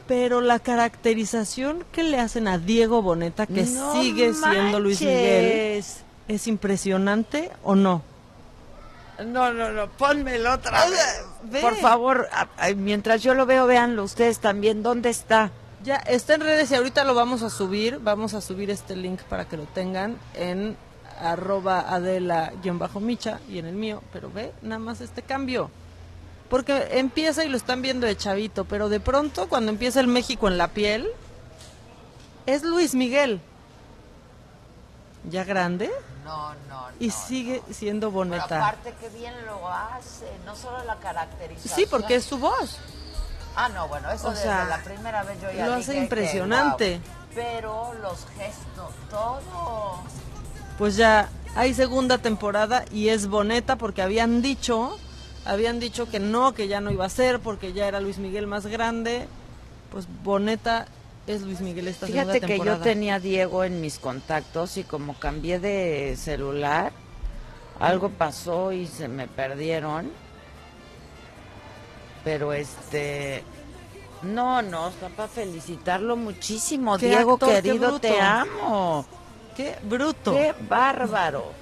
[0.09, 5.83] pero la caracterización que le hacen a Diego Boneta, que No sigue siendo Luis Miguel.
[6.27, 8.01] ¿es impresionante o no?
[9.23, 11.25] No, no, no, pónmelo otra vez.
[11.43, 11.61] ve.
[11.61, 12.27] Por favor,
[12.77, 14.81] mientras yo lo veo, véanlo ustedes también.
[14.81, 15.51] ¿Dónde está?
[15.83, 17.99] Ya está en redes y ahorita lo vamos a subir.
[17.99, 20.75] Vamos a subir este link para que lo tengan en
[21.21, 24.01] arroba adela-micha y en el mío.
[24.11, 25.69] Pero ve nada más este cambio.
[26.49, 30.47] Porque empieza y lo están viendo de chavito, pero de pronto cuando empieza el México
[30.47, 31.07] en la piel,
[32.45, 33.39] es Luis Miguel.
[35.29, 35.91] Ya grande
[36.23, 38.57] No, no, y sigue siendo Pero boneta.
[38.67, 41.75] aparte que bien lo hace, no solo la caracterización.
[41.75, 42.77] Sí, porque es su voz.
[43.55, 45.91] Ah, no, bueno, eso O desde sea, la primera vez yo ya lo dije hace
[45.93, 46.93] que, impresionante.
[46.93, 47.01] wow.
[47.35, 49.99] Pero los gestos, todo.
[50.77, 54.97] pues ya hay segunda temporada y es boneta porque habían dicho,
[55.45, 58.47] habían dicho que no, que ya no iba a ser porque ya era Luis Miguel
[58.47, 59.27] más grande.
[59.91, 60.87] Pues boneta
[61.27, 65.13] es Luis Miguel esta Fíjate que yo tenía a Diego en mis contactos y como
[65.15, 66.91] cambié de celular,
[67.79, 70.11] algo pasó y se me perdieron.
[72.23, 73.43] Pero este
[74.21, 79.05] no, no, está para felicitarlo muchísimo, Diego actor, querido, te amo.
[79.55, 80.33] Qué bruto.
[80.33, 81.58] Qué bárbaro.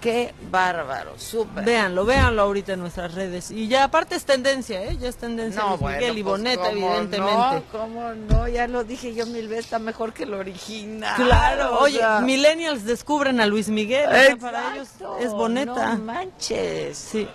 [0.00, 1.62] Qué bárbaro, súper.
[1.62, 3.50] Véanlo, véanlo ahorita en nuestras redes.
[3.50, 4.96] Y ya aparte es tendencia, ¿eh?
[4.98, 7.36] Ya es tendencia No, Luis bueno, Miguel y pues, Boneta, ¿cómo evidentemente.
[7.36, 8.48] No, ¿Cómo no?
[8.48, 11.16] Ya lo dije yo mil veces, está mejor que el original.
[11.16, 12.20] Claro, oye, sea.
[12.20, 14.88] millennials descubren a Luis Miguel, o sea, para ellos
[15.20, 15.94] es boneta.
[15.96, 16.96] No manches.
[16.96, 17.28] Sí,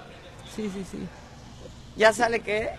[0.56, 0.98] sí, sí, sí.
[1.98, 2.72] ¿Ya sale qué?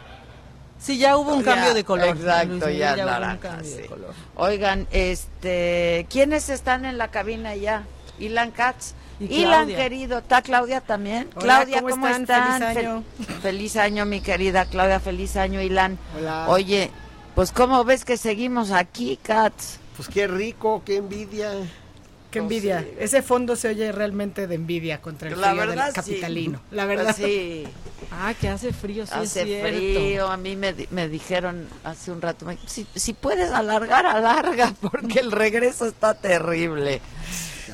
[0.81, 2.09] Sí, ya hubo un Ya, cambio de color.
[2.09, 3.83] Exacto, Miguel ya, un naranja, sí.
[3.89, 4.13] color.
[4.35, 7.85] Oigan, este, ¿quiénes están en la cabina ya?
[8.19, 8.95] Ilan Katz.
[9.19, 9.77] Y Ilan, Claudia.
[9.77, 11.29] querido, ¿está Claudia también?
[11.37, 12.23] Hola, Claudia, ¿cómo ¿cómo, están?
[12.23, 12.61] están?
[12.75, 13.05] Feliz año.
[13.19, 15.99] Fel- feliz año, mi querida Claudia, feliz año, Ilan.
[16.19, 16.47] Hola.
[16.49, 16.91] Oye,
[17.35, 19.79] pues ¿cómo ves que seguimos aquí, Katz?
[19.97, 21.51] Pues qué rico, qué envidia.
[22.31, 22.81] Qué No envidia.
[22.81, 22.97] sé.
[23.01, 26.11] Ese fondo se oye realmente de envidia contra el La frío verdad, del sí.
[26.11, 26.61] capitalino.
[26.71, 27.17] La verdad.
[27.17, 27.65] Sí.
[28.11, 29.69] Ah, que hace frío, sí es Hace cierto.
[29.69, 34.05] frío, a mí me, di- me dijeron hace un rato, me- si, si puedes alargar,
[34.05, 37.01] alarga, porque el regreso está terrible.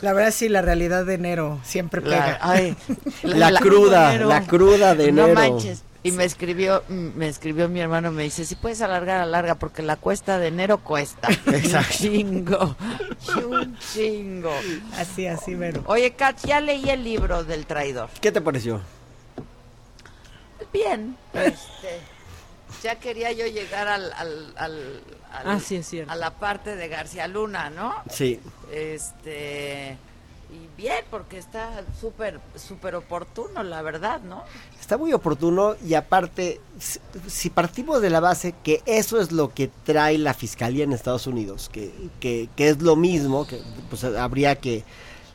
[0.02, 2.38] La verdad sí, la realidad de enero siempre La- pega.
[2.42, 2.76] ay,
[3.22, 4.28] La cruda, enero.
[4.28, 5.40] la cruda de No enero.
[5.40, 5.84] manches.
[6.04, 9.82] Y me escribió, mm, me escribió mi hermano, me dice, si puedes alargar, alarga, porque
[9.82, 11.28] la cuesta de enero cuesta.
[11.46, 11.86] Exacto.
[11.86, 12.76] Un chingo,
[13.48, 14.50] un chingo.
[14.98, 15.84] Así, así, mero.
[15.86, 18.10] Oye, Kat, ya leí el libro del traidor.
[18.20, 18.80] ¿Qué te pareció?
[20.72, 22.00] Bien, este,
[22.82, 25.02] ya quería yo llegar al, al, al,
[25.32, 26.12] al- Ah, sí, es cierto.
[26.12, 27.94] a la parte de García Luna, ¿no?
[28.10, 28.40] Sí.
[28.72, 29.96] Este,
[30.50, 34.42] y bien, porque está súper, súper oportuno, la verdad, ¿no?
[34.80, 36.98] Está muy oportuno y aparte, si-
[37.28, 41.26] si partimos de la base que eso es lo que trae la fiscalía en Estados
[41.26, 41.90] Unidos, que,
[42.20, 44.84] que, que es lo mismo, que pues habría que,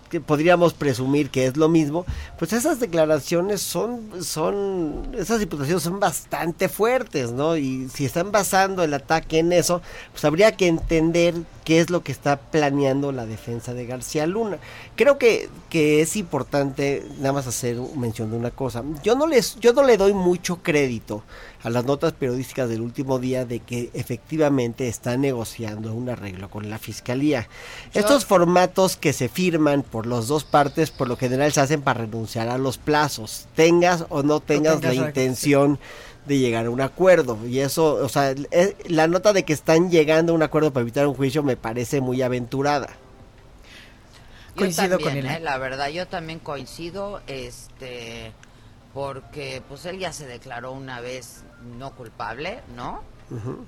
[0.09, 2.05] que podríamos presumir que es lo mismo,
[2.37, 7.57] pues esas declaraciones son, son, esas imputaciones son bastante fuertes, ¿no?
[7.57, 9.81] Y si están basando el ataque en eso,
[10.11, 14.57] pues habría que entender qué es lo que está planeando la defensa de García Luna.
[14.95, 18.83] Creo que, que es importante nada más hacer mención de una cosa.
[19.03, 21.23] Yo no les, yo no le doy mucho crédito
[21.63, 26.69] a las notas periodísticas del último día de que efectivamente están negociando un arreglo con
[26.69, 27.47] la fiscalía.
[27.93, 32.01] Estos formatos que se firman por las dos partes, por lo general se hacen para
[32.01, 35.79] renunciar a los plazos, tengas o no tengas tengas la la- intención
[36.27, 37.37] de llegar a un acuerdo.
[37.47, 40.81] Y eso, o sea, es- la nota de que están llegando a un acuerdo para
[40.81, 42.87] evitar un juicio me parece muy aventurada.
[44.49, 45.37] Yo Coincido también, con él.
[45.37, 45.39] ¿eh?
[45.39, 48.31] La verdad, yo también coincido, este,
[48.97, 51.43] porque pues él ya se declaró una vez
[51.77, 53.03] no culpable, ¿no?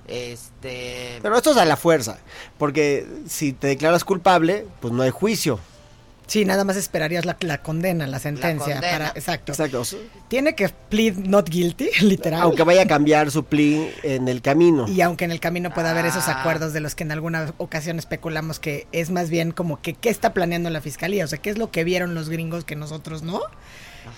[0.07, 2.17] Este, Pero esto es a la fuerza,
[2.57, 5.59] porque si te declaras culpable, pues no hay juicio.
[6.25, 8.73] Sí, nada más esperarías la, la condena, la sentencia.
[8.73, 8.91] condena.
[8.91, 9.51] Para, exacto.
[9.51, 9.83] Exacto.
[10.29, 12.41] Tiene que plead not guilty, literal.
[12.41, 14.87] Aunque vaya a cambiar su plea en el camino.
[14.87, 16.39] Y aunque en el camino pueda haber esos Ah.
[16.39, 20.09] acuerdos de los que en alguna ocasión especulamos que es más bien como que qué
[20.09, 23.21] está planeando la fiscalía, o sea, qué es lo que vieron los gringos que nosotros
[23.21, 23.41] no.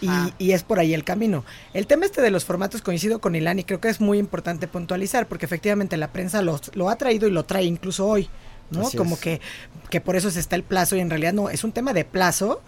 [0.02, 0.10] Y,
[0.40, 1.44] y es por ahí el camino.
[1.74, 4.68] El tema este de los formatos coincido con Ilan y creo que es muy importante
[4.68, 8.30] puntualizar porque efectivamente la prensa lo, lo ha traído y lo trae incluso hoy,
[8.72, 8.88] ¿no?
[8.88, 9.22] Así como es.
[9.22, 9.42] que,
[9.90, 12.06] que por eso se está el plazo y en realidad no, es un tema de
[12.06, 12.62] plazo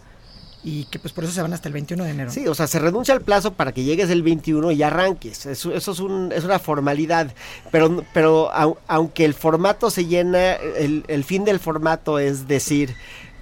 [0.65, 2.31] y que pues por eso se van hasta el 21 de enero.
[2.31, 5.45] Sí, o sea, se renuncia al plazo para que llegues el 21 y arranques.
[5.45, 7.33] Eso, eso es, un- es una formalidad.
[7.69, 12.95] Pero, pero au- aunque el formato se llena, el, el fin del formato es decir,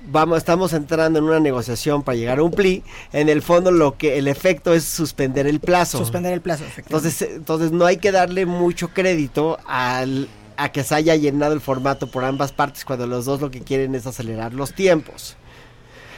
[0.07, 2.83] vamos, estamos entrando en una negociación para llegar a un pli,
[3.13, 5.97] en el fondo lo que el efecto es suspender el plazo.
[5.97, 7.07] Suspender el plazo, efectivamente.
[7.09, 11.53] Entonces, eh, entonces no hay que darle mucho crédito al, a que se haya llenado
[11.53, 15.35] el formato por ambas partes cuando los dos lo que quieren es acelerar los tiempos.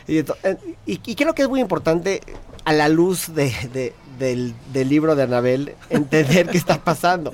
[0.08, 0.26] Y, eh,
[0.86, 2.22] y- y creo que es muy importante
[2.66, 7.34] a la luz de- de- del, del libro de Anabel entender qué está pasando.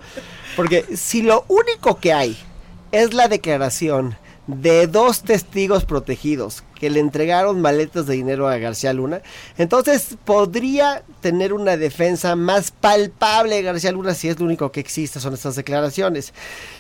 [0.56, 2.38] Porque si lo único que hay
[2.92, 4.16] es la declaración
[4.50, 9.22] de dos testigos protegidos que le entregaron maletas de dinero a García Luna,
[9.60, 15.20] entonces podría tener una defensa más palpable García Luna si es lo único que existe,
[15.20, 16.34] son estas declaraciones.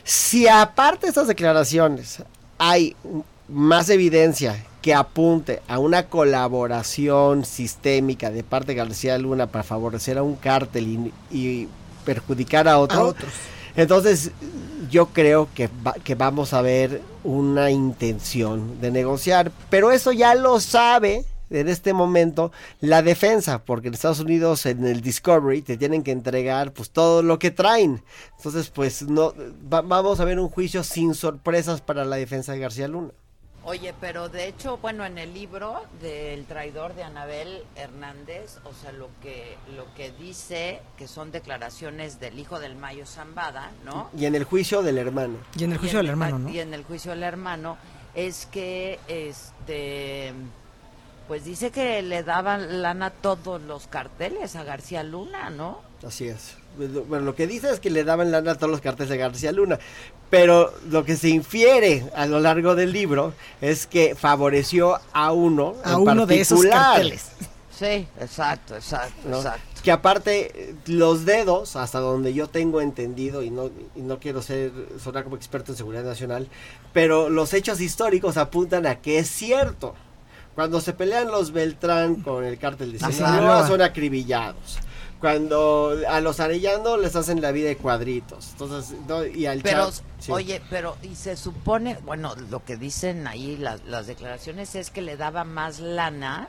[0.03, 2.23] Si aparte de estas declaraciones
[2.57, 2.95] hay
[3.47, 10.17] más evidencia que apunte a una colaboración sistémica de parte de García Luna para favorecer
[10.17, 11.67] a un cártel y, y
[12.03, 13.31] perjudicar a otro, A otros.
[13.79, 14.31] Entonces
[14.89, 20.35] yo creo que, va- que vamos a ver una intención de negociar, pero eso ya
[20.35, 25.77] lo sabe en este momento la defensa, porque en Estados Unidos en el Discovery te
[25.77, 28.03] tienen que entregar pues todo lo que traen.
[28.37, 29.33] Entonces pues no
[29.71, 33.11] va- vamos a ver un juicio sin sorpresas para la defensa de García Luna.
[33.65, 38.91] Oye, pero de hecho, bueno, en el libro del traidor de Anabel Hernández, o sea,
[38.93, 44.09] lo que lo que dice que son declaraciones del hijo del Mayo Zambada, ¿no?
[44.17, 45.37] Y en el juicio del hermano.
[45.57, 46.49] Y en el juicio en- del hermano, ¿no?
[46.49, 47.77] Y en el juicio del hermano
[48.15, 50.33] es que este
[51.29, 55.79] pues dice que le daban lana a todos los carteles a García Luna, ¿no?
[56.03, 56.55] Así es.
[57.07, 59.51] Bueno, lo que dice es que le daban lana a todos los carteles de García
[59.51, 59.77] Luna,
[60.31, 65.75] pero lo que se infiere a lo largo del libro es que favoreció a uno
[65.83, 67.27] A en uno de esos particular, carteles.
[67.77, 69.37] Sí, exacto, exacto, ¿no?
[69.37, 69.81] exacto.
[69.83, 74.71] Que aparte los dedos, hasta donde yo tengo entendido y no y no quiero ser
[74.99, 76.47] sonar como experto en seguridad nacional,
[76.91, 79.93] pero los hechos históricos apuntan a que es cierto.
[80.55, 83.11] Cuando se pelean los Beltrán con el cártel de Ajá.
[83.11, 84.79] Sinaloa son acribillados.
[85.19, 88.49] Cuando a los Arellano les hacen la vida de cuadritos.
[88.53, 90.31] Entonces, no, y al Pero, sí.
[90.31, 95.01] oye, pero, y se supone, bueno, lo que dicen ahí las, las declaraciones es que
[95.01, 96.47] le daba más lana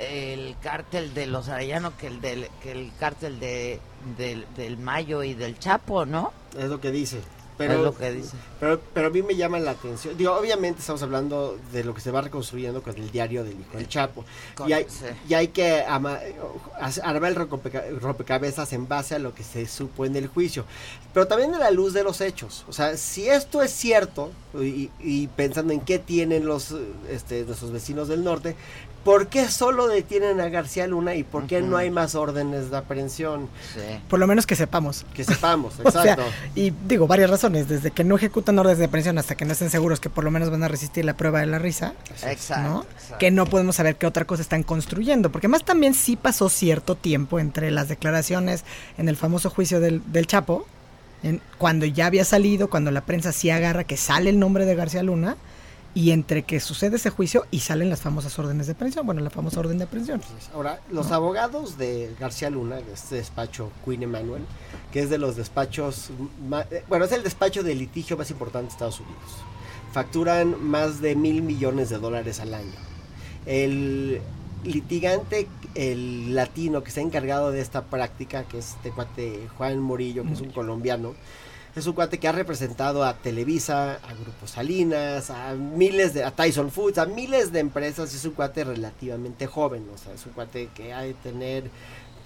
[0.00, 3.80] el cártel de los Arellano que el del, que el cártel de,
[4.18, 6.32] del, del Mayo y del Chapo, ¿no?
[6.58, 7.20] Es lo que dice.
[7.58, 8.36] Pero, Es lo que dice.
[8.60, 10.16] Pero, pero a mí me llama la atención.
[10.16, 13.76] Digo, obviamente estamos hablando de lo que se va reconstruyendo con el diario del hijo
[13.76, 14.24] del Chapo.
[14.54, 15.04] Con- Y hay, sí.
[15.28, 16.18] y hay que ama-
[17.02, 20.64] armar el rompeca- rompecabezas en base a lo que se supo en el juicio.
[21.14, 22.64] Pero también de la luz de los hechos.
[22.68, 26.74] O sea, si esto es cierto, y, y pensando en qué tienen los
[27.10, 28.56] este, nuestros vecinos del norte,
[29.06, 32.76] ¿por qué solo detienen a García Luna y por qué no hay más órdenes de
[32.76, 33.48] aprehensión?
[34.10, 35.06] Por lo menos que sepamos.
[35.14, 36.24] Que sepamos, O sea, exacto.
[36.54, 39.70] y digo, varias razones, desde que no ejecutan órdenes de aprehensión hasta que no estén
[39.70, 41.94] seguros que por lo menos van a resistir la prueba de la risa,
[42.26, 42.68] Exacto.
[42.68, 42.86] ¿no?
[42.96, 43.18] exacto.
[43.18, 46.96] Que no podemos saber qué otra cosa están construyendo, porque más también sí pasó cierto
[46.96, 48.64] tiempo entre las declaraciones
[48.98, 50.66] en el famoso juicio del, del Chapo,
[51.22, 54.74] en- cuando ya había salido, cuando la prensa sí agarra que sale el nombre de
[54.74, 55.36] García Luna,
[55.96, 59.30] y entre que sucede ese juicio y salen las famosas órdenes de aprehensión, bueno, la
[59.30, 60.20] famosa orden de aprehensión.
[60.52, 64.42] Ahora, los abogados de García Luna, de este despacho Queen Emanuel,
[64.92, 66.10] que es de los despachos,
[66.46, 69.22] ma- eh, bueno, es el despacho de litigio más importante de Estados Unidos.
[69.94, 72.76] Facturan más de mil millones de dólares al año.
[73.46, 74.20] El
[74.64, 80.24] litigante, el latino que está encargado de esta práctica, que es este cuate Juan Morillo,
[80.24, 81.14] que es un colombiano,
[81.76, 86.30] Es un cuate que ha representado a Televisa, a Grupo Salinas, a miles de, a
[86.30, 88.14] Tyson Foods, a miles de empresas.
[88.14, 91.64] Es un cuate relativamente joven, o sea, es un cuate que ha de tener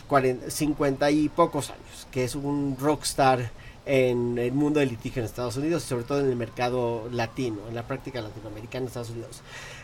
[0.07, 3.51] 40, 50 y pocos años, que es un rockstar
[3.87, 7.59] en el mundo del litigio en Estados Unidos y sobre todo en el mercado latino,
[7.69, 9.41] en la práctica latinoamericana en Estados Unidos.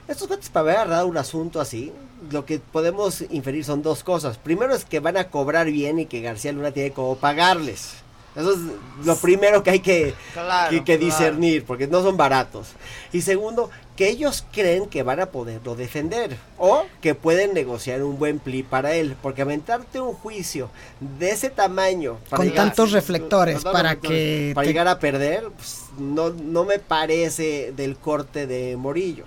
[0.07, 1.93] Estos cuates para haber agarrado un asunto así,
[2.31, 4.39] lo que podemos inferir son dos cosas.
[4.39, 8.06] Primero es que van a cobrar bien y que García Luna tiene como pagarles.
[8.37, 8.59] Eso es
[9.07, 11.05] lo primero que hay que, Claro, que, que claro.
[11.05, 12.69] discernir, porque no son baratos.
[13.13, 18.19] Y segundo, que ellos creen que van a poderlo defender o que pueden negociar un
[18.19, 20.69] buen pli para él, porque aventarte un juicio
[21.01, 24.99] de ese tamaño para Con llegar- tantos reflectores para reflectores, que para te- llegar a
[24.99, 29.25] perder, pues, no, no me parece del corte de Morillo.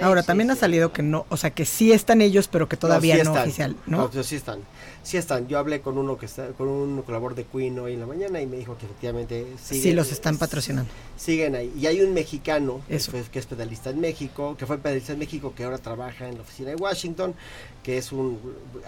[0.00, 3.16] Ahora, también ha salido que no, o sea, que sí están ellos, pero que todavía
[3.16, 3.42] no, están.
[3.42, 4.10] oficial, ¿no?
[4.22, 4.60] sí están.
[5.02, 5.48] Sí están.
[5.48, 8.40] Yo hablé con uno que está, con un colaborador de Queen hoy en la mañana
[8.40, 10.90] y me dijo que efectivamente sí los están patrocinando.
[11.16, 11.72] siguen ahí.
[11.76, 13.10] Y hay un mexicano que Eso.
[13.10, 16.36] fue- que es pedalista en México, que fue pedalista en México, que ahora trabaja en
[16.36, 17.34] la oficina de Washington,
[17.82, 18.38] que es un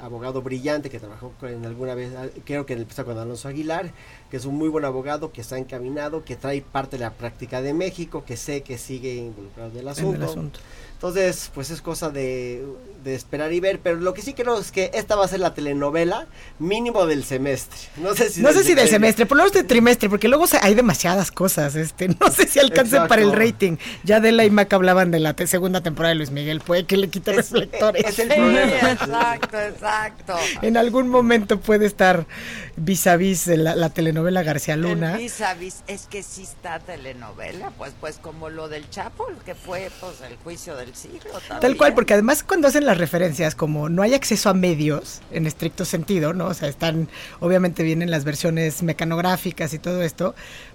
[0.01, 2.13] abogado brillante que trabajó en alguna vez,
[2.45, 3.93] creo que en el con Alonso Aguilar,
[4.35, 7.63] que es un muy buen abogado, que está encaminado, que trae parte de la práctica
[7.63, 10.59] de México, que sé que sigue involucrado en el En el asunto.
[10.95, 12.65] Entonces, pues es cosa de,
[13.05, 15.39] de esperar y ver, pero lo que sí creo es que esta va a ser
[15.41, 16.27] la telenovela
[16.59, 17.79] mínimo del semestre.
[17.99, 20.47] No sé si No sé si del semestre, por lo menos de trimestre, porque luego
[20.47, 23.09] se- hay demasiadas cosas, este, no sé si alcancen Exacto.
[23.09, 23.77] para el rating.
[24.03, 26.97] Ya Adela y Mac hablaban de la te- segunda temporada de Luis Miguel, puede que
[26.97, 28.05] le quite reflectores.
[28.07, 30.35] es el Sí, exacto, exacto.
[30.63, 32.25] En algún momento puede estar
[32.77, 35.17] vis a vis la, la telenovela García Luna.
[35.17, 39.91] El vis es que sí está telenovela, pues pues como lo del Chapo, que fue
[40.01, 41.31] pues el juicio del siglo.
[41.33, 41.77] Tal también.
[41.77, 45.85] cual, porque además cuando hacen las referencias, como no hay acceso a medios en estricto
[45.85, 46.47] sentido, ¿no?
[46.47, 47.09] O sea, están,
[47.41, 50.35] obviamente vienen las versiones mecanográficas y todo esto,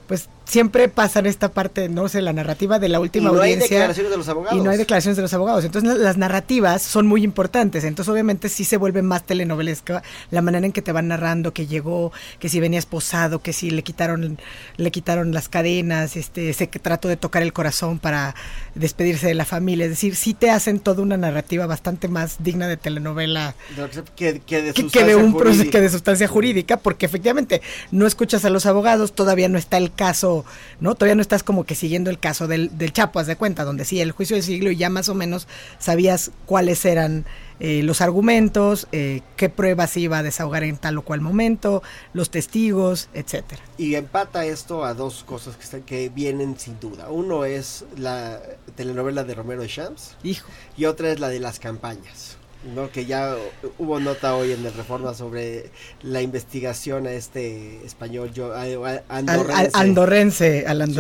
[0.10, 3.52] pues siempre pasan esta parte, no sé, la narrativa de la última Y no hay
[3.54, 3.76] audiencia.
[3.78, 4.58] declaraciones de los abogados.
[4.60, 5.64] Y no hay declaraciones de los abogados.
[5.64, 7.84] Entonces la- las narrativas son muy importantes.
[7.84, 11.68] Entonces obviamente sí se vuelve más telenovelesca la manera en que te van narrando que
[11.68, 14.40] llegó, que si venía esposado, que si le quitaron,
[14.78, 18.34] le quitaron las cadenas, este, se trató de tocar el corazón para
[18.80, 19.86] despedirse de la familia.
[19.86, 23.88] Es decir, sí te hacen toda una narrativa bastante más digna de telenovela De lo
[23.90, 25.72] que se- que, que de que, que sustancia de un proceso jurídica.
[25.72, 27.62] que de sustancia jurídica, porque efectivamente
[27.92, 30.46] no escuchas a los abogados, todavía no está el caso,
[30.80, 30.96] ¿no?
[30.96, 33.86] Todavía no estás como que siguiendo el caso del, del Chapo, haz de cuenta, donde
[33.86, 35.48] sí, el juicio del siglo y ya más o menos
[35.78, 37.26] sabías cuáles eran
[37.60, 41.84] eh, los argumentos, eh, qué pruebas iba a desahogar en tal o cual momento,
[42.14, 43.62] los testigos, etcétera.
[43.78, 47.10] Y empata esto a dos cosas que, están, que vienen sin duda.
[47.10, 48.42] Uno es la
[48.76, 50.16] telenovela de Romero de Champs.
[50.24, 50.50] Hijo.
[50.78, 52.39] Y otra es la de las campañas.
[52.76, 52.92] ¿No?
[52.92, 53.36] Que ya
[53.78, 55.70] hubo nota hoy en el Reforma sobre
[56.02, 59.72] la investigación a este español yo, a- andorrense.
[59.74, 60.96] al andorrense, al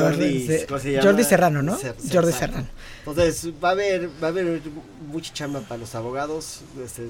[1.04, 1.78] Jordi, Serrano, ¿no?
[1.78, 2.32] Cer- Jordi exacto.
[2.32, 2.68] Serrano.
[3.06, 4.62] Entonces va a haber va a haber
[5.12, 6.62] mucha chamba para los abogados.
[6.84, 7.08] este,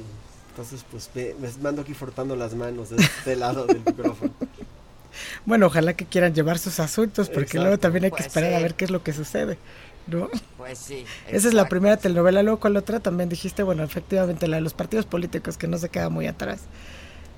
[0.52, 4.34] entonces pues me, me mando aquí frotando las manos de este lado del micrófono.
[5.46, 7.62] Bueno, ojalá que quieran llevar sus asuntos, porque Exacto.
[7.64, 9.58] luego también hay que esperar a ver qué es lo que sucede,
[10.10, 10.30] ¿no?
[10.58, 11.06] Pues sí.
[11.28, 14.74] Esa es la primera telenovela, luego cuál otra también dijiste, bueno, efectivamente la de los
[14.74, 16.62] partidos políticos que no se queda muy atrás.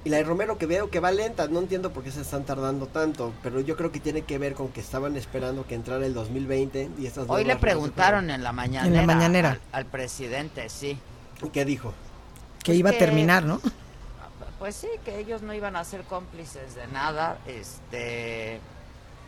[0.04, 2.44] Y la de Romero que veo que va lenta, no entiendo por qué se están
[2.46, 6.06] tardando tanto, pero yo creo que tiene que ver con que estaban esperando que entrara
[6.06, 8.32] el 2020 y estas Hoy le normas no se preguntaron pueden.
[8.32, 9.06] en la mañanera.
[9.06, 9.50] mañanera.
[9.52, 10.98] Al, al presidente, sí.
[11.44, 11.94] ¿Y ¿Qué dijo?
[12.64, 13.62] Que Pues iba a terminar, ¿no?
[14.60, 17.40] Pues sí, que ellos no iban a ser cómplices de nada.
[17.46, 18.62] Este.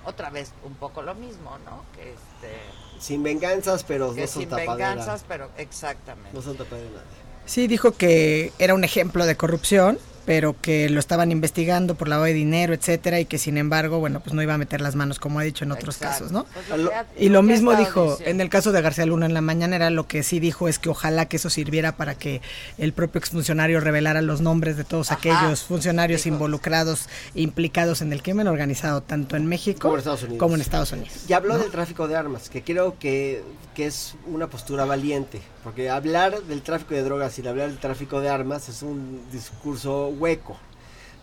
[0.05, 1.85] Otra vez, un poco lo mismo, ¿no?
[1.93, 2.75] Que este.
[3.03, 4.73] Sin venganzas, pero que no son sin tapadera.
[4.73, 6.29] venganzas, pero exactamente.
[6.31, 7.07] No son tapadera de nadie.
[7.45, 12.25] Sí, dijo que era un ejemplo de corrupción, pero que lo estaban investigando por lavado
[12.25, 15.19] de dinero, etcétera, y que sin embargo, bueno, pues no iba a meter las manos
[15.19, 16.25] como ha dicho en otros Exacto.
[16.25, 16.45] casos, ¿no?
[16.53, 16.81] Pues
[17.17, 18.29] Y lo mismo dijo diciendo.
[18.31, 20.89] en el caso de García Luna en la mañanera, lo que sí dijo es que
[20.89, 22.41] ojalá que eso sirviera para que
[22.77, 28.13] el propio exfuncionario revelara los nombres de todos Ajá, aquellos funcionarios involucrados e implicados en
[28.13, 30.39] el crimen organizado, tanto en México Como en Estados Unidos.
[30.39, 31.11] como en Estados Unidos.
[31.27, 31.59] Y habló ¿no?
[31.59, 33.43] del tráfico de armas, que creo que,
[33.75, 38.19] que es una postura valiente, porque hablar del tráfico de drogas y hablar del tráfico
[38.19, 40.57] de armas es un discurso hueco.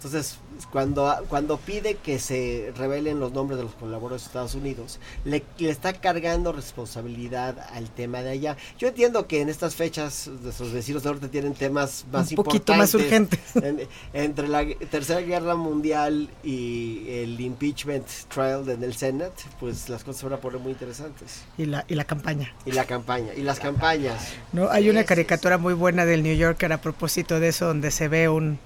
[0.03, 0.39] Entonces,
[0.73, 5.45] cuando, cuando pide que se revelen los nombres de los colaboradores de Estados Unidos, le,
[5.59, 8.57] le está cargando responsabilidad al tema de allá.
[8.79, 12.75] Yo entiendo que en estas fechas nuestros vecinos de norte tienen temas más Un poquito
[12.75, 13.41] más importantes.
[13.55, 13.89] urgentes.
[14.15, 20.03] En- entre la Tercera Guerra Mundial y el impeachment trial en el Senate, pues las
[20.03, 21.43] cosas se van a poner muy interesantes.
[21.59, 22.55] Y la, y la campaña.
[22.65, 24.29] Y la campaña, y las campañas.
[24.55, 24.71] ¿no?
[24.71, 28.31] Hay una caricatura muy buena del New Yorker a propósito de eso, donde se ve
[28.31, 28.59] un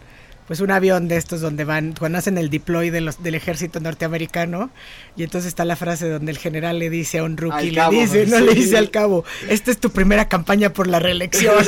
[0.47, 3.81] pues un avión de estos donde van, cuando hacen el deploy de los, del ejército
[3.81, 4.71] norteamericano,
[5.17, 7.93] y entonces está la frase donde el general le dice a un rookie, le cabo,
[7.93, 8.45] dice, no sí.
[8.45, 11.55] le dice al cabo, esta es tu primera campaña por la reelección.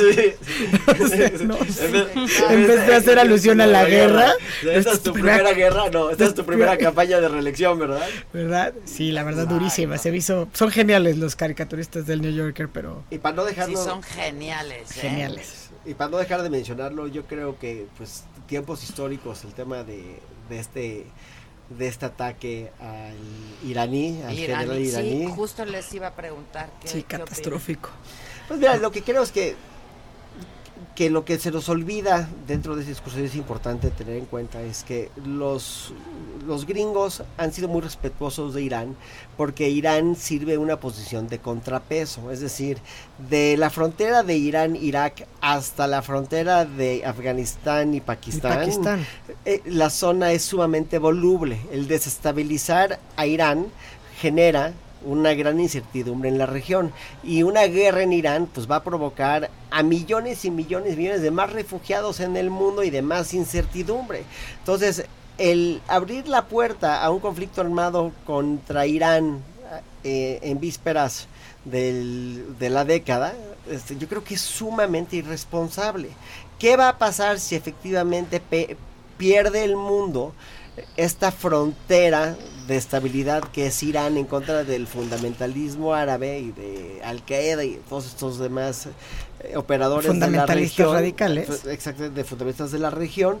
[0.87, 2.05] O sea, no sé.
[2.49, 4.31] En vez de hacer alusión a la guerra,
[4.63, 8.07] Esta es tu primera guerra, no, esta es tu primera campaña de reelección, ¿verdad?
[8.33, 8.73] ¿Verdad?
[8.85, 9.97] Sí, la verdad, durísima.
[9.97, 13.77] Se hizo, son geniales los caricaturistas del New Yorker, pero Y para no dejarlo...
[13.77, 14.91] Sí, son geniales.
[14.97, 15.01] ¿eh?
[15.01, 15.69] geniales.
[15.85, 20.19] Y para no dejar de mencionarlo, yo creo que pues tiempos históricos, el tema de,
[20.49, 21.05] de este
[21.69, 23.17] de este ataque al
[23.69, 25.35] iraní, al general Iraní, sí, iraní.
[25.35, 26.69] justo les iba a preguntar.
[26.81, 27.89] ¿qué, Sí, qué catastrófico.
[28.47, 29.55] Pues mira, lo que creo es que
[30.97, 34.25] que lo que se nos olvida dentro de ese discurso y es importante tener en
[34.25, 35.93] cuenta es que los,
[36.47, 38.95] los gringos han sido muy respetuosos de Irán
[39.37, 42.79] porque Irán sirve una posición de contrapeso, es decir,
[43.29, 49.05] de la frontera de Irán-Irak hasta la frontera de Afganistán y Pakistán, Pakistán.
[49.45, 51.59] eh, la zona es sumamente voluble.
[51.71, 53.67] El desestabilizar a Irán
[54.19, 54.73] genera
[55.05, 56.91] una gran incertidumbre en la región
[57.23, 61.21] y una guerra en Irán pues va a provocar a millones y millones y millones
[61.21, 64.23] de más refugiados en el mundo y de más incertidumbre.
[64.59, 65.05] Entonces,
[65.37, 69.41] el abrir la puerta a un conflicto armado contra Irán
[70.03, 71.27] eh, en vísperas
[71.65, 73.33] del- de la década,
[73.69, 76.09] este, yo creo que es sumamente irresponsable.
[76.57, 78.41] ¿Qué va a pasar si efectivamente
[79.17, 80.33] pierde el mundo
[80.95, 82.35] esta frontera
[82.67, 87.79] de estabilidad que es Irán en contra del fundamentalismo árabe y de Al Qaeda y
[87.89, 88.87] todos estos demás
[89.39, 91.47] eh, operadores de la Fundamentalistas región, radicales.
[91.61, 93.39] fu- Exactamente, de fundamentalistas de la región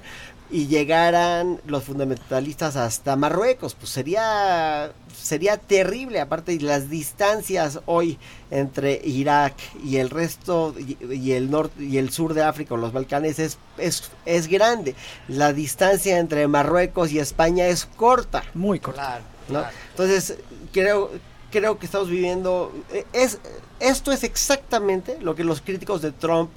[0.49, 4.91] y llegaran los fundamentalistas hasta Marruecos, pues sería
[5.21, 8.17] sería terrible, aparte las distancias hoy
[8.49, 12.77] entre Irak y el resto y, y el norte y el sur de África o
[12.77, 14.95] los Balcanes es, es es grande.
[15.27, 18.43] La distancia entre Marruecos y España es corta.
[18.53, 19.01] Muy corta.
[19.01, 19.59] Claro, ¿no?
[19.59, 19.75] claro.
[19.91, 20.37] Entonces,
[20.71, 21.11] creo,
[21.51, 22.71] creo que estamos viviendo.
[22.93, 23.39] eh, Es,
[23.79, 26.51] esto es exactamente lo que los críticos de Trump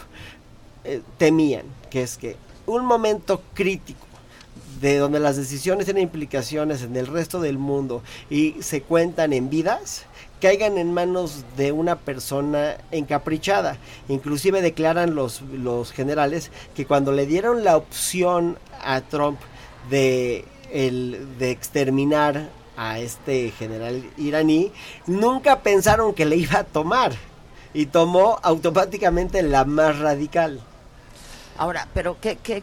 [0.84, 2.36] eh, temían, que es que
[2.70, 4.06] un momento crítico
[4.80, 9.50] de donde las decisiones tienen implicaciones en el resto del mundo y se cuentan en
[9.50, 10.06] vidas,
[10.40, 13.76] caigan en manos de una persona encaprichada.
[14.08, 19.38] Inclusive declaran los, los generales que cuando le dieron la opción a Trump
[19.90, 24.72] de, el, de exterminar a este general iraní,
[25.06, 27.12] nunca pensaron que le iba a tomar.
[27.72, 30.60] Y tomó automáticamente la más radical.
[31.60, 32.62] Ahora, pero ¿qué, qué,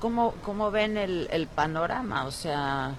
[0.00, 2.24] cómo, cómo ven el, el panorama?
[2.24, 2.94] O sea...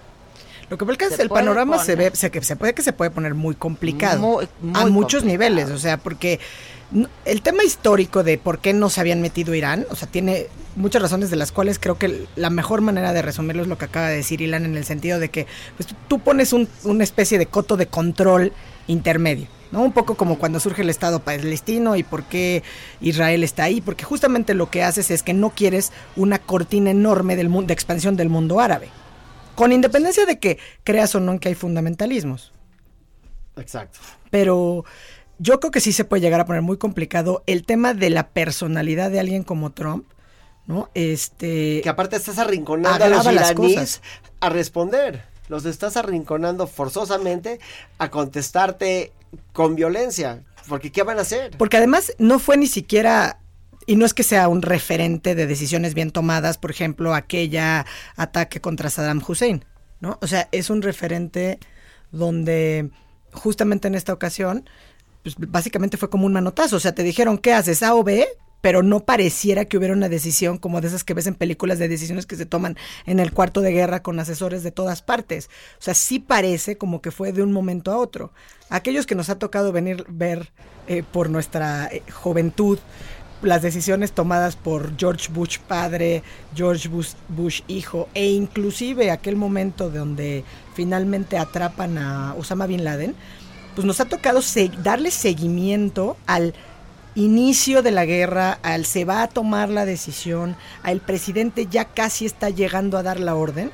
[0.69, 2.91] Lo que pasa es que el panorama se ve, se, que se puede que se
[2.93, 5.25] puede poner muy complicado Muy- muy a muchos complicado.
[5.55, 6.39] niveles, o sea, porque
[7.25, 11.01] el tema histórico de por qué no se habían metido Irán, o sea, tiene muchas
[11.01, 14.09] razones de las cuales creo que la mejor manera de resumirlo es lo que acaba
[14.09, 17.37] de decir Ilan en el sentido de que pues, tú- tú pones un- una especie
[17.39, 18.51] de coto de control
[18.87, 19.47] intermedio.
[19.71, 19.81] ¿No?
[19.81, 22.63] Un poco como cuando surge el Estado palestino y por qué
[23.01, 27.35] Israel está ahí, porque justamente lo que haces es que no quieres una cortina enorme
[27.35, 28.89] del mundo, de expansión del mundo árabe.
[29.55, 32.51] Con independencia de que creas o no en que hay fundamentalismos.
[33.57, 33.99] Exacto.
[34.29, 34.85] Pero
[35.39, 38.27] yo creo que sí se puede llegar a poner muy complicado el tema de la
[38.29, 40.05] personalidad de alguien como Trump,
[40.67, 40.89] ¿no?
[40.93, 41.81] Este.
[41.81, 44.01] Que aparte estás arrinconando a los iraníes
[44.39, 45.23] a responder.
[45.47, 47.59] Los estás arrinconando forzosamente
[47.99, 49.13] a contestarte
[49.53, 50.43] con violencia.
[50.67, 51.51] Porque ¿qué van a hacer?
[51.57, 53.39] Porque además no fue ni siquiera,
[53.85, 57.85] y no es que sea un referente de decisiones bien tomadas, por ejemplo, aquella
[58.15, 59.63] ataque contra Saddam Hussein,
[60.01, 60.17] ¿no?
[60.21, 61.59] O sea, es un referente
[62.11, 62.89] donde
[63.31, 64.69] justamente en esta ocasión,
[65.23, 67.83] pues básicamente fue como un manotazo, o sea, te dijeron, ¿qué haces?
[67.83, 68.27] A o B,
[68.67, 71.87] pero no pareciera que hubiera una decisión como de esas que ves en películas de
[71.87, 72.75] decisiones que se toman
[73.05, 75.49] en el cuarto de guerra con asesores de todas partes.
[75.79, 78.33] O sea, sí parece como que fue de un momento a otro.
[78.69, 80.51] Aquellos que nos ha tocado venir ver
[80.89, 82.77] eh, por nuestra eh, juventud
[83.41, 86.21] las decisiones tomadas por George Bush padre,
[86.53, 90.43] George Bush, hijo e inclusive aquel momento donde
[90.75, 93.15] finalmente atrapan a Osama Bin Laden,
[93.75, 94.41] pues nos ha tocado
[94.83, 96.53] darle seguimiento al
[97.17, 102.25] inicio de la guerra, al se va a tomar la decisión, al presidente ya casi
[102.27, 103.71] está llegando a dar la orden.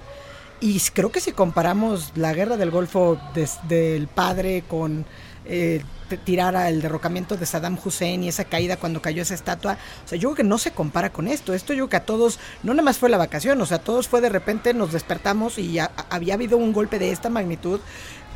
[0.61, 5.05] Y creo que si comparamos la guerra del Golfo desde el padre con
[5.45, 5.83] eh,
[6.23, 10.17] tirar al derrocamiento de Saddam Hussein y esa caída cuando cayó esa estatua, o sea,
[10.17, 11.53] yo creo que no se compara con esto.
[11.53, 14.07] Esto yo creo que a todos, no nada más fue la vacación, o sea, todos
[14.07, 17.81] fue de repente nos despertamos y a- había habido un golpe de esta magnitud,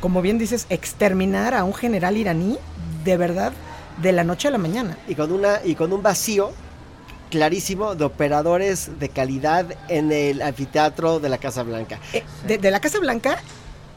[0.02, 2.58] como bien dices, exterminar a un general iraní
[3.04, 3.54] de verdad
[4.02, 4.96] de la noche a la mañana.
[5.08, 6.50] Y con, una, y con un vacío
[7.30, 11.98] clarísimo de operadores de calidad en el anfiteatro de la Casa Blanca.
[12.12, 13.38] Eh, de, de la Casa Blanca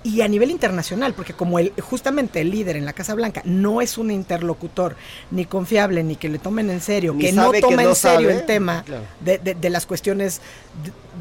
[0.04, 3.82] y a nivel internacional, porque como el, justamente el líder en la Casa Blanca no
[3.82, 4.96] es un interlocutor
[5.30, 7.96] ni confiable, ni que le tomen en serio, Ni que no que no en serio
[7.96, 9.04] sabe, el tema claro.
[9.20, 10.42] de, de- de las cuestiones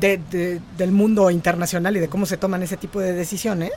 [0.00, 3.70] de- de- del mundo internacional y de cómo se toman ese tipo de decisiones,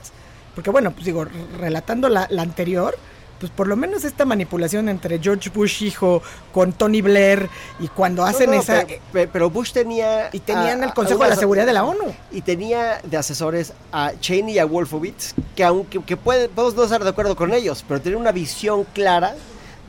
[0.54, 1.26] porque bueno, pues digo,
[1.60, 2.96] relatando la, la anterior,
[3.40, 7.48] pues por lo menos esta manipulación entre George Bush hijo con Tony Blair
[7.80, 8.84] y cuando hacen No, no, esa...
[8.86, 10.30] Pero, pe- pero Bush tenía.
[10.32, 12.14] Y tenían a- el a Consejo de la Seguridad de la ONU.
[12.32, 16.84] Y tenía de asesores a Cheney y a Wolfowitz, que aunque que puede, podemos no
[16.84, 19.34] estar de acuerdo con ellos, pero tenían una visión clara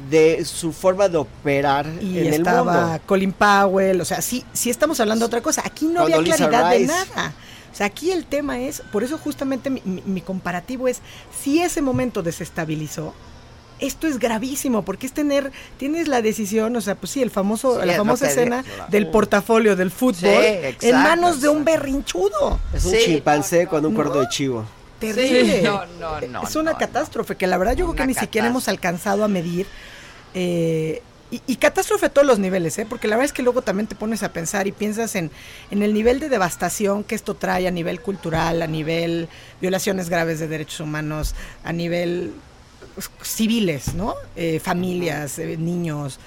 [0.10, 3.00] de su forma de operar y en el estaba mundo.
[3.06, 5.62] Colin Powell, o sea, sí, sí estamos hablando de otra cosa.
[5.66, 7.34] Aquí no Cuando había claridad de nada.
[7.72, 11.00] O sea, aquí el tema es, por eso justamente mi, mi- mi comparativo es,
[11.42, 13.14] si ese momento desestabilizó,
[13.80, 17.80] esto es gravísimo, porque es tener, tienes la decisión, o sea, pues sí, el famoso,
[17.82, 18.86] Sí, la famosa escena claro.
[18.90, 22.60] del portafolio del fútbol Sí, en exacto, manos de un berrinchudo.
[22.74, 24.66] Es un chimpancé con un cuerdo de chivo.
[25.00, 25.58] Terrible.
[25.60, 28.48] Sí, no, no, no, Es una catástrofe que la verdad yo creo que ni siquiera
[28.48, 29.68] hemos alcanzado a medir.
[30.34, 32.86] eh, y, y catástrofe a todos los niveles, ¿eh?
[32.88, 35.32] porque la verdad es que luego también te pones a pensar y piensas en,
[35.72, 39.28] en el nivel de devastación que esto trae a nivel cultural, a nivel
[39.60, 41.34] violaciones graves de derechos humanos,
[41.64, 42.32] a nivel
[43.22, 44.14] civiles, ¿no?
[44.36, 46.20] Eh, familias, eh, niños.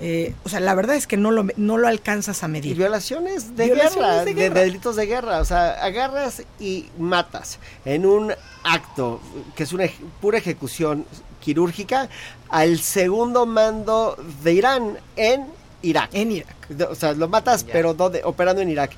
[0.00, 2.76] eh, o sea, la verdad es que no lo, no lo alcanzas a Y medir.
[2.76, 4.54] violaciones de Violaciones guerra, de guerra.
[4.54, 5.40] de delitos de guerra.
[5.40, 8.32] O sea, agarras y matas en un
[8.64, 9.20] acto
[9.54, 11.04] que es una ej- pura ejecución
[11.40, 12.08] quirúrgica
[12.48, 15.46] al segundo mando de Irán en
[15.82, 16.10] Irak.
[16.12, 16.56] En Irak.
[16.90, 18.22] O sea, lo matas, pero ¿dónde?
[18.24, 18.90] operando en Irak.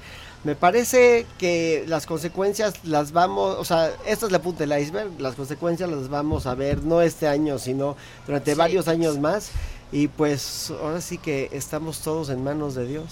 [0.45, 5.21] Me parece que las consecuencias las vamos, o sea, esto es la punta del iceberg,
[5.21, 7.97] las consecuencias las vamos a ver no este año, sino
[8.27, 9.51] durante varios años más.
[9.91, 13.07] Y pues ahora sí que estamos todos en manos de Dios.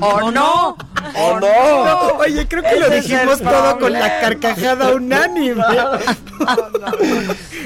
[0.00, 0.76] ¿O no?
[1.16, 2.08] ¿O no?
[2.18, 5.64] Oye, creo que lo Ese dijimos todo con la carcajada unánime.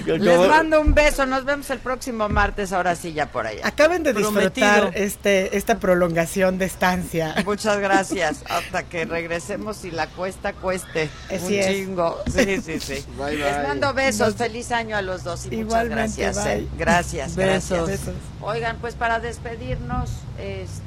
[0.07, 3.66] Les mando un beso, nos vemos el próximo martes, ahora sí ya por allá.
[3.66, 7.35] Acaben de disfrutar este, esta prolongación de estancia.
[7.45, 8.45] Muchas gracias.
[8.49, 11.09] Hasta que regresemos y la cuesta cueste.
[11.35, 11.66] Así un es.
[11.66, 12.23] chingo.
[12.33, 13.05] Sí, sí, sí.
[13.19, 14.29] Bye, Les mando besos.
[14.29, 16.47] Nos- Feliz año a los dos y muchas Igualmente, gracias.
[16.47, 16.57] eh.
[16.57, 16.69] bye.
[16.79, 17.79] Gracias, Besos.
[17.79, 17.87] gracias.
[18.07, 18.15] Besos.
[18.43, 20.84] Oigan, pues para despedirnos, este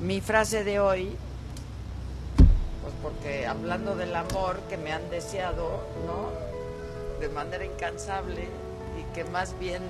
[0.00, 1.16] mi frase de hoy,
[2.82, 6.30] pues porque hablando del amor que me han deseado, ¿no?
[7.20, 8.48] De manera incansable
[8.98, 9.82] y que más bien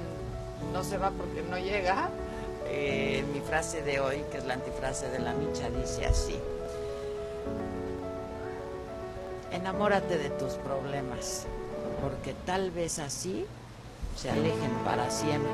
[0.73, 2.11] no se va porque no llega.
[2.75, 6.39] eh, mi frase de hoy, que es la antifrase de la micha, dice así.
[9.51, 11.47] Enamórate de tus problemas,
[12.01, 13.45] porque tal vez así
[14.17, 15.51] se alejen para siempre.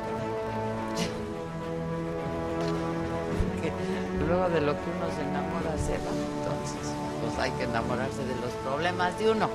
[4.27, 8.35] Luego de lo que uno se enamora se va, entonces pues hay que enamorarse de
[8.37, 9.49] los problemas de uno.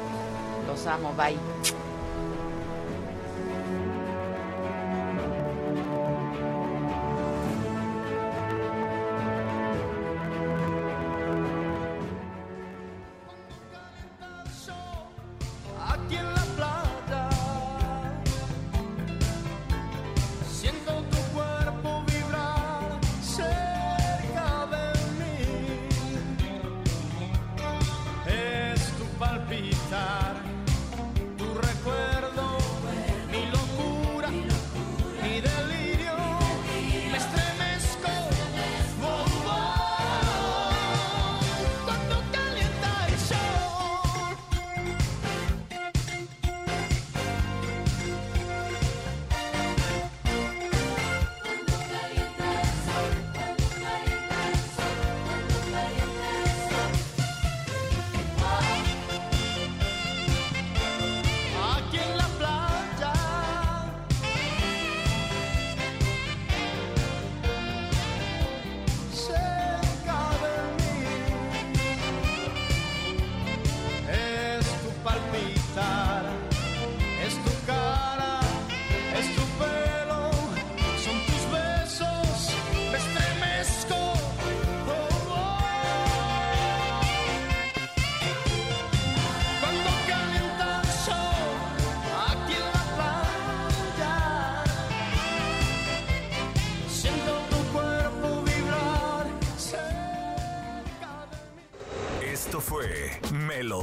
[0.68, 1.38] Los amo, bye.